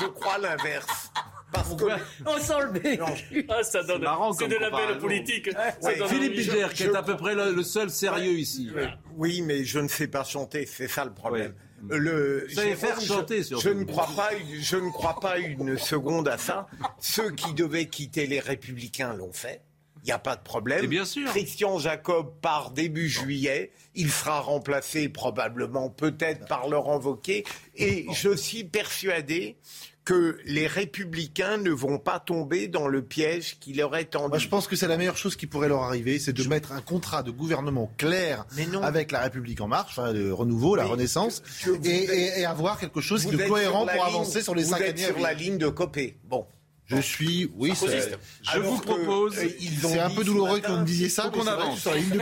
Je 0.00 0.06
crois 0.06 0.38
l'inverse. 0.38 1.10
Parce 1.52 1.74
que 1.76 1.84
On 2.24 2.38
sent 2.38 2.52
le 2.62 2.70
bécu. 2.78 3.46
Ah, 3.50 3.62
ça 3.62 3.82
donne. 3.82 4.00
marrant 4.02 4.32
C'est 4.32 4.48
de 4.48 4.56
la 4.56 4.70
belle 4.70 4.98
politique. 4.98 5.50
Ouais. 5.82 5.98
donne 5.98 6.08
Philippe. 6.08 6.32
Bilger, 6.32 6.66
qui 6.72 6.84
je- 6.84 6.90
est 6.90 6.96
à 6.96 7.02
peu 7.02 7.14
près 7.16 7.34
le, 7.34 7.52
le 7.52 7.62
seul 7.62 7.90
sérieux 7.90 8.32
ici. 8.38 8.70
Oui, 9.16 9.42
mais 9.42 9.62
je 9.64 9.78
ne 9.78 9.88
sais 9.88 10.08
pas 10.08 10.24
chanter, 10.24 10.64
c'est 10.64 10.88
ça 10.88 11.04
le 11.04 11.12
problème. 11.12 11.54
Le, 11.88 12.46
Vous 12.48 12.54
savez 12.54 12.76
Jérôme, 12.76 12.76
faire 12.78 13.00
je- 13.00 13.68
ne 13.70 13.84
crois 13.84 14.08
pas, 14.14 14.30
je 14.60 14.76
ne 14.76 14.90
crois 14.90 15.18
pas 15.20 15.38
une 15.38 15.76
seconde 15.78 16.28
à 16.28 16.38
ça. 16.38 16.66
Ceux 17.00 17.30
qui 17.32 17.54
devaient 17.54 17.86
quitter 17.86 18.26
les 18.26 18.40
Républicains 18.40 19.14
l'ont 19.14 19.32
fait. 19.32 19.62
Il 20.04 20.06
n'y 20.06 20.12
a 20.12 20.18
pas 20.18 20.34
de 20.34 20.42
problème. 20.42 20.84
Et 20.84 20.88
bien 20.88 21.04
sûr. 21.04 21.28
Christian 21.28 21.78
Jacob 21.78 22.32
part 22.40 22.72
début 22.72 23.08
juillet. 23.08 23.70
Il 23.94 24.10
sera 24.10 24.40
remplacé 24.40 25.08
probablement, 25.08 25.90
peut-être 25.90 26.46
par 26.48 26.68
Laurent 26.68 26.98
Wauquiez. 26.98 27.44
Et 27.76 28.06
je 28.12 28.34
suis 28.34 28.64
persuadé 28.64 29.56
que 30.04 30.38
les 30.46 30.66
Républicains 30.66 31.58
ne 31.58 31.70
vont 31.70 31.98
pas 31.98 32.18
tomber 32.18 32.66
dans 32.68 32.88
le 32.88 33.02
piège 33.02 33.56
qui 33.60 33.72
leur 33.72 33.94
est 33.96 34.06
tendu. 34.06 34.30
Moi, 34.30 34.38
je 34.38 34.48
pense 34.48 34.66
que 34.66 34.74
c'est 34.74 34.88
la 34.88 34.96
meilleure 34.96 35.16
chose 35.16 35.36
qui 35.36 35.46
pourrait 35.46 35.68
leur 35.68 35.82
arriver, 35.82 36.18
c'est 36.18 36.32
de 36.32 36.42
mettre 36.48 36.72
un 36.72 36.80
contrat 36.80 37.22
de 37.22 37.30
gouvernement 37.30 37.92
clair 37.98 38.44
Mais 38.56 38.66
non. 38.66 38.82
avec 38.82 39.12
la 39.12 39.20
République 39.20 39.60
en 39.60 39.68
marche, 39.68 39.98
enfin, 39.98 40.12
le 40.12 40.34
renouveau, 40.34 40.74
la 40.74 40.84
Mais 40.84 40.90
renaissance, 40.90 41.42
et, 41.66 41.70
êtes- 41.70 41.86
et- 41.86 42.40
et 42.40 42.44
avoir 42.44 42.78
quelque 42.80 43.00
chose 43.00 43.26
de 43.26 43.36
cohérent 43.36 43.86
pour 43.86 43.92
ligne- 44.04 44.14
avancer 44.14 44.42
sur 44.42 44.54
les 44.54 44.64
vous 44.64 44.70
cinq 44.70 44.80
êtes 44.80 44.98
années. 44.98 45.04
sur 45.06 45.18
la 45.20 45.34
ligne 45.34 45.58
de 45.58 45.68
Copé. 45.68 46.16
Bon. 46.24 46.46
Je 46.96 47.00
suis, 47.00 47.50
oui, 47.56 47.72
c'est. 47.74 48.18
Je 48.42 48.50
Alors 48.50 48.72
vous 48.72 48.80
propose. 48.80 49.34
c'est 49.36 50.00
un 50.00 50.10
peu 50.10 50.24
douloureux 50.24 50.60
que 50.60 50.70
vous 50.70 50.78
me 50.78 50.84
disiez 50.84 51.08
ça, 51.08 51.30
qu'on 51.30 51.46
avance. 51.46 51.74
suis 51.74 51.82
sur 51.82 51.90
la 51.90 51.96
ligne 51.98 52.10
de 52.10 52.18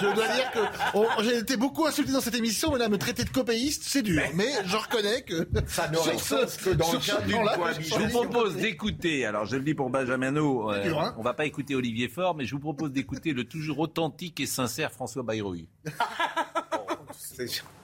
je 0.00 0.14
dois 0.14 0.28
dire 0.28 0.50
que 0.52 1.22
j'ai 1.22 1.38
été 1.38 1.56
beaucoup 1.56 1.86
insulté 1.86 2.12
dans 2.12 2.20
cette 2.20 2.34
émission, 2.34 2.72
mais 2.72 2.78
là, 2.78 2.88
me 2.88 2.98
traiter 2.98 3.24
de 3.24 3.30
copéiste, 3.30 3.82
c'est 3.86 4.02
dur. 4.02 4.22
Mais 4.34 4.50
je 4.64 4.76
reconnais 4.76 5.22
que 5.22 5.48
Ça 5.66 5.88
n'aurait 5.88 6.18
sur 6.18 6.38
sens 6.40 6.56
que 6.56 6.70
dans 6.70 6.92
le 6.92 6.98
cadre 6.98 7.24
d'une 7.26 7.82
Je 7.82 7.94
vous 7.94 8.08
propose 8.08 8.56
d'écouter, 8.56 9.26
alors 9.26 9.46
je 9.46 9.56
le 9.56 9.62
dis 9.62 9.74
pour 9.74 9.90
Benjamin 9.90 10.30
No, 10.30 10.70
euh, 10.70 10.94
hein 10.94 11.14
on 11.18 11.22
va 11.22 11.34
pas 11.34 11.46
écouter 11.46 11.74
Olivier 11.74 12.08
Faure, 12.08 12.34
mais 12.34 12.44
je 12.44 12.52
vous 12.54 12.60
propose 12.60 12.92
d'écouter 12.92 13.32
le 13.32 13.44
toujours 13.44 13.78
authentique 13.80 14.40
et 14.40 14.46
sincère 14.46 14.92
François 14.92 15.22
Bayrou. 15.22 15.56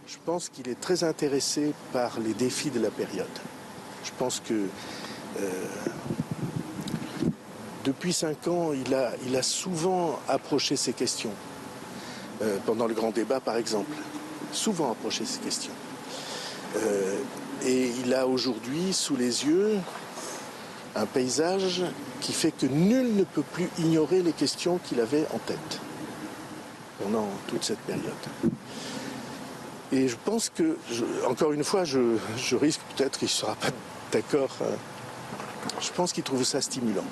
Je 0.07 0.17
pense 0.25 0.49
qu'il 0.49 0.69
est 0.69 0.81
très 0.81 1.03
intéressé 1.03 1.73
par 1.93 2.21
les 2.21 2.35
défis 2.35 2.71
de 2.71 2.79
la 2.81 2.91
période. 2.91 3.27
Je 4.05 4.11
pense 4.19 4.41
que 4.41 4.55
euh, 4.55 4.67
depuis 7.85 8.13
cinq 8.13 8.49
ans, 8.49 8.73
il 8.73 8.95
a, 8.95 9.13
il 9.27 9.37
a 9.37 9.43
souvent 9.43 10.19
approché 10.29 10.77
ces 10.77 10.93
questions. 10.93 11.33
Euh, 12.43 12.59
pendant 12.67 12.87
le 12.87 12.93
grand 12.93 13.13
débat, 13.13 13.41
par 13.41 13.57
exemple. 13.57 13.97
Souvent 14.53 14.93
approché 14.93 15.25
ces 15.25 15.39
questions. 15.39 15.73
Euh, 16.77 17.19
et 17.65 17.91
il 18.05 18.13
a 18.13 18.27
aujourd'hui 18.27 18.93
sous 18.93 19.17
les 19.17 19.47
yeux 19.47 19.79
un 20.95 21.07
paysage 21.07 21.83
qui 22.21 22.33
fait 22.33 22.51
que 22.51 22.67
nul 22.67 23.17
ne 23.17 23.25
peut 23.25 23.43
plus 23.43 23.69
ignorer 23.79 24.23
les 24.23 24.33
questions 24.33 24.79
qu'il 24.85 25.01
avait 25.01 25.27
en 25.35 25.39
tête 25.39 25.81
pendant 27.03 27.29
toute 27.49 27.65
cette 27.65 27.81
période. 27.81 28.05
Et 29.93 30.09
je 30.09 30.17
pense 30.25 30.51
que, 30.51 30.77
encore 31.27 31.53
une 31.53 31.65
fois, 31.65 31.85
je, 31.85 32.17
risque 32.57 32.81
peut-être 32.97 33.19
qu'il 33.19 33.27
ne 33.27 33.31
sera 33.31 33.55
pas 33.55 33.69
d'accord. 34.13 34.55
euh, 34.61 34.75
je 35.81 35.91
pense 35.93 36.13
qu'il 36.13 36.23
trouve 36.25 36.45
ça 36.45 36.61
stimulant. 36.61 37.05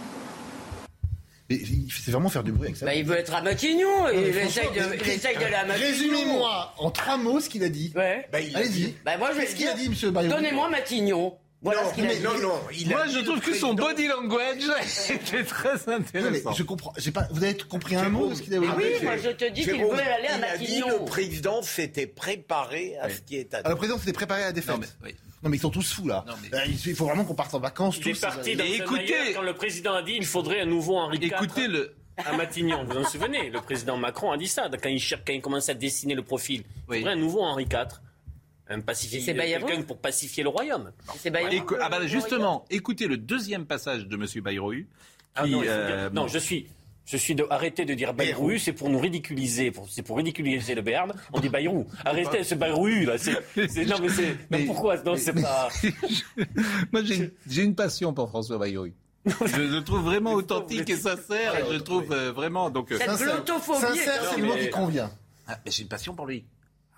Mais 1.50 1.56
il- 1.56 1.88
c'est 1.92 2.10
vraiment 2.10 2.30
faire 2.30 2.42
du 2.42 2.52
bruit 2.52 2.68
avec 2.68 2.76
ça. 2.78 2.86
Bah, 2.86 2.94
il 2.94 3.04
veut 3.04 3.18
être 3.18 3.34
à 3.34 3.42
Matignon 3.42 4.08
il 4.10 4.18
essaye 4.36 4.68
de, 4.70 5.40
d'aller 5.40 5.54
à 5.54 5.64
Matignon. 5.66 5.86
Résumez-moi 5.88 6.74
en 6.78 6.90
trois 6.90 7.18
mots 7.18 7.38
ce 7.40 7.50
qu'il 7.50 7.62
a 7.64 7.68
dit. 7.68 7.92
Ouais. 7.94 8.26
Bah, 8.32 8.40
il 8.40 8.54
a 8.56 8.60
Allez-y. 8.60 8.70
dit- 8.70 8.94
Bah, 9.04 9.18
moi, 9.18 9.30
je 9.32 9.40
vais 9.40 9.46
le 9.46 9.52
qu'il 9.52 9.68
a 9.68 9.74
dit, 9.74 9.90
monsieur 9.90 10.10
Bayrou 10.10 10.30
Donnez-moi 10.30 10.70
Matignon. 10.70 11.36
Voilà 11.60 11.82
non, 11.82 11.88
ce 11.90 11.94
qu'il 11.94 12.04
a 12.04 12.08
mais 12.08 12.16
dit. 12.16 12.22
non, 12.22 12.38
non, 12.40 12.60
il 12.78 12.88
Moi, 12.90 13.06
je 13.08 13.18
trouve 13.20 13.40
que 13.40 13.54
son 13.54 13.74
président- 13.74 13.88
body 13.94 14.06
language 14.08 14.64
était 15.10 15.44
très 15.44 15.72
Non, 15.74 15.78
mais 15.86 15.94
intéressant. 15.94 16.52
je 16.52 16.62
comprends. 16.62 16.92
J'ai 16.98 17.10
pas. 17.10 17.26
Vous 17.30 17.42
avez 17.42 17.56
compris 17.56 17.96
un 17.96 18.08
mot 18.10 18.28
de 18.28 18.34
ce 18.34 18.42
qu'il 18.42 18.54
a 18.54 18.58
dit 18.60 18.66
oui, 18.76 18.84
moi, 19.02 19.16
je 19.16 19.30
te 19.30 19.50
dis 19.50 19.62
qu'il 19.64 19.72
veut 19.82 19.92
aller 19.92 20.28
à 20.28 20.36
il 20.38 20.44
a 20.44 20.56
dit 20.58 20.62
Matignon. 20.64 20.98
le 21.00 21.04
président 21.06 21.62
s'était 21.62 22.06
préparé 22.06 22.96
à 23.00 23.08
ce 23.08 23.20
qui 23.22 23.36
est 23.36 23.52
à 23.54 23.60
Ah, 23.64 23.70
le 23.70 23.76
président 23.76 23.98
s'était 23.98 24.12
préparé 24.12 24.42
à 24.42 24.46
la 24.46 24.52
défaite. 24.52 24.76
Non, 25.44 25.50
mais, 25.50 25.56
ils 25.56 25.60
sont 25.60 25.70
tous 25.70 25.92
fous 25.92 26.08
là. 26.08 26.24
Non, 26.26 26.34
mais- 26.42 26.56
Euh, 26.58 26.64
Il 26.86 26.94
faut 26.96 27.04
vraiment 27.04 27.24
qu'on 27.24 27.34
parte 27.34 27.54
en 27.54 27.60
vacances 27.60 27.98
Il 27.98 28.08
est 28.08 28.12
tous. 28.12 28.20
parti 28.20 28.56
dans 28.56 28.64
écoutez- 28.64 29.34
quand 29.34 29.42
le 29.42 29.54
président 29.54 29.94
a 29.94 30.02
dit 30.02 30.14
il 30.16 30.24
faudrait 30.26 30.60
un 30.62 30.66
nouveau 30.66 30.96
Henri 30.96 31.18
IV 31.18 31.32
Écoutez 31.34 31.68
le. 31.68 31.94
à 32.16 32.32
Matignon. 32.36 32.84
Vous 32.84 32.92
vous 32.94 32.98
en 33.00 33.08
souvenez? 33.08 33.50
Le 33.50 33.60
président 33.60 33.96
Macron 33.96 34.30
a 34.32 34.36
dit 34.36 34.48
ça 34.48 34.68
quand 34.70 34.88
il, 34.88 35.00
quand 35.00 35.32
il 35.32 35.40
commençait 35.42 35.72
à 35.72 35.74
dessiner 35.74 36.14
le 36.14 36.22
profil. 36.22 36.62
Il 36.66 36.82
Oui. 36.88 36.98
faudrait 36.98 37.12
un 37.12 37.16
nouveau 37.16 37.42
Henri 37.42 37.64
IV. 37.64 38.00
Un 38.70 38.80
c'est 38.86 39.34
Bayrou 39.34 39.66
quelqu'un 39.66 39.82
pour 39.82 39.98
pacifier 39.98 40.42
le 40.42 40.48
royaume. 40.48 40.90
C'est 41.18 41.30
Bayrou. 41.30 41.66
Ah 41.80 41.90
bah, 41.90 42.06
justement, 42.06 42.64
écoutez 42.70 43.06
le 43.06 43.18
deuxième 43.18 43.66
passage 43.66 44.06
de 44.06 44.16
Monsieur 44.16 44.40
Bayrou. 44.40 44.72
qui, 44.72 44.86
Ah 45.34 45.46
non, 45.46 45.62
euh, 45.66 46.10
non, 46.10 46.28
je 46.28 46.38
suis. 46.38 46.68
Je 47.06 47.16
suis 47.18 47.34
de, 47.34 47.46
arrêtez 47.50 47.84
de 47.84 47.92
dire 47.92 48.14
Bayrou, 48.14 48.56
c'est 48.58 48.72
pour 48.72 48.88
nous 48.88 48.98
ridiculiser, 48.98 49.70
c'est 49.90 50.02
pour 50.02 50.16
ridiculiser 50.16 50.74
le 50.74 50.80
Béarn. 50.82 51.12
On 51.34 51.40
dit 51.40 51.50
Bayrou. 51.50 51.86
Arrêtez 52.04 52.44
ce 52.44 52.54
Bayrou 52.54 52.86
là. 52.86 53.18
C'est, 53.18 53.84
non 53.84 53.96
mais 54.00 54.08
c'est, 54.08 54.36
Mais- 54.50 54.64
pourquoi 54.64 54.96
Non, 55.02 55.14
c'est 55.16 55.34
pas. 55.34 55.68
Moi, 56.92 57.02
j'ai 57.04 57.62
une 57.62 57.74
passion 57.74 58.12
pour 58.14 58.28
François 58.30 58.56
Bayrou. 58.58 58.88
Je 59.26 59.60
le 59.60 59.82
trouve 59.84 60.02
vraiment 60.02 60.32
authentique 60.34 60.88
et 60.90 60.96
sincère. 60.96 61.56
et 61.58 61.64
je 61.68 61.72
le 61.74 61.80
trouve 61.82 62.10
euh, 62.12 62.32
vraiment. 62.32 62.70
Donc, 62.70 62.90
euh, 62.92 62.98
Cette 62.98 63.10
Sincère, 63.10 63.42
c'est 64.34 64.40
le 64.40 64.46
mot 64.46 64.54
mais- 64.54 64.64
qui 64.64 64.70
convient. 64.70 65.10
ah, 65.46 65.58
mais 65.64 65.70
j'ai 65.70 65.82
une 65.82 65.88
passion 65.88 66.14
pour 66.14 66.26
lui. 66.26 66.44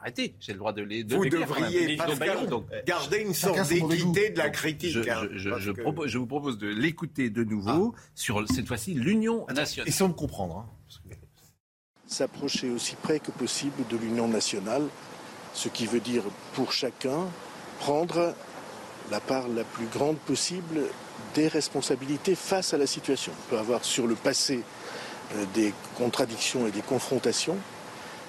Arrêtez, 0.00 0.35
j'ai 0.40 0.52
le 0.52 0.59
droit 0.59 0.72
de 0.72 0.82
les. 0.82 1.02
De 1.04 1.16
Vous 1.16 1.28
devriez. 1.28 1.96
Pascal, 1.96 2.46
donc, 2.46 2.66
garder 2.87 3.18
une 3.18 3.35
sorte 3.35 3.66
d'équité 3.68 4.30
de 4.30 4.38
la 4.38 4.50
critique. 4.50 4.90
Je, 4.92 5.00
hein, 5.00 5.28
je- 5.32 5.38
je- 5.38 5.50
parce 5.50 5.62
je 5.62 5.70
que- 5.72 5.80
propose, 5.80 6.09
je 6.11 6.18
vous 6.18 6.26
propose 6.26 6.59
de 6.59 6.68
l'écouter 6.68 7.30
de 7.30 7.42
nouveau 7.44 7.94
sur 8.14 8.44
cette 8.48 8.66
fois-ci 8.68 8.94
l'Union 8.94 9.46
nationale. 9.52 9.88
Essayons 9.88 10.09
de 10.11 10.14
comprendre. 10.14 10.59
hein. 10.59 11.12
s'approcher 12.06 12.70
aussi 12.70 12.94
près 13.02 13.18
que 13.18 13.30
possible 13.32 13.85
de 13.90 13.96
l'union 13.96 14.28
nationale, 14.28 14.85
ce 15.54 15.68
qui 15.68 15.87
veut 15.87 15.98
dire 16.00 16.22
pour 16.54 16.70
chacun 16.72 17.26
prendre 17.80 18.32
la 19.11 19.18
part 19.20 19.48
la 19.48 19.64
plus 19.64 19.87
grande 19.87 20.16
possible 20.18 20.82
des 21.35 21.48
responsabilités 21.48 22.35
face 22.37 22.74
à 22.74 22.78
la 22.78 22.87
situation. 22.87 23.32
On 23.46 23.50
peut 23.50 23.59
avoir 23.59 23.85
sur 23.85 24.06
le 24.06 24.14
passé 24.14 24.62
euh, 25.35 25.44
des 25.54 25.74
contradictions 25.96 26.66
et 26.68 26.70
des 26.70 26.80
confrontations, 26.82 27.56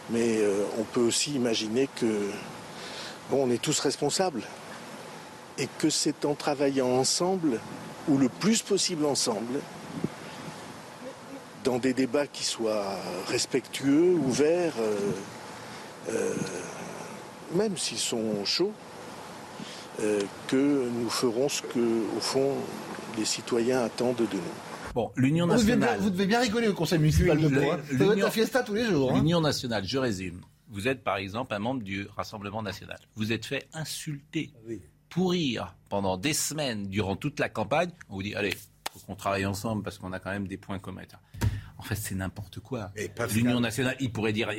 mais 0.10 0.38
euh, 0.38 0.64
on 0.80 0.84
peut 0.84 1.02
aussi 1.02 1.34
imaginer 1.34 1.90
que 1.96 2.30
bon, 3.30 3.48
on 3.48 3.52
est 3.52 3.62
tous 3.62 3.80
responsables 3.80 4.42
et 5.58 5.68
que 5.80 5.90
c'est 5.90 6.26
en 6.26 6.36
travaillant 6.36 6.90
ensemble 6.90 7.60
ou 8.08 8.18
le 8.18 8.30
plus 8.30 8.62
possible 8.62 9.06
ensemble 9.06 9.60
dans 11.64 11.80
des 11.80 11.94
débats 11.94 12.28
qui 12.28 12.46
soient 12.46 12.96
respectueux, 13.28 14.14
ouverts, 14.14 14.76
euh, 14.80 14.96
euh, 16.10 16.36
même 17.54 17.76
s'ils 17.76 17.98
sont 17.98 18.46
chauds, 18.46 18.74
que 20.48 20.90
nous 20.94 21.10
ferons 21.10 21.50
ce 21.50 21.64
que, 21.64 21.80
au 22.16 22.20
fond, 22.20 22.54
les 23.18 23.26
citoyens 23.26 23.84
attendent 23.84 24.16
de 24.16 24.28
nous. 24.32 24.77
Bon, 24.94 25.12
l'Union 25.16 25.46
Vous 25.48 25.54
devez, 25.54 25.66
bien, 25.66 25.76
nationale. 25.78 26.00
vous 26.02 26.10
devez 26.10 26.26
bien 26.26 26.40
rigoler 26.42 26.68
au 26.68 26.74
conseil 26.74 27.00
municipal 27.00 27.40
de 27.40 27.48
Pau. 27.48 27.72
hein. 27.72 27.80
Ça 27.92 27.98
doit 27.98 28.14
être 28.14 28.20
la 28.22 28.32
fiesta 28.32 28.64
tous 28.64 28.74
les 28.74 28.86
jours. 28.86 29.12
hein. 29.12 29.16
L'Union 29.20 29.42
nationale, 29.42 29.86
je 29.86 29.98
résume. 29.98 30.42
Vous 30.70 30.88
êtes 30.88 31.04
par 31.04 31.18
exemple 31.18 31.54
un 31.54 31.60
membre 31.60 31.82
du 31.84 32.08
Rassemblement 32.16 32.62
national. 32.62 32.98
Vous 33.16 33.32
êtes 33.32 33.46
fait 33.46 33.68
insulter, 33.74 34.52
pourrir 35.10 35.76
pendant 35.90 36.18
des 36.18 36.34
semaines 36.34 36.88
durant 36.88 37.16
toute 37.16 37.40
la 37.40 37.48
campagne. 37.50 37.90
On 38.10 38.16
vous 38.16 38.24
dit 38.24 38.36
allez, 38.36 38.54
faut 38.92 39.00
qu'on 39.06 39.16
travaille 39.16 39.46
ensemble 39.46 39.84
parce 39.84 39.98
qu'on 39.98 40.12
a 40.12 40.20
quand 40.20 40.32
même 40.32 40.48
des 40.48 40.58
points 40.58 40.80
communs. 40.80 41.04
En 41.80 41.84
fait, 41.84 41.96
c'est 41.96 42.16
n'importe 42.16 42.60
quoi. 42.60 42.92
L'Union 43.34 43.60
nationale, 43.60 43.96
il 44.00 44.12
pourrait 44.12 44.34
dire 44.34 44.50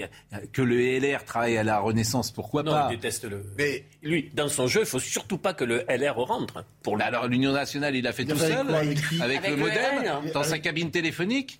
que 0.52 0.62
le 0.62 0.98
LR 0.98 1.24
travaille 1.24 1.57
à 1.59 1.64
la 1.64 1.81
Renaissance, 1.81 2.31
pourquoi 2.31 2.62
Non, 2.62 2.72
pas 2.72 2.88
il 2.90 2.96
déteste 2.96 3.24
le. 3.24 3.44
Mais 3.59 3.85
Lui, 4.02 4.31
dans 4.35 4.48
son 4.48 4.66
jeu, 4.68 4.81
il 4.81 4.87
faut 4.87 5.00
surtout 5.00 5.38
pas 5.38 5.52
que 5.52 5.64
le 5.64 5.85
LR 5.88 6.14
rentre. 6.16 6.64
Pour 6.83 6.94
lui. 6.96 7.02
Mais 7.02 7.09
Alors 7.09 7.26
l'Union 7.26 7.52
nationale, 7.52 7.96
il 7.96 8.07
a 8.07 8.12
fait 8.12 8.22
Il 8.22 8.28
tout 8.28 8.37
fait 8.37 8.52
seul, 8.52 8.74
avec 9.20 9.44
le 9.44 9.50
le 9.50 9.57
modem, 9.57 10.31
dans 10.33 10.44
sa 10.44 10.59
cabine 10.59 10.90
téléphonique. 10.90 11.59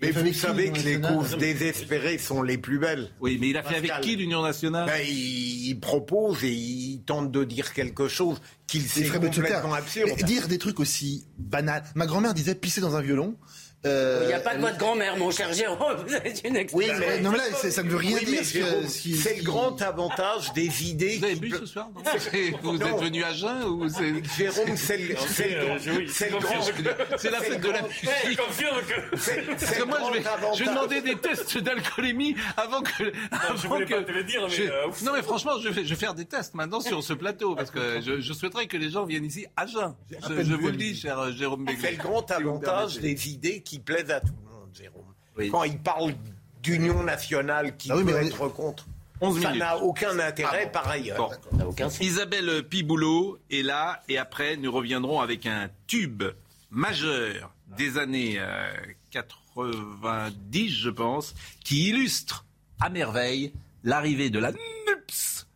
Mais 0.00 0.10
vous 0.10 0.32
savez 0.32 0.70
que 0.70 0.80
les 0.80 1.00
causes 1.00 1.36
désespérées 1.38 2.18
sont 2.18 2.42
les 2.42 2.58
plus 2.58 2.78
belles. 2.78 3.10
Oui, 3.20 3.38
mais 3.40 3.50
il 3.50 3.56
a 3.56 3.62
fait 3.62 3.74
Pascal. 3.74 3.90
avec 3.92 4.04
qui 4.04 4.16
l'Union 4.16 4.42
nationale 4.42 4.86
Ben, 4.86 5.00
il, 5.06 5.68
il 5.68 5.80
propose 5.80 6.42
et 6.44 6.50
il 6.52 7.02
tente 7.06 7.30
de 7.30 7.44
dire 7.44 7.72
quelque 7.72 8.08
chose 8.08 8.40
qu'il 8.66 8.82
Il 8.82 8.88
sait 8.88 9.08
complètement 9.08 9.72
absurde. 9.72 10.10
Mais 10.16 10.22
dire 10.24 10.48
des 10.48 10.58
trucs 10.58 10.80
aussi 10.80 11.26
banals. 11.38 11.84
Ma 11.94 12.06
grand-mère 12.06 12.34
disait 12.34 12.54
pisser 12.54 12.80
dans 12.80 12.96
un 12.96 13.02
violon. 13.02 13.36
Euh, 13.86 14.20
Il 14.22 14.26
n'y 14.28 14.32
a 14.32 14.40
pas 14.40 14.50
que 14.50 14.56
elle- 14.56 14.60
votre 14.62 14.78
grand-mère, 14.78 15.16
mon 15.16 15.30
cher 15.30 15.52
Jérôme. 15.52 15.96
Vous 16.06 16.14
êtes 16.14 16.42
une 16.44 16.56
experte. 16.56 16.72
Oui, 16.72 16.86
mais 16.98 17.20
non, 17.20 17.30
mais 17.32 17.38
là, 17.38 17.44
c'est- 17.60 17.70
ça 17.70 17.82
ne 17.82 17.90
veut 17.90 17.96
rien 17.96 18.16
Oui, 18.18 18.24
dire. 18.24 18.42
c'est 18.44 19.36
le 19.36 19.42
grand 19.42 19.80
avantage 19.82 20.52
des 20.54 20.84
idées. 20.88 21.18
Vous 21.18 21.24
avez 21.24 21.34
bu 21.36 21.50
ce 21.60 21.66
soir 21.66 21.88
non 21.94 22.02
Vous 22.62 22.78
Non. 22.78 22.86
êtes 22.98 23.04
venu 23.04 23.22
à 23.24 23.32
jeun 23.32 23.62
ou 23.64 23.88
c'est 23.88 24.12
Jérôme, 24.36 24.76
c'est 24.76 24.96
le, 24.98 25.14
c'est 25.28 25.48
le 25.50 25.64
grand- 25.64 25.78
c'est 26.08 26.30
le 26.30 26.36
confirme 26.36 26.82
grand- 26.82 27.18
c'est 27.18 27.30
la 27.30 27.38
c'est 27.40 27.44
fête 27.44 27.60
de 27.60 27.70
la 27.70 27.82
musique 27.82 28.38
confirme 28.38 28.80
que. 28.82 29.16
c'est- 29.18 29.42
Parce 29.42 29.64
c'est 29.64 29.78
que 29.80 29.84
moi, 29.84 29.98
je 30.06 30.12
vais, 30.12 30.18
je 30.18 30.22
vais 30.24 30.28
avantage. 30.28 30.66
demander 30.66 31.00
des 31.02 31.16
tests 31.16 31.58
d'alcoolémie 31.58 32.36
avant 32.56 32.82
que. 32.82 33.04
avant 33.30 33.56
je 33.56 33.68
voulais 33.68 33.84
que- 33.86 33.94
pas 33.94 34.02
te 34.02 34.12
le 34.12 34.24
dire, 34.24 34.40
mais, 34.48 34.54
je- 34.54 34.62
euh, 34.62 34.86
non, 35.02 35.12
mais 35.14 35.22
franchement, 35.22 35.52
je 35.62 35.68
vais, 35.68 35.84
je 35.84 35.90
vais 35.90 35.94
faire 36.00 36.14
des 36.14 36.24
tests 36.24 36.54
maintenant 36.54 36.80
sur 36.80 37.02
ce 37.02 37.12
plateau 37.12 37.54
parce 37.54 37.70
que 37.70 38.00
je, 38.00 38.20
je 38.20 38.32
souhaiterais 38.32 38.66
que 38.66 38.76
les 38.76 38.90
gens 38.90 39.04
viennent 39.04 39.24
ici 39.24 39.46
à 39.56 39.66
jeun. 39.66 39.94
Je, 40.10 40.54
vous 40.54 40.68
le 40.68 40.76
dis, 40.76 40.96
cher 40.96 41.18
euh, 41.18 41.32
Jérôme 41.32 41.64
C'est 41.68 41.74
Béglé. 41.76 41.90
le 41.92 42.02
grand 42.02 42.30
avantage 42.30 42.98
des 42.98 43.28
idées 43.28 43.60
qui 43.62 43.73
plaisent 43.82 44.10
à 44.10 44.20
tout 44.20 44.34
le 44.44 44.50
monde, 44.50 44.70
Jérôme. 44.74 45.04
Oui. 45.36 45.50
Quand 45.50 45.64
il 45.64 45.78
parle 45.78 46.14
d'union 46.62 47.02
nationale 47.02 47.76
qui 47.76 47.90
Ah 47.90 47.96
oui, 47.96 48.04
peut 48.04 48.12
mais 48.18 48.26
être 48.26 48.48
contre, 48.48 48.86
11 49.20 49.42
ça 49.42 49.54
n'a 49.54 49.76
aucun 49.78 50.18
intérêt 50.18 50.70
par 50.70 50.88
ailleurs. 50.88 51.16
Bon. 51.52 51.66
Aucun. 51.68 51.88
Isabelle 52.00 52.62
Piboulot 52.68 53.38
est 53.50 53.62
là 53.62 54.02
et 54.08 54.18
après 54.18 54.56
nous 54.56 54.70
reviendrons 54.72 55.20
avec 55.20 55.46
un 55.46 55.68
tube 55.86 56.22
majeur 56.70 57.52
des 57.76 57.98
années 57.98 58.36
euh, 58.38 58.72
90, 59.10 60.68
je 60.70 60.90
pense, 60.90 61.34
qui 61.64 61.88
illustre 61.90 62.44
à 62.80 62.88
merveille 62.90 63.52
l'arrivée 63.82 64.30
de 64.30 64.38
la 64.38 64.52
NUPS 64.52 65.46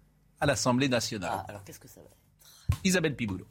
à 0.40 0.46
l'Assemblée 0.46 0.88
nationale. 0.88 1.30
Ah, 1.32 1.44
alors 1.48 1.64
qu'est-ce 1.64 1.80
que 1.80 1.88
ça 1.88 2.00
va 2.00 2.06
être? 2.06 2.78
Isabelle 2.84 3.16
Piboulot. 3.16 3.46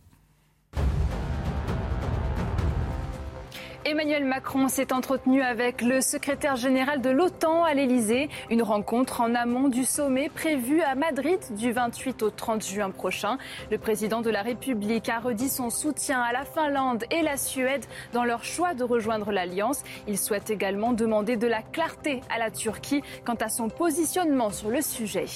Emmanuel 3.90 4.26
Macron 4.26 4.68
s'est 4.68 4.92
entretenu 4.92 5.42
avec 5.42 5.82
le 5.82 6.02
secrétaire 6.02 6.58
général 6.58 7.00
de 7.00 7.10
l'OTAN 7.10 7.64
à 7.64 7.74
l'Elysée. 7.74 8.28
Une 8.50 8.62
rencontre 8.62 9.22
en 9.22 9.34
amont 9.34 9.70
du 9.70 9.86
sommet 9.86 10.28
prévu 10.28 10.82
à 10.82 10.96
Madrid 10.96 11.40
du 11.52 11.72
28 11.72 12.22
au 12.24 12.30
30 12.30 12.66
juin 12.66 12.90
prochain. 12.90 13.38
Le 13.72 13.78
président 13.78 14.20
de 14.20 14.30
la 14.30 14.42
République 14.42 15.08
a 15.08 15.20
redit 15.20 15.48
son 15.48 15.70
soutien 15.70 16.22
à 16.22 16.34
la 16.34 16.44
Finlande 16.44 17.06
et 17.12 17.22
la 17.22 17.38
Suède 17.38 17.86
dans 18.12 18.26
leur 18.26 18.44
choix 18.44 18.74
de 18.74 18.84
rejoindre 18.84 19.32
l'Alliance. 19.32 19.84
Il 20.06 20.18
souhaite 20.18 20.50
également 20.50 20.92
demander 20.92 21.38
de 21.38 21.48
la 21.48 21.62
clarté 21.62 22.20
à 22.30 22.40
la 22.40 22.52
Turquie 22.52 23.04
quant 23.24 23.36
à 23.36 23.48
son 23.48 23.70
positionnement 23.70 24.50
sur 24.50 24.70
le 24.70 24.82
sujet. 24.82 25.28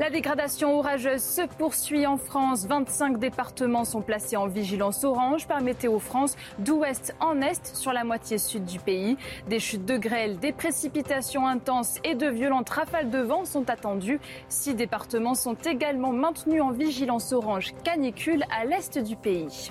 La 0.00 0.08
dégradation 0.08 0.78
orageuse 0.78 1.22
se 1.22 1.42
poursuit 1.42 2.06
en 2.06 2.16
France. 2.16 2.64
25 2.64 3.18
départements 3.18 3.84
sont 3.84 4.00
placés 4.00 4.38
en 4.38 4.46
vigilance 4.46 5.04
orange 5.04 5.46
par 5.46 5.60
Météo 5.60 5.98
France, 5.98 6.36
d'ouest 6.58 7.14
en 7.20 7.42
est 7.42 7.76
sur 7.76 7.92
la 7.92 8.02
moitié 8.02 8.38
sud 8.38 8.64
du 8.64 8.78
pays. 8.78 9.18
Des 9.46 9.60
chutes 9.60 9.84
de 9.84 9.98
grêle, 9.98 10.38
des 10.38 10.52
précipitations 10.52 11.46
intenses 11.46 11.98
et 12.02 12.14
de 12.14 12.28
violentes 12.28 12.70
rafales 12.70 13.10
de 13.10 13.18
vent 13.18 13.44
sont 13.44 13.68
attendues. 13.68 14.20
Six 14.48 14.74
départements 14.74 15.34
sont 15.34 15.56
également 15.66 16.12
maintenus 16.12 16.62
en 16.62 16.70
vigilance 16.70 17.34
orange 17.34 17.74
canicule 17.84 18.46
à 18.50 18.64
l'est 18.64 18.96
du 18.96 19.16
pays. 19.16 19.70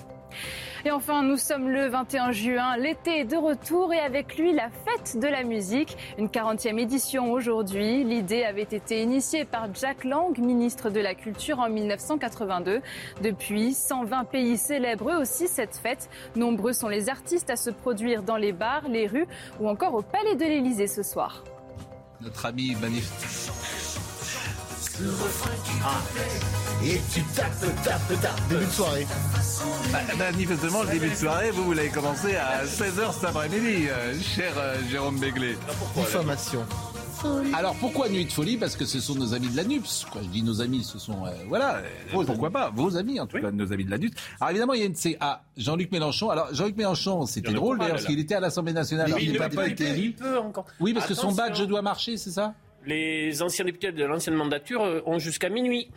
Et 0.86 0.92
enfin, 0.92 1.24
nous 1.24 1.36
sommes 1.36 1.70
le 1.70 1.88
21 1.88 2.32
juin, 2.32 2.78
l'été 2.78 3.20
est 3.20 3.26
de 3.26 3.36
retour 3.36 3.94
et 3.94 4.00
avec 4.00 4.38
lui 4.38 4.54
la 4.54 4.70
fête 4.70 5.20
de 5.20 5.28
la 5.28 5.44
musique. 5.44 5.98
Une 6.18 6.28
40e 6.28 6.80
édition 6.80 7.32
aujourd'hui. 7.32 8.04
L'idée 8.04 8.44
avait 8.44 8.62
été 8.62 9.02
initiée 9.02 9.44
par 9.44 9.74
Jack 9.76 10.06
Lang, 10.06 10.38
ministre 10.38 10.90
de 10.90 11.02
la 11.02 11.16
Culture 11.16 11.60
en 11.60 11.70
1982. 11.70 12.82
Depuis, 13.22 13.74
120 13.74 14.24
pays 14.26 14.58
célèbrent 14.58 15.10
eux 15.12 15.22
aussi 15.22 15.48
cette 15.48 15.76
fête. 15.76 16.10
Nombreux 16.36 16.74
sont 16.74 16.88
les 16.88 17.10
artistes 17.10 17.50
à 17.50 17.58
se 17.58 17.70
produire 17.70 18.24
dans 18.24 18.38
les 18.38 18.54
bars, 18.54 18.88
les 18.88 19.08
rues 19.08 19.28
ou 19.60 19.68
encore 19.68 19.94
au 19.96 20.02
Palais 20.02 20.36
de 20.36 20.46
l'Élysée 20.46 20.88
ce 20.88 21.04
soir. 21.04 21.44
Notre 22.22 22.46
ami 22.46 22.76
magnifique. 22.82 23.50
Et 26.84 27.02
tu 27.14 27.22
tapes, 27.36 27.52
tapes, 27.84 28.22
tapes. 28.22 28.42
Début 28.50 28.66
de 28.66 28.70
soirée. 28.72 29.06
Bah, 29.92 30.00
manifestement, 30.18 30.84
le 30.84 30.90
début 30.92 31.10
de 31.10 31.16
soirée, 31.16 31.52
vous, 31.52 31.66
vous 31.66 31.74
l'avez 31.74 31.90
commencé 31.90 32.36
à 32.38 32.64
16h 32.64 33.14
cet 33.14 33.26
après-midi, 33.26 33.88
euh, 33.90 34.14
cher 34.22 34.54
euh, 34.58 34.76
Jérôme 34.90 35.20
Béglé. 35.20 35.58
Diffamation. 35.96 36.66
Alors 37.54 37.76
pourquoi 37.76 38.08
Nuit 38.08 38.24
de 38.24 38.32
Folie? 38.32 38.56
Parce 38.56 38.78
que 38.78 38.86
ce 38.86 39.02
sont 39.02 39.14
nos 39.16 39.34
amis 39.34 39.50
de 39.50 39.58
la 39.58 39.66
NUPS. 39.66 40.06
Quand 40.14 40.22
je 40.24 40.30
dis 40.30 40.42
nos 40.42 40.62
amis, 40.62 40.86
ce 40.86 40.98
sont. 41.00 41.26
euh, 41.26 41.32
voilà, 41.50 41.82
pourquoi 42.12 42.50
pas? 42.50 42.72
Vos 42.74 42.96
amis, 42.96 43.20
en 43.20 43.28
tout 43.28 43.42
cas, 43.42 43.52
nos 43.52 43.74
amis 43.74 43.84
de 43.84 43.92
la 43.92 43.98
NUPS. 43.98 44.16
Alors 44.40 44.52
évidemment, 44.52 44.74
il 44.74 44.80
y 44.80 44.84
a 44.84 44.86
une. 44.86 44.96
C'est 44.96 45.18
ah, 45.20 45.42
Jean-Luc 45.58 45.92
Mélenchon. 45.92 46.30
Alors 46.30 46.48
Jean-Luc 46.54 46.78
Mélenchon, 46.78 47.26
c'était 47.26 47.52
drôle 47.52 47.78
d'ailleurs, 47.78 47.96
parce 47.96 48.06
qu'il 48.06 48.20
était 48.20 48.36
à 48.36 48.40
l'Assemblée 48.40 48.72
nationale. 48.72 49.08
Mais 49.08 49.12
alors 49.16 49.22
il 49.22 49.34
n'a 49.34 49.50
pas 49.50 49.56
pas, 49.56 49.68
été 49.68 49.84
il 49.90 49.98
élu. 49.98 50.12
peut 50.14 50.38
encore. 50.40 50.66
Oui, 50.80 50.94
parce 50.94 51.08
que 51.08 51.14
son 51.14 51.34
badge 51.34 51.62
doit 51.64 51.82
marcher, 51.82 52.16
c'est 52.16 52.32
ça? 52.32 52.54
Les 52.90 53.42
anciens 53.42 53.66
députés 53.66 53.92
de 53.92 54.04
l'ancienne 54.04 54.36
mandature 54.36 54.84
euh, 54.84 55.02
ont 55.06 55.20
jusqu'à 55.20 55.50
minuit. 55.50 55.90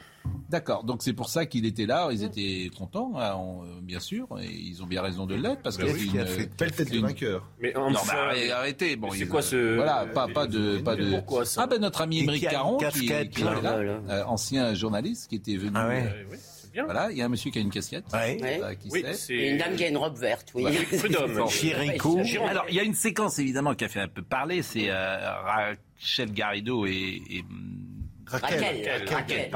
D'accord, 0.51 0.85
donc 0.85 1.03
c'est 1.03 1.15
pour 1.15 1.29
ça 1.31 1.47
qu'il 1.47 1.65
était 1.67 1.87
là, 1.87 2.09
ils 2.13 2.23
étaient 2.23 2.71
contents, 2.77 3.13
hein, 3.17 3.35
on- 3.37 3.63
euh, 3.65 3.67
bien 3.81 3.99
sûr, 3.99 4.29
et 4.41 4.47
ils 4.47 4.83
ont 4.83 4.87
bien 4.87 5.01
raison 5.03 5.27
de 5.27 5.35
l'être, 5.35 5.63
parce 5.63 5.77
que 5.79 5.87
c'est 5.89 6.07
qui 6.07 6.17
a 6.19 6.23
une- 6.23 6.27
fait 6.29 6.51
Belle 6.59 6.71
tête 6.73 6.93
de 6.93 6.99
vainqueur. 7.01 7.49
Mais 7.59 7.73
Non, 7.73 7.87
enfin, 7.91 8.13
mais 8.15 8.21
arrêtez, 8.21 8.53
arrêtez. 8.53 8.97
Bon, 8.97 9.11
c'est 9.11 9.27
quoi 9.27 9.43
ce- 9.43 9.75
Voilà, 9.77 10.07
pas, 10.15 10.29
pas 10.29 10.47
de, 10.47 10.79
pas 10.79 10.95
de. 10.95 11.11
Pourquoi 11.11 11.45
ça 11.47 11.63
Ah 11.65 11.67
ben 11.67 11.81
notre 11.81 12.03
ami 12.03 12.19
Et 12.19 12.23
Émeric 12.25 12.41
qui 12.41 12.47
a 12.47 12.51
une 12.51 12.57
Caron, 12.57 12.77
qui, 12.77 12.85
casquette, 12.85 13.31
qui 13.31 13.43
là. 13.43 13.55
là, 13.55 13.61
Voilà. 13.61 13.93
euh, 14.11 14.25
ancien 14.27 14.75
journaliste, 14.75 15.29
qui 15.31 15.37
était 15.37 15.57
venu. 15.57 15.73
Ah 15.75 15.89
ouais. 15.89 16.03
euh, 16.03 16.07
Euh, 16.07 16.25
oui, 16.31 16.37
c'est 16.41 16.73
bien. 16.73 16.85
voilà, 16.85 17.11
il 17.11 17.17
y 17.17 17.23
a 17.23 17.25
un 17.25 17.29
monsieur 17.29 17.51
qui 17.51 17.59
a 17.59 17.63
une 17.63 17.71
casquette. 17.71 18.05
Ouais. 18.13 18.39
Ouais. 18.41 18.61
euh, 18.63 18.75
qui 18.75 18.89
Oui, 18.93 19.01
sait. 19.01 19.15
c'est 19.15 19.35
Et 19.35 19.51
une 19.51 19.59
dame 19.59 19.75
qui 19.75 19.85
a 19.85 19.89
une 19.89 19.97
robe 19.97 20.19
verte, 20.19 20.53
oui. 20.55 20.65
Ouais. 20.65 20.73
Prud'homme. 20.99 21.49
Chirico. 21.49 22.21
Alors, 22.47 22.67
il 22.69 22.75
y 22.77 22.81
a 22.81 22.85
une 22.85 22.95
séquence 22.95 23.39
évidemment 23.41 23.75
qui 23.75 23.85
a 23.85 23.89
fait 23.89 24.01
un 24.01 24.09
peu 24.09 24.23
parler, 24.23 24.63
c'est 24.63 24.87
euh, 24.91 25.75
Rachel 26.03 26.33
Garrido 26.33 26.85
et, 26.87 27.23
et, 27.31 27.41
hum, 27.43 27.89
Raquel. 28.27 29.05
Raquel, 29.09 29.49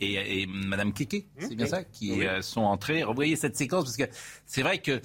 et, 0.00 0.42
et 0.42 0.46
Madame 0.46 0.92
Kéké, 0.92 1.26
c'est 1.38 1.54
bien 1.54 1.66
ça, 1.66 1.84
qui 1.84 2.12
Oui. 2.12 2.26
euh, 2.26 2.42
sont 2.42 2.62
entrés. 2.62 3.02
Revoyez 3.02 3.36
cette 3.36 3.56
séquence 3.56 3.84
parce 3.84 3.96
que 3.96 4.04
c'est 4.46 4.62
vrai 4.62 4.78
que 4.78 5.00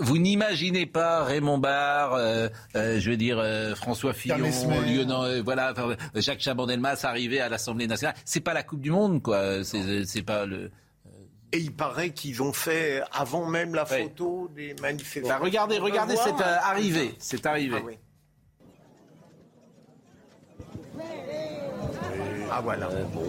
vous 0.00 0.18
n'imaginez 0.18 0.86
pas 0.86 1.22
Raymond 1.24 1.58
Barre, 1.58 2.14
euh, 2.14 2.48
euh, 2.74 2.98
je 2.98 3.10
veux 3.10 3.16
dire 3.16 3.38
euh, 3.38 3.74
François 3.76 4.12
Fillon. 4.12 4.38
Lionel, 4.38 5.42
voilà, 5.44 5.72
enfin, 5.72 5.94
Jacques 6.16 6.40
Chaban-Delmas 6.40 7.04
arrivé 7.04 7.40
à 7.40 7.48
l'Assemblée 7.48 7.86
nationale. 7.86 8.16
C'est 8.24 8.40
pas 8.40 8.54
la 8.54 8.62
Coupe 8.64 8.80
du 8.80 8.90
Monde, 8.90 9.22
quoi. 9.22 9.62
C'est 9.62 10.22
pas 10.22 10.46
le. 10.46 10.70
Et 11.52 11.58
il 11.58 11.72
paraît 11.72 12.10
qu'ils 12.10 12.42
ont 12.42 12.52
fait, 12.52 13.02
avant 13.12 13.46
même 13.48 13.74
la 13.74 13.88
Ouais. 13.88 14.02
photo 14.02 14.50
des 14.54 14.74
manifestants. 14.82 15.28
Bah, 15.28 15.38
regardez, 15.40 15.78
regardez 15.78 16.16
cette 16.16 16.40
arrivée, 16.40 17.14
cette 17.18 17.46
arrivée. 17.46 17.76
Ah, 17.78 17.84
oui. 17.86 17.94
Ah 22.58 22.60
voilà. 22.62 22.86
Euh, 22.86 23.04
bon, 23.12 23.22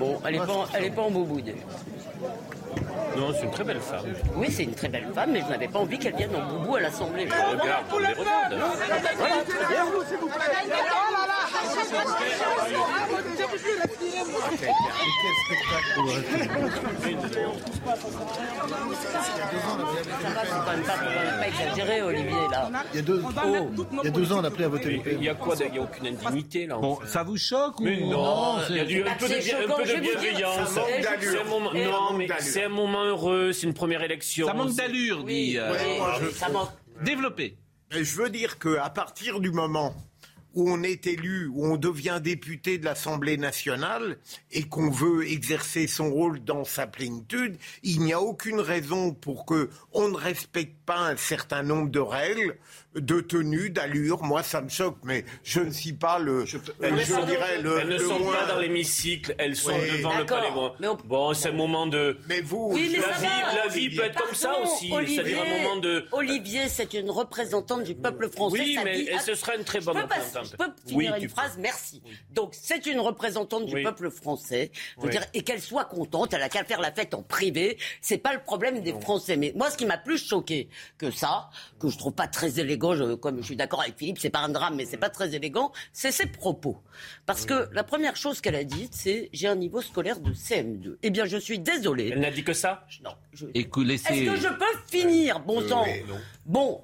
bon, 0.00 0.20
elle 0.26 0.34
est 0.34 0.38
pas, 0.38 0.52
en- 0.52 0.66
elle 0.74 0.84
est 0.86 0.90
pas 0.90 1.02
en 1.02 1.10
bouboude. 1.12 1.54
Non, 3.16 3.32
c'est 3.32 3.44
une 3.44 3.50
très 3.52 3.62
belle 3.62 3.80
femme. 3.80 4.06
Oui, 4.34 4.48
c'est 4.50 4.64
une 4.64 4.74
très 4.74 4.88
belle 4.88 5.06
femme, 5.14 5.30
mais 5.32 5.40
je 5.40 5.46
n'avais 5.50 5.68
pas 5.68 5.78
envie 5.78 5.98
qu'elle 6.00 6.16
vienne 6.16 6.34
en 6.34 6.44
boubou 6.52 6.74
à 6.76 6.80
l'Assemblée. 6.80 7.26
Regarde, 7.26 7.84
on 7.92 7.98
les 7.98 8.06
regarde. 8.08 8.54
Voilà, 9.18 9.34
très 9.44 9.66
bien. 9.66 9.84
Pas, 20.64 21.46
exagérer, 21.46 22.02
Olivier, 22.02 22.30
là. 22.50 22.70
Il 22.92 22.96
y 22.96 22.98
a 22.98 23.02
deux, 23.02 23.22
Oh. 23.24 23.70
il 24.02 24.04
y 24.04 24.08
a 24.08 24.10
deux 24.10 24.32
ans, 24.32 24.40
on 24.40 24.44
appelait 24.44 24.64
à 24.64 24.68
voter 24.68 24.90
le 24.90 25.12
Il 25.14 25.22
y 25.24 25.28
a 25.28 25.34
quoi 25.34 25.54
Il 25.64 25.72
n'y 25.72 25.78
a 25.78 25.82
aucune 25.82 26.06
indignité 26.06 26.66
là. 26.66 26.76
Bon, 26.78 26.98
ça 27.06 27.22
vous 27.22 27.36
choque 27.36 27.80
ou 27.80 27.84
Mais 27.84 28.00
non, 28.00 28.58
il 28.68 28.76
y 28.76 28.80
a 28.80 28.84
du, 28.84 29.02
un 29.02 29.14
peu 29.14 29.28
de, 29.28 29.34
un 29.34 29.76
peu 29.76 29.84
de 29.84 30.00
bienveillance. 30.00 30.68
ça 30.70 30.80
manque 30.80 31.02
d'allure. 31.02 31.30
C'est 31.32 31.40
un 31.40 31.44
moment, 31.44 31.72
non, 31.72 32.12
mais 32.16 32.28
c'est 32.38 32.64
un 32.64 32.68
moment 32.68 33.04
heureux, 33.04 33.52
c'est 33.52 33.66
une 33.66 33.74
première 33.74 34.02
élection. 34.02 34.46
Ça 34.46 34.54
manque 34.54 34.74
d'allure, 34.74 35.18
dit. 35.24 35.24
Oui, 35.24 35.58
euh, 35.58 35.72
oui, 36.20 36.32
ça 36.34 36.48
manque. 36.48 36.70
Développé. 37.02 37.56
Mais 37.92 38.04
je 38.04 38.16
veux 38.16 38.30
dire 38.30 38.58
qu'à 38.58 38.88
partir 38.90 39.40
du 39.40 39.50
moment 39.50 39.94
où 40.54 40.70
on 40.70 40.82
est 40.82 41.06
élu, 41.06 41.46
où 41.46 41.66
on 41.66 41.76
devient 41.76 42.20
député 42.22 42.78
de 42.78 42.84
l'Assemblée 42.84 43.36
nationale 43.36 44.18
et 44.50 44.64
qu'on 44.64 44.90
veut 44.90 45.30
exercer 45.30 45.86
son 45.86 46.10
rôle 46.10 46.42
dans 46.44 46.64
sa 46.64 46.86
plénitude, 46.86 47.56
il 47.82 48.00
n'y 48.00 48.12
a 48.12 48.20
aucune 48.20 48.60
raison 48.60 49.12
pour 49.12 49.46
que 49.46 49.70
on 49.92 50.08
ne 50.08 50.16
respecte 50.16 50.76
pas 50.84 50.98
un 50.98 51.16
certain 51.16 51.62
nombre 51.62 51.90
de 51.90 52.00
règles 52.00 52.56
de 52.94 53.20
tenue, 53.20 53.70
d'allure. 53.70 54.22
Moi, 54.22 54.42
ça 54.42 54.60
me 54.60 54.68
choque, 54.68 54.98
mais 55.04 55.24
je 55.44 55.60
ne 55.60 55.70
suis 55.70 55.92
pas 55.94 56.18
le, 56.18 56.44
je, 56.44 56.58
Elles, 56.82 56.98
je 57.00 57.24
dirais 57.26 57.60
le, 57.62 57.78
elles 57.80 57.88
ne 57.88 57.92
le 57.94 57.98
sont 57.98 58.18
moins- 58.18 58.36
pas 58.36 58.46
dans 58.52 58.58
l'hémicycle, 58.58 59.34
elles 59.38 59.56
sont 59.56 59.72
Oui. 59.72 59.98
devant 59.98 60.18
le 60.18 60.26
palais. 60.26 60.50
Bon, 60.52 60.72
mais 60.80 60.88
on- 60.88 60.96
bon 61.04 61.32
c'est 61.34 61.48
un 61.48 61.52
moment 61.52 61.86
de. 61.86 62.18
Mais 62.28 62.40
vous, 62.42 62.68
Oui, 62.72 62.90
mais 62.92 62.98
la 62.98 63.12
vie, 63.18 63.26
va, 63.26 63.54
la 63.64 63.68
vie 63.68 63.96
peut 63.96 64.04
être 64.04 64.22
comme 64.22 64.34
ça 64.34 64.58
aussi. 64.60 64.90
Olivier, 64.92 65.16
C'est-à-dire 65.16 65.42
un 65.42 65.62
moment 65.62 65.76
de. 65.76 66.04
Olivier, 66.12 66.68
c'est 66.68 66.92
une 66.94 67.10
représentante 67.10 67.84
du 67.84 67.94
peuple 67.94 68.28
français. 68.28 68.58
Oui, 68.60 68.74
ça 68.74 68.84
mais 68.84 68.96
dit- 68.96 69.08
et 69.08 69.18
ce 69.18 69.34
serait 69.34 69.56
une 69.56 69.64
très 69.64 69.80
bonne 69.80 69.96
je 69.96 70.02
peux 70.02 70.08
pas- 70.08 70.14
représentante. 70.16 70.48
Je 70.52 70.56
peux 70.56 70.72
finir 70.90 71.12
Oui, 71.14 71.22
une 71.22 71.28
peux. 71.28 71.32
phrase, 71.34 71.56
merci. 71.58 72.02
Donc, 72.32 72.54
c'est 72.60 72.84
une 72.86 73.00
représentante 73.00 73.66
du 73.66 73.74
Oui. 73.74 73.82
peuple 73.84 74.10
français. 74.10 74.70
Je 74.96 75.00
veux 75.00 75.06
Oui. 75.06 75.12
dire, 75.12 75.24
et 75.34 75.42
qu'elle 75.42 75.60
soit 75.62 75.84
contente, 75.86 76.34
elle 76.34 76.42
a 76.42 76.48
qu'à 76.48 76.64
faire 76.64 76.80
la 76.80 76.92
fête 76.92 77.14
en 77.14 77.22
privé. 77.22 77.78
C'est 78.00 78.18
pas 78.18 78.34
le 78.34 78.40
problème 78.40 78.80
des 78.82 78.92
Français. 78.92 79.36
Mais 79.36 79.52
moi, 79.56 79.70
ce 79.70 79.76
qui 79.76 79.86
m'a 79.86 79.96
plus 79.98 80.18
choqué 80.18 80.68
que 80.98 81.10
ça, 81.10 81.48
que 81.80 81.88
je 81.88 81.96
trouve 81.96 82.12
pas 82.12 82.26
très 82.28 82.60
élégant, 82.60 82.81
je- 82.96 83.14
comme 83.14 83.38
je 83.40 83.46
suis 83.46 83.56
d'accord 83.56 83.80
avec 83.82 83.96
Philippe, 83.96 84.18
c'est 84.18 84.30
pas 84.30 84.40
un 84.40 84.48
drame, 84.48 84.74
mais 84.76 84.84
c'est 84.84 84.96
pas 84.96 85.10
très 85.10 85.34
élégant, 85.34 85.72
c'est 85.92 86.10
ses 86.12 86.26
propos. 86.26 86.76
Parce 87.26 87.46
que 87.46 87.68
la 87.72 87.84
première 87.84 88.16
chose 88.16 88.40
qu'elle 88.40 88.56
a 88.56 88.64
dite, 88.64 88.94
c'est 88.94 89.30
j'ai 89.32 89.46
un 89.48 89.54
niveau 89.56 89.80
scolaire 89.80 90.18
de 90.20 90.32
CM2. 90.32 90.98
Eh 91.02 91.10
bien, 91.10 91.24
je 91.24 91.36
suis 91.36 91.58
désolée. 91.58 92.10
Elle 92.12 92.20
n'a 92.20 92.30
dit 92.30 92.44
que 92.44 92.52
ça 92.52 92.84
Non. 93.04 93.14
je- 93.32 93.46
Écoute, 93.54 93.86
laissez. 93.86 94.12
Est-ce 94.12 94.30
que 94.30 94.36
je 94.36 94.48
peux 94.48 94.78
finir, 94.90 95.40
bon 95.40 95.60
Euh, 95.62 95.68
sang 95.68 95.84
oui. 95.86 96.02
Bon. 96.46 96.82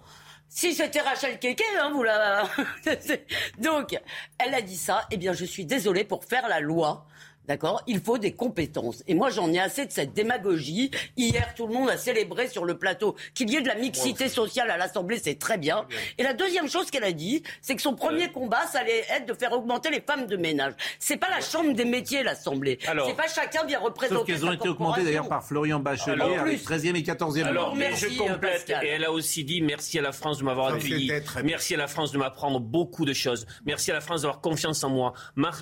Si 0.50 0.74
c'était 0.74 1.00
Rachel 1.02 1.38
Keke, 1.38 1.62
hein, 1.78 1.90
vous 1.92 2.02
la... 2.02 2.48
Donc, 3.58 3.98
elle 4.38 4.54
a 4.54 4.62
dit 4.62 4.76
ça. 4.78 5.06
Eh 5.10 5.16
bien, 5.18 5.32
je 5.34 5.44
suis 5.44 5.66
désolée 5.66 6.04
pour 6.04 6.24
faire 6.24 6.48
la 6.48 6.60
loi. 6.60 7.06
D'accord? 7.48 7.82
Il 7.86 8.00
faut 8.00 8.18
des 8.18 8.32
compétences. 8.32 9.02
Et 9.08 9.14
moi, 9.14 9.30
j'en 9.30 9.50
ai 9.52 9.58
assez 9.58 9.86
de 9.86 9.90
cette 9.90 10.12
démagogie. 10.12 10.90
Hier, 11.16 11.54
tout 11.56 11.66
le 11.66 11.72
monde 11.72 11.88
a 11.88 11.96
célébré 11.96 12.46
sur 12.48 12.64
le 12.64 12.78
plateau 12.78 13.16
qu'il 13.34 13.50
y 13.50 13.56
ait 13.56 13.62
de 13.62 13.68
la 13.68 13.74
mixité 13.74 14.28
sociale 14.28 14.70
à 14.70 14.76
l'Assemblée, 14.76 15.18
c'est 15.22 15.38
très 15.38 15.56
bien. 15.56 15.86
Et 16.18 16.22
la 16.22 16.34
deuxième 16.34 16.68
chose 16.68 16.90
qu'elle 16.90 17.04
a 17.04 17.12
dit, 17.12 17.42
c'est 17.62 17.74
que 17.74 17.82
son 17.82 17.94
premier 17.94 18.30
combat, 18.30 18.66
ça 18.70 18.80
allait 18.80 19.04
être 19.10 19.26
de 19.26 19.34
faire 19.34 19.52
augmenter 19.52 19.90
les 19.90 20.00
femmes 20.00 20.26
de 20.26 20.36
ménage. 20.36 20.74
C'est 20.98 21.16
pas 21.16 21.30
la 21.30 21.40
chambre 21.40 21.72
des 21.72 21.84
métiers, 21.84 22.22
l'Assemblée. 22.22 22.78
C'est 22.82 23.16
pas 23.16 23.28
chacun 23.28 23.64
bien 23.64 23.78
représenté. 23.78 24.16
Sauf 24.16 24.26
qu'elles 24.26 24.44
ont 24.46 24.52
été 24.52 24.68
augmentées 24.68 25.04
d'ailleurs 25.04 25.28
par 25.28 25.44
Florian 25.44 25.80
Bachelier 25.80 26.20
Alors, 26.20 26.38
avec 26.38 26.62
plus. 26.62 26.76
13e 26.76 26.96
et 26.96 27.02
14e. 27.02 27.44
Alors, 27.44 27.74
mais 27.74 27.88
merci, 27.88 28.14
je 28.14 28.18
complète. 28.18 28.66
Pascal. 28.66 28.84
Et 28.84 28.88
elle 28.88 29.04
a 29.04 29.12
aussi 29.12 29.44
dit 29.44 29.62
merci 29.62 29.98
à 29.98 30.02
la 30.02 30.12
France 30.12 30.38
de 30.38 30.44
m'avoir 30.44 30.74
accueilli. 30.74 31.10
Merci 31.44 31.74
à 31.74 31.78
la 31.78 31.86
France 31.86 32.12
de 32.12 32.18
m'apprendre 32.18 32.60
beaucoup 32.60 33.04
de 33.04 33.12
choses. 33.14 33.46
Merci 33.64 33.90
à 33.90 33.94
la 33.94 34.00
France 34.00 34.22
d'avoir 34.22 34.40
confiance 34.40 34.84
en 34.84 34.90
moi. 34.90 35.14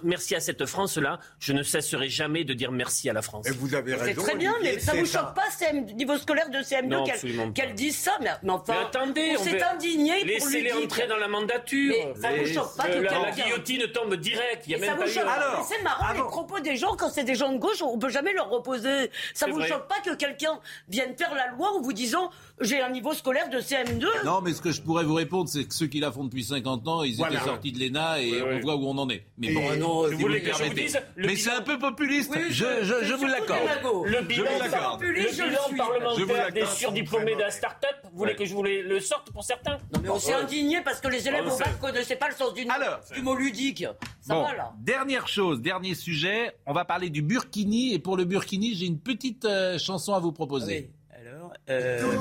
Merci 0.02 0.34
à 0.34 0.40
cette 0.40 0.66
France-là. 0.66 1.20
Je 1.38 1.52
ne 1.52 1.62
cesserai 1.80 2.08
jamais 2.08 2.44
de 2.44 2.52
dire 2.54 2.72
merci 2.72 3.08
à 3.08 3.12
la 3.12 3.22
France. 3.22 3.46
Et 3.48 3.52
vous 3.52 3.74
avez 3.74 3.92
C'est 3.96 4.02
raison. 4.02 4.22
très 4.22 4.36
bien, 4.36 4.52
Olivier, 4.54 4.74
mais 4.74 4.80
ça 4.80 4.92
vous 4.94 5.06
c'est 5.06 5.16
un- 5.16 5.20
choque 5.22 5.34
pas, 5.34 5.50
CM, 5.56 5.84
niveau 5.96 6.16
scolaire 6.18 6.50
de 6.50 6.58
CM2, 6.62 6.88
Non, 6.88 7.04
qu'elle 7.04 7.52
qu'elle 7.52 7.74
dise 7.74 7.96
ça 7.96 8.12
mais, 8.20 8.30
mais 8.42 8.50
enfin, 8.50 8.74
Mais 8.74 8.84
attendez, 8.86 9.34
on 9.36 9.40
on 9.40 9.44
s'est 9.44 9.62
indigné 9.62 10.12
pour 10.16 10.24
lui 10.26 10.32
Laissez-les 10.34 10.70
dire. 10.72 10.76
entrer 10.84 11.06
dans 11.06 11.16
la 11.16 11.28
mandature. 11.28 11.94
Mais 12.16 12.20
ça 12.20 12.28
vous 12.36 12.46
choque 12.52 12.76
pas 12.76 12.88
que 12.88 12.98
la, 12.98 13.30
guillotine 13.32 13.82
tombe 13.92 14.14
direct. 14.16 14.64
Il 14.66 14.72
y 14.72 14.74
a 14.74 14.78
même 14.78 14.90
vous 14.94 15.02
pas 15.02 15.08
eu. 15.08 15.12
choque 15.12 15.24
pas 15.24 15.32
Alors, 15.32 15.66
Mais 15.68 15.76
C'est 15.76 15.82
marrant 15.82 16.12
les 16.12 16.20
propos 16.20 16.60
des 16.60 16.76
gens 16.76 16.94
quand 16.96 17.10
c'est 17.10 17.24
des 17.24 17.34
gens 17.34 17.52
de 17.52 17.58
gauche, 17.58 17.82
on 17.82 17.98
peut 17.98 18.08
jamais 18.10 18.32
leur 18.32 18.48
reposer. 18.48 19.10
Ça 19.34 19.46
C'est 19.46 19.50
vous 19.50 19.62
choque 19.62 19.88
pas 19.88 20.00
que 20.04 20.14
quelqu'un 20.14 20.58
vienne 20.88 21.14
faire 21.16 21.34
la 21.34 21.48
loi 21.48 21.70
en 21.76 21.80
vous 21.80 21.92
disant 21.92 22.30
j'ai 22.60 22.80
un 22.80 22.90
niveau 22.90 23.12
scolaire 23.12 23.48
de 23.50 23.60
CM2 23.60 24.06
Non, 24.24 24.40
mais 24.40 24.52
ce 24.54 24.60
que 24.62 24.72
je 24.72 24.80
pourrais 24.80 25.04
vous 25.04 25.14
répondre, 25.14 25.48
c'est 25.48 25.64
que 25.64 25.74
ceux 25.74 25.86
qui 25.86 26.00
la 26.00 26.10
font 26.10 26.24
depuis 26.24 26.44
50 26.44 26.86
ans, 26.88 27.02
ils 27.02 27.16
Voilà. 27.16 27.36
étaient 27.36 27.44
sortis 27.44 27.72
de 27.72 27.78
l'ENA 27.78 28.20
et 28.20 28.30
Oui, 28.32 28.48
on 28.54 28.60
voit 28.60 28.76
où 28.76 28.86
on 28.86 28.96
en 28.98 29.08
est. 29.10 29.24
Mais 29.38 29.48
Et- 29.48 29.54
bon, 29.54 29.60
non, 29.76 30.04
si 30.04 30.12
vous 30.12 30.16
vous 30.16 30.18
voulez 30.22 30.40
le 30.40 30.40
que 30.40 30.46
je 30.48 30.52
vous 30.52 30.58
permettez. 30.60 30.82
dise, 30.84 31.00
le 31.16 31.26
Mais 31.26 31.34
bilan- 31.34 31.42
c'est 31.44 31.50
un 31.50 31.60
peu 31.66 31.78
populiste. 31.78 32.30
Oui, 32.34 32.44
je, 32.50 32.64
je, 32.82 33.04
je 33.04 33.14
vous 33.14 33.26
l'accorde. 33.26 33.60
Le 34.06 34.22
bilan, 34.22 34.44
le 34.44 34.64
je. 34.64 34.70
Je 34.70 35.76
parlementaire 35.76 36.26
l'accorde. 36.36 36.54
des 36.54 36.66
surdiplômés 36.66 37.34
de 37.34 37.40
la 37.40 37.50
start-up, 37.50 37.96
vous 38.12 38.18
voulez 38.18 38.34
que 38.36 38.44
je 38.44 38.54
vous 38.54 38.62
le 38.62 39.00
sorte 39.00 39.30
pour 39.32 39.44
certains 39.44 39.78
Non 39.92 40.00
mais 40.02 40.08
on 40.08 40.18
s'est 40.18 40.32
indigné 40.34 40.80
parce 40.82 41.00
que 41.00 41.08
les 41.08 41.26
élèves 41.28 41.46
au 41.46 41.56
bac 41.56 41.78
connaissaient 41.80 42.16
pas 42.16 42.28
le 42.28 42.34
sens 42.34 42.54
du, 42.54 42.66
Alors. 42.68 43.00
du 43.14 43.22
mot 43.22 43.34
ludique. 43.34 43.84
Ça 44.20 44.34
Bon, 44.34 44.42
va 44.42 44.54
là 44.54 44.72
dernière 44.78 45.28
chose, 45.28 45.60
dernier 45.60 45.94
sujet, 45.94 46.56
on 46.66 46.72
va 46.72 46.84
parler 46.84 47.10
du 47.10 47.22
Burkini 47.22 47.94
et 47.94 47.98
pour 47.98 48.16
le 48.16 48.24
Burkini, 48.24 48.74
j'ai 48.74 48.86
une 48.86 48.98
petite 48.98 49.44
euh, 49.44 49.78
chanson 49.78 50.14
à 50.14 50.20
vous 50.20 50.32
proposer. 50.32 50.90
Alors, 51.12 51.52
euh, 51.70 52.02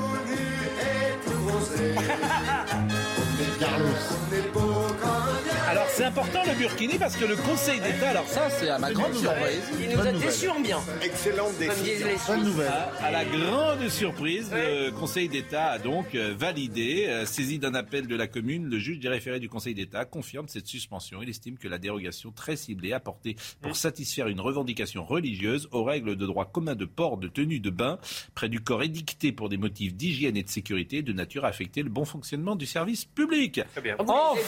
Alors 5.68 5.86
c'est 5.88 6.04
important 6.04 6.40
le 6.46 6.54
Burkini 6.56 6.96
parce 6.96 7.16
que 7.16 7.24
le 7.24 7.34
Conseil 7.34 7.80
d'État, 7.80 8.10
alors 8.10 8.28
ça 8.28 8.48
c'est 8.50 8.68
à 8.68 8.78
ma 8.78 8.92
grande 8.92 9.14
surprise, 9.14 9.64
Il 9.80 9.96
nous 9.96 10.00
a 10.00 10.12
déçus 10.12 10.48
en 10.48 10.60
bien. 10.60 10.78
Excellente 11.02 11.58
décision. 11.58 12.06
Bonne 12.28 12.44
nouvelle. 12.44 12.68
À, 12.68 13.06
à 13.06 13.10
la 13.10 13.24
grande 13.24 13.88
surprise, 13.88 14.52
le 14.52 14.90
Conseil 14.90 15.28
d'État 15.28 15.66
a 15.70 15.78
donc 15.80 16.14
euh, 16.14 16.34
validé, 16.38 17.06
euh, 17.08 17.26
saisi 17.26 17.58
d'un 17.58 17.74
appel 17.74 18.06
de 18.06 18.14
la 18.14 18.28
commune, 18.28 18.66
le 18.66 18.78
juge 18.78 19.00
des 19.00 19.08
référés 19.08 19.40
du 19.40 19.48
Conseil 19.48 19.74
d'État 19.74 20.04
confirme 20.04 20.46
cette 20.46 20.68
suspension. 20.68 21.20
Il 21.20 21.28
estime 21.28 21.58
que 21.58 21.66
la 21.66 21.78
dérogation 21.78 22.30
très 22.30 22.54
ciblée 22.56 22.92
apportée 22.92 23.34
pour 23.60 23.74
satisfaire 23.74 24.28
une 24.28 24.40
revendication 24.40 25.04
religieuse 25.04 25.68
aux 25.72 25.82
règles 25.82 26.14
de 26.14 26.26
droit 26.26 26.44
commun 26.44 26.76
de 26.76 26.84
port 26.84 27.16
de 27.16 27.26
tenue 27.26 27.58
de 27.58 27.70
bain 27.70 27.98
près 28.36 28.48
du 28.48 28.60
corps 28.60 28.84
édicté 28.84 29.32
pour 29.32 29.48
des 29.48 29.56
motifs 29.56 29.94
d'hygiène 29.94 30.36
et 30.36 30.44
de 30.44 30.48
sécurité 30.48 31.02
de 31.02 31.12
nature 31.12 31.44
à 31.44 31.48
affecter 31.48 31.82
le 31.82 31.90
bon 31.90 32.04
fonctionnement 32.04 32.54
du 32.54 32.66
service 32.66 33.04
public. 33.04 33.60
Très 33.72 33.80
bien. 33.80 33.96
Enfin, 33.98 34.38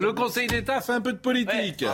le 0.00 0.12
Conseil 0.12 0.33
d'État 0.46 0.80
fait 0.80 0.92
un 0.92 1.00
peu 1.00 1.12
de 1.12 1.18
politique. 1.18 1.84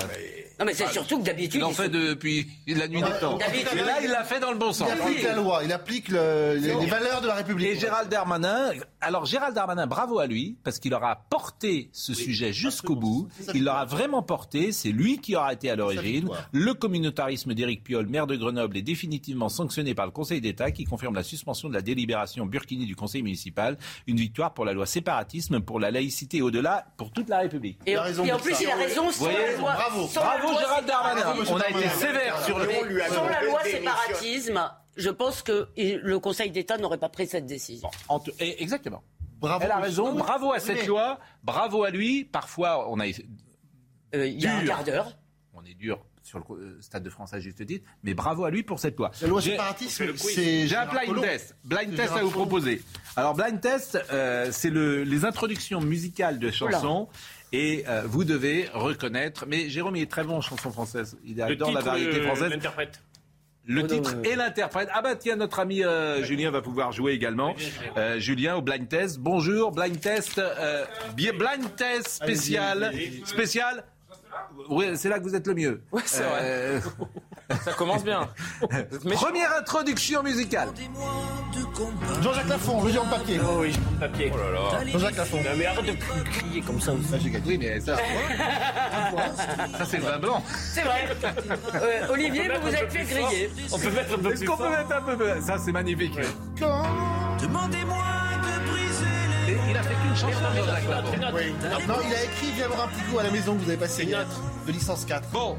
Non 0.58 0.66
mais 0.66 0.74
c'est 0.74 0.88
surtout 0.88 1.18
que 1.20 1.24
d'habitude 1.24 1.62
Il 1.62 1.64
en 1.64 1.70
fait 1.70 1.88
depuis 1.88 2.46
la 2.66 2.86
nuit 2.86 3.00
des 3.00 3.18
temps. 3.18 3.38
Et 3.38 3.76
là, 3.82 3.98
il 4.02 4.10
l'a 4.10 4.24
fait 4.24 4.40
dans 4.40 4.50
le 4.52 4.58
bon 4.58 4.74
sens. 4.74 4.90
Il 4.94 5.00
applique 5.00 5.22
la 5.22 5.34
loi, 5.36 5.62
il 5.64 5.72
applique 5.72 6.08
le- 6.08 6.56
les, 6.60 6.74
les 6.74 6.86
valeurs 6.86 7.22
de 7.22 7.28
la 7.28 7.34
République. 7.36 7.68
Et 7.70 7.78
Gérald 7.78 8.10
Darmanin, 8.10 8.72
alors 9.00 9.24
Gérald 9.24 9.54
Darmanin, 9.54 9.86
bravo 9.86 10.18
à 10.18 10.26
lui, 10.26 10.58
parce 10.62 10.78
qu'il 10.78 10.92
aura 10.92 11.16
porté 11.30 11.88
ce 11.92 12.12
sujet 12.12 12.52
jusqu'au 12.52 12.94
bout. 12.94 13.28
Il 13.54 13.64
l'aura 13.64 13.86
vraiment 13.86 14.20
porté, 14.22 14.70
c'est 14.72 14.90
lui 14.90 15.18
qui 15.18 15.34
aura 15.34 15.54
été 15.54 15.70
à 15.70 15.76
l'origine. 15.76 16.28
Le 16.52 16.74
communautarisme 16.74 17.54
d'Éric 17.54 17.82
Piolle, 17.82 18.06
maire 18.08 18.26
de 18.26 18.36
Grenoble, 18.36 18.76
est 18.76 18.82
définitivement 18.82 19.48
sanctionné 19.48 19.94
par 19.94 20.04
le 20.04 20.12
Conseil 20.12 20.42
d'État 20.42 20.72
qui 20.72 20.84
confirme 20.84 21.14
la 21.14 21.22
suspension 21.22 21.70
de 21.70 21.74
la 21.74 21.80
délibération 21.80 22.44
burkini 22.44 22.84
du 22.84 22.96
Conseil 22.96 23.22
municipal. 23.22 23.78
Une 24.06 24.18
victoire 24.18 24.52
pour 24.52 24.66
la 24.66 24.74
loi 24.74 24.84
séparatisme, 24.84 25.60
pour 25.60 25.80
la 25.80 25.90
laïcité 25.90 26.36
et 26.38 26.42
au-delà, 26.42 26.84
pour 26.98 27.10
toute 27.12 27.30
la 27.30 27.38
République. 27.38 27.78
Et, 27.86 27.92
Il 27.92 27.96
a 27.96 28.02
raison 28.02 28.24
et 28.30 28.32
en 28.32 28.38
plus, 28.38 28.60
il 28.60 28.70
a 28.70 28.76
raison 28.76 29.10
voyez, 29.10 29.38
la 29.38 29.52
loi. 29.56 29.72
bravo. 29.72 30.08
la 30.14 30.20
Bravo 30.20 30.48
loi 30.52 30.60
Gérald 30.60 30.86
Darmanin. 30.86 31.44
On 31.50 31.56
a 31.60 31.68
été 31.68 31.88
sévère 31.88 32.44
sur 32.44 32.58
le 32.58 32.66
Sur 33.10 33.24
la 33.24 33.42
loi 33.44 33.62
séparatisme, 33.64 34.70
je 34.96 35.10
pense 35.10 35.42
que 35.42 35.68
le 35.76 36.18
Conseil 36.18 36.50
d'État 36.50 36.78
n'aurait 36.78 36.98
pas 36.98 37.08
pris 37.08 37.26
cette 37.26 37.46
décision. 37.46 37.90
Exactement. 38.38 39.02
Bravo. 39.38 39.64
Elle 39.64 39.70
a 39.70 39.78
raison. 39.78 40.12
Bravo 40.14 40.52
à 40.52 40.58
cette 40.60 40.86
loi. 40.86 41.18
Bravo 41.42 41.84
à 41.84 41.90
lui. 41.90 42.24
Parfois, 42.24 42.90
on 42.90 43.00
a 43.00 43.06
Euh, 43.06 44.26
Il 44.26 44.40
y 44.42 44.46
a 44.46 44.56
un 44.56 44.60
Dur. 44.60 44.68
quart 44.74 44.84
d'heure. 44.84 45.16
on 45.54 45.64
est 45.64 45.74
dur 45.74 46.00
sur 46.22 46.38
le 46.38 46.44
euh, 46.56 46.78
Stade 46.80 47.02
de 47.02 47.10
France 47.10 47.32
à 47.32 47.40
juste 47.40 47.64
titre, 47.66 47.88
mais 48.02 48.12
bravo 48.14 48.44
à 48.44 48.50
lui 48.50 48.62
pour 48.62 48.78
cette 48.78 48.96
loi. 48.98 49.10
La 49.22 49.28
loi 49.28 49.40
séparatisme, 49.40 50.16
c'est. 50.16 50.66
J'ai 50.68 50.76
un 50.76 50.86
blind 50.86 51.20
test, 51.22 51.56
blind 51.64 51.94
test 51.96 52.12
à 52.12 52.22
vous 52.22 52.30
proposer. 52.30 52.82
Alors 53.16 53.34
blind 53.34 53.60
test, 53.60 53.98
euh, 54.12 54.48
c'est 54.52 54.70
le, 54.70 55.02
les 55.04 55.24
introductions 55.24 55.80
musicales 55.80 56.38
de 56.38 56.50
chansons. 56.50 57.08
Et 57.52 57.84
euh, 57.88 58.02
vous 58.06 58.24
devez 58.24 58.68
reconnaître. 58.72 59.44
Mais 59.48 59.68
Jérôme, 59.68 59.96
il 59.96 60.02
est 60.02 60.10
très 60.10 60.22
bon 60.24 60.36
en 60.36 60.40
chanson 60.40 60.70
française. 60.70 61.16
Il 61.24 61.40
adore 61.42 61.70
la 61.72 61.80
titre, 61.80 61.90
variété 61.90 62.20
euh, 62.20 62.24
française. 62.26 62.50
l'interprète. 62.50 63.00
Le 63.66 63.80
Oh 63.80 63.82
non, 63.82 63.88
titre 63.88 64.16
mais- 64.22 64.28
et 64.30 64.36
l'interprète. 64.36 64.88
Ah 64.92 65.02
bah 65.02 65.14
tiens, 65.16 65.36
notre 65.36 65.60
ami 65.60 65.84
euh, 65.84 66.24
Julien 66.24 66.50
va 66.50 66.62
pouvoir 66.62 66.92
jouer 66.92 67.12
également. 67.12 67.54
Euh, 67.96 68.18
Julien 68.18 68.56
au 68.56 68.62
blind 68.62 68.88
test. 68.88 69.18
Bonjour, 69.18 69.70
blind 69.72 70.00
test. 70.00 70.38
euh, 70.38 70.84
bien 71.14 71.32
blind 71.32 71.76
test 71.76 72.08
spécial. 72.08 72.92
Spécial. 73.24 73.84
Oui, 74.68 74.86
c'est 74.94 75.08
là 75.08 75.18
que 75.18 75.24
vous 75.24 75.34
êtes 75.34 75.46
le 75.46 75.54
mieux. 75.54 75.82
Ouais, 75.92 76.02
c'est 76.06 76.22
Euh, 76.24 76.80
Ça 77.64 77.72
commence 77.72 78.04
bien. 78.04 78.28
Première 79.14 79.50
introduction 79.60 80.22
musicale. 80.22 80.68
Jean-Jacques 82.22 82.48
Lafont, 82.48 82.82
le 82.84 82.90
géant 82.92 83.04
de 83.04 83.10
papier. 83.10 83.40
Oh 83.42 83.58
oui, 83.60 83.72
papier. 83.98 84.32
Oh 84.34 84.36
là 84.36 84.50
là. 84.52 84.84
Jean-Jacques 84.92 85.16
Lafont. 85.16 85.38
Non 85.38 85.50
mais 85.56 85.66
arrête 85.66 85.84
de 85.86 85.92
crier 86.30 86.60
comme 86.62 86.80
ça. 86.80 86.92
Ah, 87.12 87.16
j'ai 87.22 87.30
gagné. 87.30 87.58
Mais 87.58 87.80
ça, 87.80 87.96
ça 89.78 89.84
c'est 89.84 89.96
le 89.98 90.04
vin 90.04 90.18
blanc. 90.18 90.42
C'est 90.74 90.82
vrai. 90.82 91.08
Euh, 91.74 92.08
Olivier, 92.10 92.48
vous 92.54 92.68
vous 92.68 92.74
êtes 92.74 92.92
fait 92.92 93.04
griller. 93.04 93.50
On 93.72 93.78
peut 93.78 93.90
mettre 93.90 94.14
un 94.14 94.18
peu 94.18 94.32
Est-ce 94.32 94.38
plus 94.40 94.48
qu'on 94.48 94.56
fort. 94.56 94.66
peut 94.70 94.76
mettre 94.76 94.92
un 94.94 95.02
peu 95.02 95.16
de- 95.16 95.40
Ça, 95.40 95.56
c'est 95.58 95.72
magnifique. 95.72 96.18
Demandez-moi 97.40 98.04
de 98.42 98.70
briser 98.70 99.09
a 99.80 99.82
fait 99.82 99.94
qu'une 99.94 100.16
chanson, 100.16 100.44
Jean-Jacques 100.54 100.88
Lafont. 100.88 101.86
Non, 101.88 101.94
il 102.06 102.14
a 102.14 102.24
écrit 102.24 102.52
Viens 102.56 102.68
boire 102.68 102.84
un 102.84 102.88
petit 102.88 103.10
coup 103.10 103.18
à 103.18 103.22
la 103.22 103.30
maison 103.30 103.54
que 103.56 103.62
vous 103.62 103.68
avez 103.68 103.78
passé 103.78 104.04
hier, 104.04 104.26
de 104.66 104.72
licence 104.72 105.04
4. 105.04 105.28
Bon, 105.30 105.56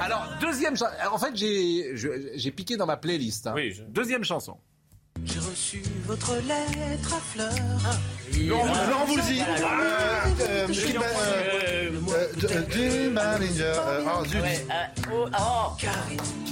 alors, 0.00 0.26
deuxième 0.40 0.76
chanson. 0.76 0.92
En 1.12 1.18
fait, 1.18 1.32
j'ai 1.36 2.50
piqué 2.50 2.76
dans 2.76 2.86
ma 2.86 2.96
playlist. 2.96 3.46
hein. 3.46 3.52
Oui, 3.54 3.72
je- 3.72 3.82
Deuxième 3.84 4.24
chanson. 4.24 4.56
J'ai 5.24 5.40
reçu 5.40 5.82
votre 6.06 6.34
lettre 6.36 7.14
à 7.14 7.18
fleurs. 7.20 7.50
Laurent 8.46 8.66
Laurent 8.88 9.04
Voulzy. 9.06 9.40
Euh, 9.40 9.44
euh, 10.48 10.66
Jim 10.70 11.00
Ba- 11.00 11.04
euh, 11.06 11.90
euh, 11.90 12.26
euh, 12.44 12.62
Jim 12.70 13.10
Ballinger. 13.14 13.62
euh, 13.64 14.04
Oh, 14.06 14.24
zut. 14.24 14.40
Oh, 15.12 15.26
oh. 15.36 15.76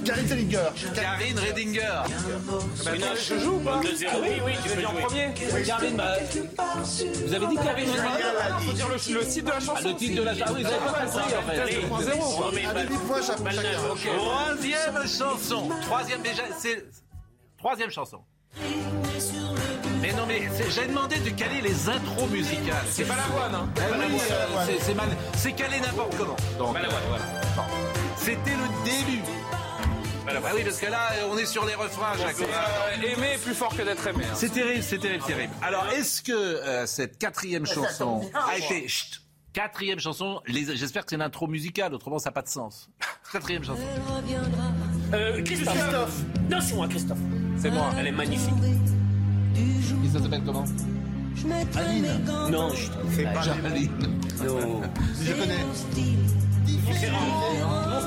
Karine 0.07 0.29
Selinger. 0.29 0.69
Karine 0.95 1.39
Redinger. 1.39 2.03
Bah, 2.85 2.91
je 3.17 3.39
joue 3.39 3.55
ou 3.57 3.61
pas 3.61 3.81
Oui, 3.81 4.41
oui, 4.47 4.53
tu 4.63 4.69
peux 4.71 4.87
en 4.87 4.91
jouer. 4.93 5.03
premier. 5.03 5.35
Karine, 5.67 5.97
bah, 5.97 6.17
vous 7.27 7.35
avez 7.35 7.47
dit 7.47 7.57
Karine 7.57 7.89
Faut 8.61 8.73
dire 8.73 8.89
le, 8.89 9.27
titre 9.27 9.47
de 9.47 9.51
la 9.51 9.61
chanson. 9.61 9.73
Ah, 9.77 9.89
le 9.89 9.95
titre 9.97 10.17
de 10.17 10.23
la 10.23 10.35
chanson, 10.37 10.55
oui, 10.55 10.63
vous 10.63 10.69
avez 10.69 10.79
pas 10.79 10.93
compris 10.93 11.35
en 11.37 11.43
fait. 11.43 11.77
13.0, 11.77 12.37
quoi. 12.37 12.51
Allez, 12.71 12.89
dites-moi 12.89 13.21
chaque- 13.23 13.53
chacun. 13.53 14.17
Troisième 14.17 15.07
chanson. 15.09 15.69
Troisième 15.83 16.23
déjà, 16.23 16.43
c'est 16.59 16.85
troisième 17.59 17.91
chanson. 17.91 18.21
Mais 20.01 20.13
non, 20.13 20.25
mais 20.29 20.43
j'ai 20.71 20.87
demandé 20.87 21.17
de 21.19 21.31
caler 21.31 21.61
les 21.63 21.89
intros 21.89 22.29
musicales. 22.31 22.85
C'est 22.91 23.05
pas 23.05 23.17
la 23.17 23.23
voix, 23.25 23.49
non 23.49 23.69
oui, 23.77 24.21
euh, 24.31 24.77
c'est- 24.81 24.95
mal, 24.95 25.09
c'est 25.37 25.53
calé 25.53 25.81
n'importe 25.81 26.17
comment. 26.17 26.37
Bon. 26.59 26.73
C'était 28.17 28.51
le 28.51 28.85
début. 28.85 29.23
Ah 30.29 30.53
oui, 30.55 30.62
parce 30.64 30.79
que 30.81 30.87
là, 30.91 31.09
on 31.31 31.37
est 31.39 31.47
sur 31.47 31.64
les 31.66 31.74
refrains 31.74 32.14
fois. 32.14 32.47
euh, 32.47 33.03
aimer 33.03 33.33
est 33.35 33.39
plus 33.43 33.55
fort 33.55 33.74
que 33.77 33.83
d'être 33.83 34.07
aimé. 34.07 34.24
hein. 34.24 34.35
C'est 34.35 34.53
terrible, 34.53 34.83
c'est 34.83 34.99
terrible, 34.99 35.24
terrible. 35.24 35.53
Alors, 35.62 35.87
est-ce 35.97 36.22
que 36.22 36.33
euh, 36.33 36.87
cette 36.87 37.18
quatrième 37.18 37.66
chanson 37.66 38.29
a 38.35 38.57
été... 38.59 38.89
Chut, 38.89 39.22
quatrième 39.53 39.99
chanson, 40.01 40.41
les- 40.47 40.77
j'espère 40.77 41.05
que 41.05 41.11
c'est 41.11 41.16
une 41.16 41.22
intro 41.22 41.47
musicale, 41.47 41.95
autrement 41.95 42.18
ça 42.18 42.31
n'a 42.31 42.35
pas 42.35 42.43
de 42.43 42.49
sens. 42.49 42.89
Quatrième 43.33 43.64
chanson. 43.64 43.83
Euh, 45.14 45.43
Christophe. 45.43 46.20
Non, 46.51 46.59
c'est 46.61 46.74
moi, 46.74 46.87
Christophe. 46.89 47.18
C'est 47.59 47.70
moi, 47.70 47.91
elle 47.99 48.07
est 48.07 48.12
magnifique. 48.12 48.53
Et 49.57 50.09
ça 50.12 50.20
s'appelle 50.22 50.43
comment? 50.45 50.64
Aline. 51.77 52.24
Non, 52.51 52.70
je 52.70 52.87
C'est 53.14 53.24
pas 53.24 53.43
Jaline. 53.43 53.91
Non. 54.43 54.83
Je 55.22 55.33
connais. 55.33 55.64
Mon 55.64 55.74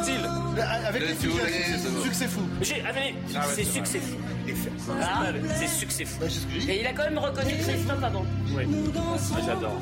style. 0.03 0.29
Avec 0.59 1.01
Le 1.01 1.07
les 1.07 1.15
succès, 1.15 1.77
c'est 1.77 1.89
bon. 1.91 2.03
succès 2.03 2.27
fou. 2.27 2.41
J'ai, 2.61 2.83
ah, 2.85 2.91
Ah 3.37 3.41
c'est 3.55 3.63
succès 3.63 3.99
fou. 3.99 4.15
Ah. 5.01 5.23
C'est 5.57 5.67
succès 5.67 6.05
fou. 6.05 6.25
Dis. 6.25 6.69
Et 6.69 6.81
il 6.81 6.87
a 6.87 6.93
quand 6.93 7.03
même 7.03 7.17
reconnu 7.17 7.53
Christophe 7.57 8.03
avant. 8.03 8.25
Oui. 8.55 8.63
Ah, 8.97 9.39
j'adore. 9.45 9.79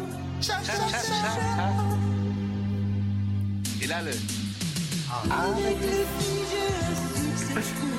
Et 3.82 3.88
là, 3.88 4.02
le... 4.04 4.12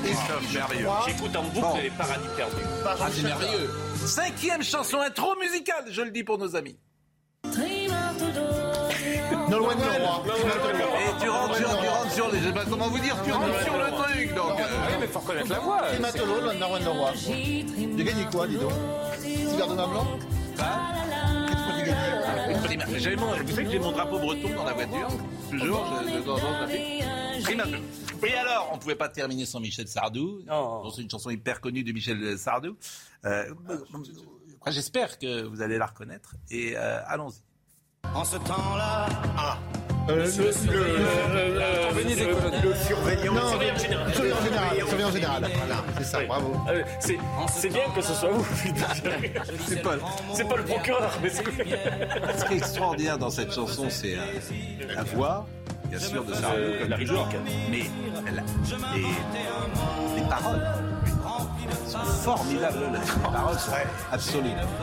Christophe, 0.04 0.54
merveilleux. 0.54 0.86
J'écoute 1.06 1.36
en 1.36 1.42
boucle 1.44 1.60
Bon. 1.60 1.76
les 1.82 1.90
paradis 1.90 2.28
perdus. 2.36 2.62
Ah, 2.86 2.96
c'est 3.12 3.22
merveilleux. 3.22 3.70
Cinquième 4.06 4.62
chanson 4.62 4.98
intro 5.00 5.34
musicale, 5.40 5.84
je 5.90 6.02
le 6.02 6.10
dis 6.10 6.22
pour 6.24 6.38
nos 6.38 6.54
amis. 6.56 6.78
Nolwenn 9.50 9.78
Leroy. 9.78 10.22
Et 10.26 11.20
tu 11.20 11.28
rentres 11.28 11.56
sur, 11.56 11.68
tu 11.80 11.88
rentres 11.88 12.12
sur 12.12 12.30
les, 12.32 12.38
je 12.40 12.46
sais 12.46 12.52
pas 12.52 12.64
comment 12.64 12.88
vous 12.88 12.98
dire, 12.98 13.16
tu 13.24 13.32
rentres 13.32 13.62
sur 13.62 13.74
le 13.76 13.90
truc, 13.90 14.34
donc. 14.34 14.60
euh, 14.60 14.64
Oui, 14.88 14.94
mais 15.00 15.06
faut 15.06 15.18
reconnaître 15.20 15.48
la 15.50 15.58
voix. 15.60 15.82
Primatolo, 15.82 16.40
Nolwenn 16.54 16.84
Leroy. 16.84 17.12
J'ai 17.16 18.04
gagné 18.04 18.24
quoi, 18.30 18.46
dis 18.46 18.56
donc? 18.56 18.72
Six 19.20 19.56
verres 19.56 19.68
de 19.68 19.74
vin 19.74 19.88
blanc 19.88 20.06
Prima- 22.64 22.84
j'avais 22.98 23.16
mon- 23.16 23.26
vous 23.34 23.48
savez 23.50 23.64
que 23.64 23.70
j'ai 23.70 23.78
mon 23.78 23.92
drapeau 23.92 24.18
breton 24.18 24.54
dans 24.54 24.64
la 24.64 24.72
voiture, 24.72 25.08
toujours, 25.50 25.86
je, 26.06 26.14
de 26.18 26.20
temps 26.24 26.34
en 26.34 26.38
temps, 26.38 26.46
je 26.56 26.60
l'applique. 26.62 27.42
Primatolo. 27.44 27.78
Et 28.26 28.34
alors, 28.34 28.70
on 28.72 28.78
pouvait 28.78 28.96
pas 28.96 29.08
terminer 29.08 29.46
sans 29.46 29.60
Michel 29.60 29.86
Sardou. 29.86 30.40
Non. 30.46 30.82
Bon, 30.82 30.90
C'est 30.90 31.02
une 31.02 31.10
chanson 31.10 31.30
hyper 31.30 31.60
connue 31.60 31.84
de 31.84 31.92
Michel 31.92 32.36
Sardou. 32.38 32.76
Euh, 33.24 33.44
enfin, 33.68 34.70
J'espère 34.70 35.18
que 35.18 35.44
vous 35.44 35.62
allez 35.62 35.78
la 35.78 35.86
reconnaître. 35.86 36.34
Et 36.50 36.72
euh, 36.76 36.98
allons-y. 37.06 37.40
En 38.14 38.24
ce 38.24 38.36
temps-là, 38.36 39.06
Euh, 40.10 40.24
le- 40.24 40.24
le- 40.24 40.52
colonels. 42.32 42.62
le 42.64 42.74
surveillant. 42.74 43.34
Non, 43.34 43.48
Surveillant 43.50 43.76
général. 43.76 44.14
surveillant 44.14 44.40
général. 44.42 44.76
Surveillant 44.88 45.10
général. 45.12 45.42
Voilà, 45.58 45.82
c'est 45.98 46.04
ça, 46.04 46.18
bravo. 46.26 46.56
Euh, 46.70 46.82
C'est, 46.98 47.18
c'est 47.50 47.68
bien 47.68 47.82
que 47.94 48.00
ce 48.00 48.14
soit 48.14 48.30
vous. 48.30 48.46
C'est 48.64 48.72
pas, 49.82 49.90
C'est 50.34 50.48
pas 50.48 50.56
le 50.56 50.64
procureur, 50.64 51.10
mais 51.22 51.28
c'est. 51.28 51.44
Ce 51.44 52.44
qui 52.46 52.54
est 52.54 52.56
extraordinaire 52.56 53.18
dans 53.18 53.28
cette 53.30 53.52
chanson, 53.52 53.86
c'est 53.90 54.14
euh, 54.14 54.94
la 54.94 55.02
voix, 55.02 55.46
bien 55.84 55.98
sûr, 55.98 56.24
de 56.24 56.32
Euh, 56.32 56.80
comme 56.80 56.88
la 56.88 56.96
rythmique. 56.96 57.20
mais 57.70 57.84
les 60.16 60.22
paroles 60.28 60.62
Les 62.50 62.58
paroles 63.32 63.58
sont 63.58 63.70
absolues. 64.12 64.42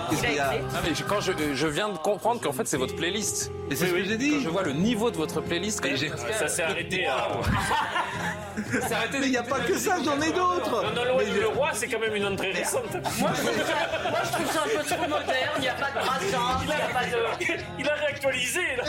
Qu'est-ce 0.10 0.22
qu'il 0.22 0.36
y 0.36 0.40
a 0.40 0.54
Ah 0.76 0.80
mais 0.88 0.94
je- 0.96 1.04
quand 1.04 1.22
je, 1.22 1.32
je 1.54 1.68
viens 1.68 1.90
de 1.90 1.98
comprendre 1.98 2.42
qu'en 2.42 2.52
fait 2.52 2.68
c'est 2.68 2.78
votre 2.78 2.96
playlist. 2.96 3.52
Et 3.70 3.76
c'est 3.76 3.88
ce 3.88 3.92
que 3.94 4.04
j'ai 4.04 4.18
dit. 4.18 4.32
Quand 4.32 4.40
je 4.42 4.50
vois 4.50 4.64
le 4.64 4.74
niveau 4.74 5.12
de 5.12 5.18
votre 5.18 5.42
playlist, 5.42 5.82
quand 5.82 5.90
même, 5.90 5.98
ça 6.38 6.48
s'est 6.48 6.64
arrêté 6.64 7.06
à. 7.06 7.28
Mais 8.58 9.26
il 9.26 9.32
n'y 9.32 9.38
a 9.38 9.44
pas 9.44 9.60
que 9.60 9.78
ça, 9.78 9.98
j'en 10.04 10.20
ai 10.22 10.32
d'autres. 10.32 10.84
Non, 10.94 11.06
non, 11.06 11.18
le 11.20 11.48
roi, 11.48 11.70
c'est 11.74 11.88
quand 11.88 12.00
même 12.00 12.16
une 12.16 12.26
entrée 12.26 12.52
récente. 12.52 12.94
Moi, 13.20 13.32
je 13.36 13.42
trouve 13.42 13.66
ça, 13.66 14.10
moi, 14.10 14.20
je 14.24 14.32
trouve 14.32 14.52
ça 14.52 14.60
un 14.64 14.80
peu 14.80 14.86
trop 14.96 15.08
moderne. 15.08 15.52
Il 15.58 15.62
n'y 15.62 15.68
a 15.68 15.74
pas 15.74 15.90
de 15.90 15.94
brassard, 16.06 16.62
il 16.62 16.68
n'y 16.68 16.74
a 16.74 16.88
pas 16.94 17.06
de. 17.06 17.56
Il 17.80 17.90
a 17.90 17.94
réactualisé 17.94 18.60
là. 18.78 18.84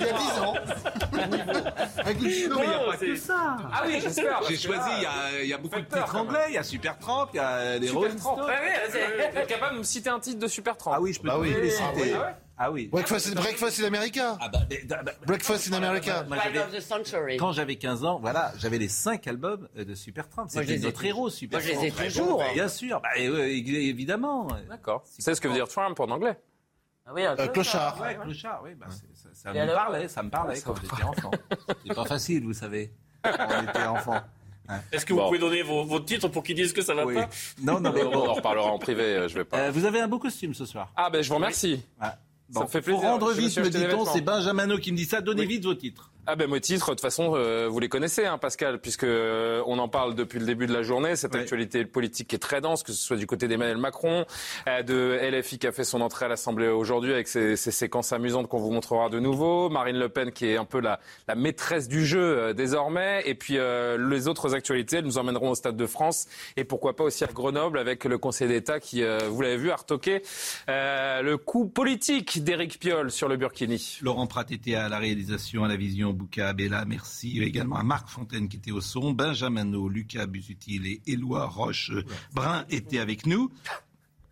Il 0.00 0.06
y 0.06 0.08
a 0.08 0.12
10 0.12 0.40
ans. 0.40 0.54
Avec 1.98 2.20
une 2.20 2.48
Non, 2.48 2.58
cheveux. 2.58 2.96
c'est 2.98 3.16
ça. 3.16 3.56
Ah 3.72 3.82
oui, 3.86 4.00
j'espère. 4.02 4.40
J'ai 4.48 4.56
choisi, 4.56 4.90
il 4.98 5.02
y 5.02 5.06
a, 5.06 5.42
il 5.42 5.48
y 5.48 5.52
a 5.54 5.58
beaucoup 5.58 5.76
de 5.80 5.84
titres 5.86 6.16
anglais, 6.16 6.44
il 6.48 6.54
y 6.54 6.58
a 6.58 6.62
Super 6.62 6.98
Tramp, 6.98 7.28
il 7.32 7.36
y 7.36 7.40
a 7.40 7.78
les 7.78 7.90
Rolling 7.90 8.18
Stones. 8.18 8.44
Ouais, 8.44 9.46
capable 9.46 9.74
de 9.74 9.78
me 9.78 9.84
citer 9.84 10.10
un 10.10 10.20
titre 10.20 10.38
de 10.40 10.46
Super 10.48 10.76
30 10.76 10.94
Ah 10.96 11.00
oui, 11.00 11.12
je 11.12 11.20
peux 11.20 11.28
Bah 11.28 11.36
oui. 11.38 11.54
les 11.60 11.70
citer. 11.70 12.14
Ah 12.16 12.20
ouais 12.20 12.34
Ah 12.58 12.70
oui. 12.72 12.88
Breakfast, 12.88 13.34
breakfast 13.36 13.80
in 13.80 13.84
America. 13.84 14.36
Ah 14.40 14.48
bah, 14.48 14.58
mais- 14.68 14.82
bah, 14.84 15.00
bah, 15.04 15.12
Breakfast 15.26 15.68
in 15.72 15.74
America. 15.74 16.24
moi. 16.28 16.38
Quand 17.38 17.52
j'avais 17.52 17.76
15 17.76 18.04
ans, 18.04 18.18
voilà, 18.20 18.52
j'avais 18.58 18.78
les 18.78 18.88
5 18.88 19.26
albums 19.28 19.68
euh, 19.78 19.84
de 19.84 19.94
Super 19.94 20.28
Tramp. 20.28 20.42
Moi, 20.44 20.48
je 20.54 20.60
C'était 20.60 20.72
les 20.72 20.82
ai 20.82 20.86
notre 20.86 21.04
héros, 21.04 21.30
Super 21.30 21.60
Moi, 21.60 21.68
je 21.68 21.72
les 21.80 21.86
ai 21.86 21.90
toujours. 21.92 22.42
Bien 22.54 22.68
sûr, 22.68 23.00
bah, 23.00 23.08
euh, 23.18 23.46
évidemment. 23.46 24.48
D'accord. 24.68 25.04
C'est 25.06 25.34
ce 25.34 25.40
que 25.40 25.46
veut 25.48 25.54
dire 25.54 25.68
Trump 25.68 25.98
en 26.00 26.10
anglais. 26.10 26.36
Ah 27.06 27.12
oui, 27.14 27.24
un 27.24 27.36
Euh, 27.38 27.46
clochard. 27.48 27.98
Ouais, 28.02 28.18
Clochard, 28.20 28.60
oui, 28.64 28.74
bah, 28.74 28.86
ça, 29.32 29.52
me 29.52 29.58
alors 29.60 29.74
parlait, 29.76 30.08
ça 30.08 30.22
me 30.22 30.28
parlait 30.30 30.60
quand 30.60 30.74
j'étais 30.82 31.02
enfant. 31.04 31.30
C'est 31.86 31.94
pas 31.94 32.04
facile, 32.04 32.44
vous 32.44 32.52
savez, 32.52 32.92
quand 33.22 33.32
on 33.48 33.62
était 33.68 33.84
enfant. 33.86 34.20
Est-ce 34.92 35.06
que 35.06 35.14
vous 35.14 35.20
Bon. 35.20 35.26
pouvez 35.28 35.38
donner 35.38 35.62
vos, 35.62 35.84
vos 35.84 36.00
titres 36.00 36.28
pour 36.28 36.42
qu'ils 36.42 36.56
disent 36.56 36.74
que 36.74 36.82
ça 36.82 36.92
va 36.94 37.06
Oui. 37.06 37.14
pas? 37.14 37.28
Non, 37.62 37.80
non, 37.80 37.90
mais 37.94 38.02
On 38.02 38.28
en 38.28 38.34
reparlera 38.34 38.66
en 38.70 38.78
privé, 38.78 39.26
je 39.26 39.34
vais 39.36 39.44
pas. 39.46 39.56
Euh, 39.58 39.70
vous 39.70 39.86
avez 39.86 40.00
un 40.00 40.08
beau 40.08 40.18
costume 40.18 40.52
ce 40.52 40.66
soir. 40.66 40.92
Ah 40.94 41.08
ben 41.08 41.22
je 41.22 41.28
vous 41.30 41.36
remercie. 41.36 41.82
Bon, 42.50 42.62
me 42.62 42.66
fait 42.66 42.80
faut 42.82 42.92
plaisir. 42.92 43.08
rendre 43.08 43.32
vite, 43.32 43.58
me 43.58 43.68
dit-on. 43.68 44.04
C'est 44.06 44.20
Benjamin 44.20 44.66
qui 44.78 44.92
me 44.92 44.96
dit 44.96 45.04
ça. 45.04 45.20
Donnez 45.20 45.42
Oui. 45.42 45.48
vite 45.48 45.64
vos 45.64 45.74
titres. 45.74 46.10
Ah 46.30 46.36
ben 46.36 46.46
mes 46.46 46.60
titres, 46.60 46.88
de 46.88 46.90
toute 46.90 47.00
façon, 47.00 47.36
euh, 47.36 47.68
vous 47.70 47.80
les 47.80 47.88
connaissez, 47.88 48.26
hein, 48.26 48.36
Pascal, 48.36 48.82
puisque 48.82 49.04
euh, 49.04 49.62
on 49.64 49.78
en 49.78 49.88
parle 49.88 50.14
depuis 50.14 50.38
le 50.38 50.44
début 50.44 50.66
de 50.66 50.74
la 50.74 50.82
journée. 50.82 51.16
Cette 51.16 51.34
actualité 51.34 51.86
politique 51.86 52.34
est 52.34 52.38
très 52.38 52.60
dense, 52.60 52.82
que 52.82 52.92
ce 52.92 53.02
soit 53.02 53.16
du 53.16 53.26
côté 53.26 53.48
d'Emmanuel 53.48 53.78
Macron, 53.78 54.26
euh, 54.68 54.82
de 54.82 55.18
LFI 55.22 55.58
qui 55.58 55.66
a 55.66 55.72
fait 55.72 55.84
son 55.84 56.02
entrée 56.02 56.26
à 56.26 56.28
l'Assemblée 56.28 56.68
aujourd'hui 56.68 57.14
avec 57.14 57.28
ses, 57.28 57.56
ses 57.56 57.70
séquences 57.70 58.12
amusantes 58.12 58.46
qu'on 58.46 58.58
vous 58.58 58.70
montrera 58.70 59.08
de 59.08 59.18
nouveau, 59.18 59.70
Marine 59.70 59.98
Le 59.98 60.10
Pen 60.10 60.30
qui 60.30 60.48
est 60.48 60.58
un 60.58 60.66
peu 60.66 60.80
la, 60.80 61.00
la 61.28 61.34
maîtresse 61.34 61.88
du 61.88 62.04
jeu 62.04 62.20
euh, 62.20 62.52
désormais, 62.52 63.22
et 63.24 63.34
puis 63.34 63.56
euh, 63.56 63.96
les 64.10 64.28
autres 64.28 64.54
actualités, 64.54 64.96
elles 64.96 65.06
nous 65.06 65.16
emmèneront 65.16 65.52
au 65.52 65.54
Stade 65.54 65.78
de 65.78 65.86
France 65.86 66.26
et 66.58 66.64
pourquoi 66.64 66.94
pas 66.94 67.04
aussi 67.04 67.24
à 67.24 67.28
Grenoble 67.28 67.78
avec 67.78 68.04
le 68.04 68.18
Conseil 68.18 68.48
d'État 68.48 68.80
qui, 68.80 69.02
euh, 69.02 69.30
vous 69.30 69.40
l'avez 69.40 69.56
vu, 69.56 69.70
a 69.70 69.76
retoqué 69.76 70.20
euh, 70.68 71.22
le 71.22 71.38
coup 71.38 71.66
politique 71.66 72.44
d'Éric 72.44 72.78
Piolle 72.78 73.10
sur 73.10 73.28
le 73.28 73.38
Burkini. 73.38 73.98
Laurent 74.02 74.26
Prat 74.26 74.44
était 74.50 74.74
à 74.74 74.90
la 74.90 74.98
réalisation, 74.98 75.64
à 75.64 75.68
la 75.68 75.76
vision, 75.76 76.12
Bouka 76.18 76.48
Abella, 76.48 76.84
merci 76.84 77.40
également 77.40 77.76
à 77.76 77.84
Marc 77.84 78.08
Fontaine 78.08 78.48
qui 78.48 78.56
était 78.56 78.72
au 78.72 78.80
son, 78.80 79.12
Benjamin 79.12 79.64
No, 79.64 79.88
Lucas 79.88 80.26
Busutil 80.26 80.84
et 80.86 81.00
Éloi 81.06 81.46
Roche 81.46 81.92
Brun 82.34 82.64
étaient 82.68 82.98
avec 82.98 83.24
nous. 83.24 83.50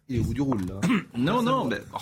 Il 0.08 0.16
est 0.16 0.20
au 0.20 0.24
bout 0.24 0.34
du 0.34 0.40
roule, 0.42 0.60
là. 0.66 0.80
Non, 1.16 1.42
non, 1.42 1.64
mais 1.64 1.80
bon. 1.90 1.98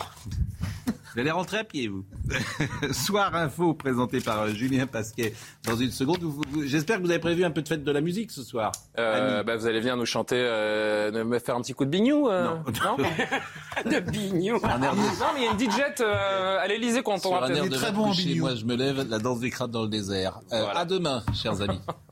Vous 1.15 1.21
allez 1.21 1.31
rentrer 1.31 1.59
à 1.59 1.65
pied, 1.65 1.87
vous. 1.87 2.05
Soir 2.93 3.37
Info 3.37 3.73
présenté 3.73 4.21
par 4.21 4.41
euh, 4.43 4.49
Julien 4.49 4.89
Pasquet 4.89 5.33
dans 5.65 5.77
une 5.77 5.93
seconde. 5.93 6.19
Vous- 6.23 6.43
vous- 6.51 6.65
J'espère 6.67 6.97
que 6.99 7.03
vous 7.03 7.11
avez 7.11 7.21
prévu 7.21 7.45
un 7.45 7.53
peu 7.53 7.63
de 7.63 7.69
fête 7.69 7.85
de 7.85 7.93
la 7.93 8.01
musique 8.01 8.33
ce 8.33 8.43
soir. 8.43 8.73
Euh, 8.99 9.45
bah, 9.45 9.55
vous 9.57 9.67
allez 9.69 9.79
venir 9.79 9.97
nous 9.97 10.07
chanter, 10.07 10.35
euh, 10.37 11.25
me 11.25 11.39
faire 11.39 11.55
un 11.55 11.61
petit 11.61 11.73
coup 11.73 11.85
de 11.85 11.91
bignou 11.91 12.29
euh, 12.29 12.49
Non. 12.83 12.97
De 13.91 14.01
bignou. 14.01 14.57
Un 14.65 14.83
air 14.83 14.93
de, 14.93 14.99
Non, 14.99 15.27
mais 15.35 15.43
il 15.43 15.45
y 15.45 15.47
a 15.47 15.53
une 15.53 15.59
DJ 15.71 15.81
euh, 16.01 16.59
à 16.59 16.67
l'Élysée 16.67 17.03
qu'on 17.05 17.15
entendra 17.15 17.45
un 17.47 17.49
air 17.51 17.61
peut-être. 17.61 17.71
de 17.73 17.77
très 17.77 17.93
bon 17.93 18.11
bignou. 18.11 18.41
moi 18.47 18.57
je 18.57 18.65
me 18.65 18.75
lève, 18.75 19.07
la 19.09 19.19
danse 19.21 19.39
des 19.39 19.51
crabes 19.51 19.71
dans 19.71 19.83
le 19.83 19.89
désert. 19.89 20.41
Euh, 20.53 20.63
Voilà. 20.65 20.81
À 20.81 20.85
demain, 20.85 21.23
chers 21.33 21.61
amis. 21.63 21.81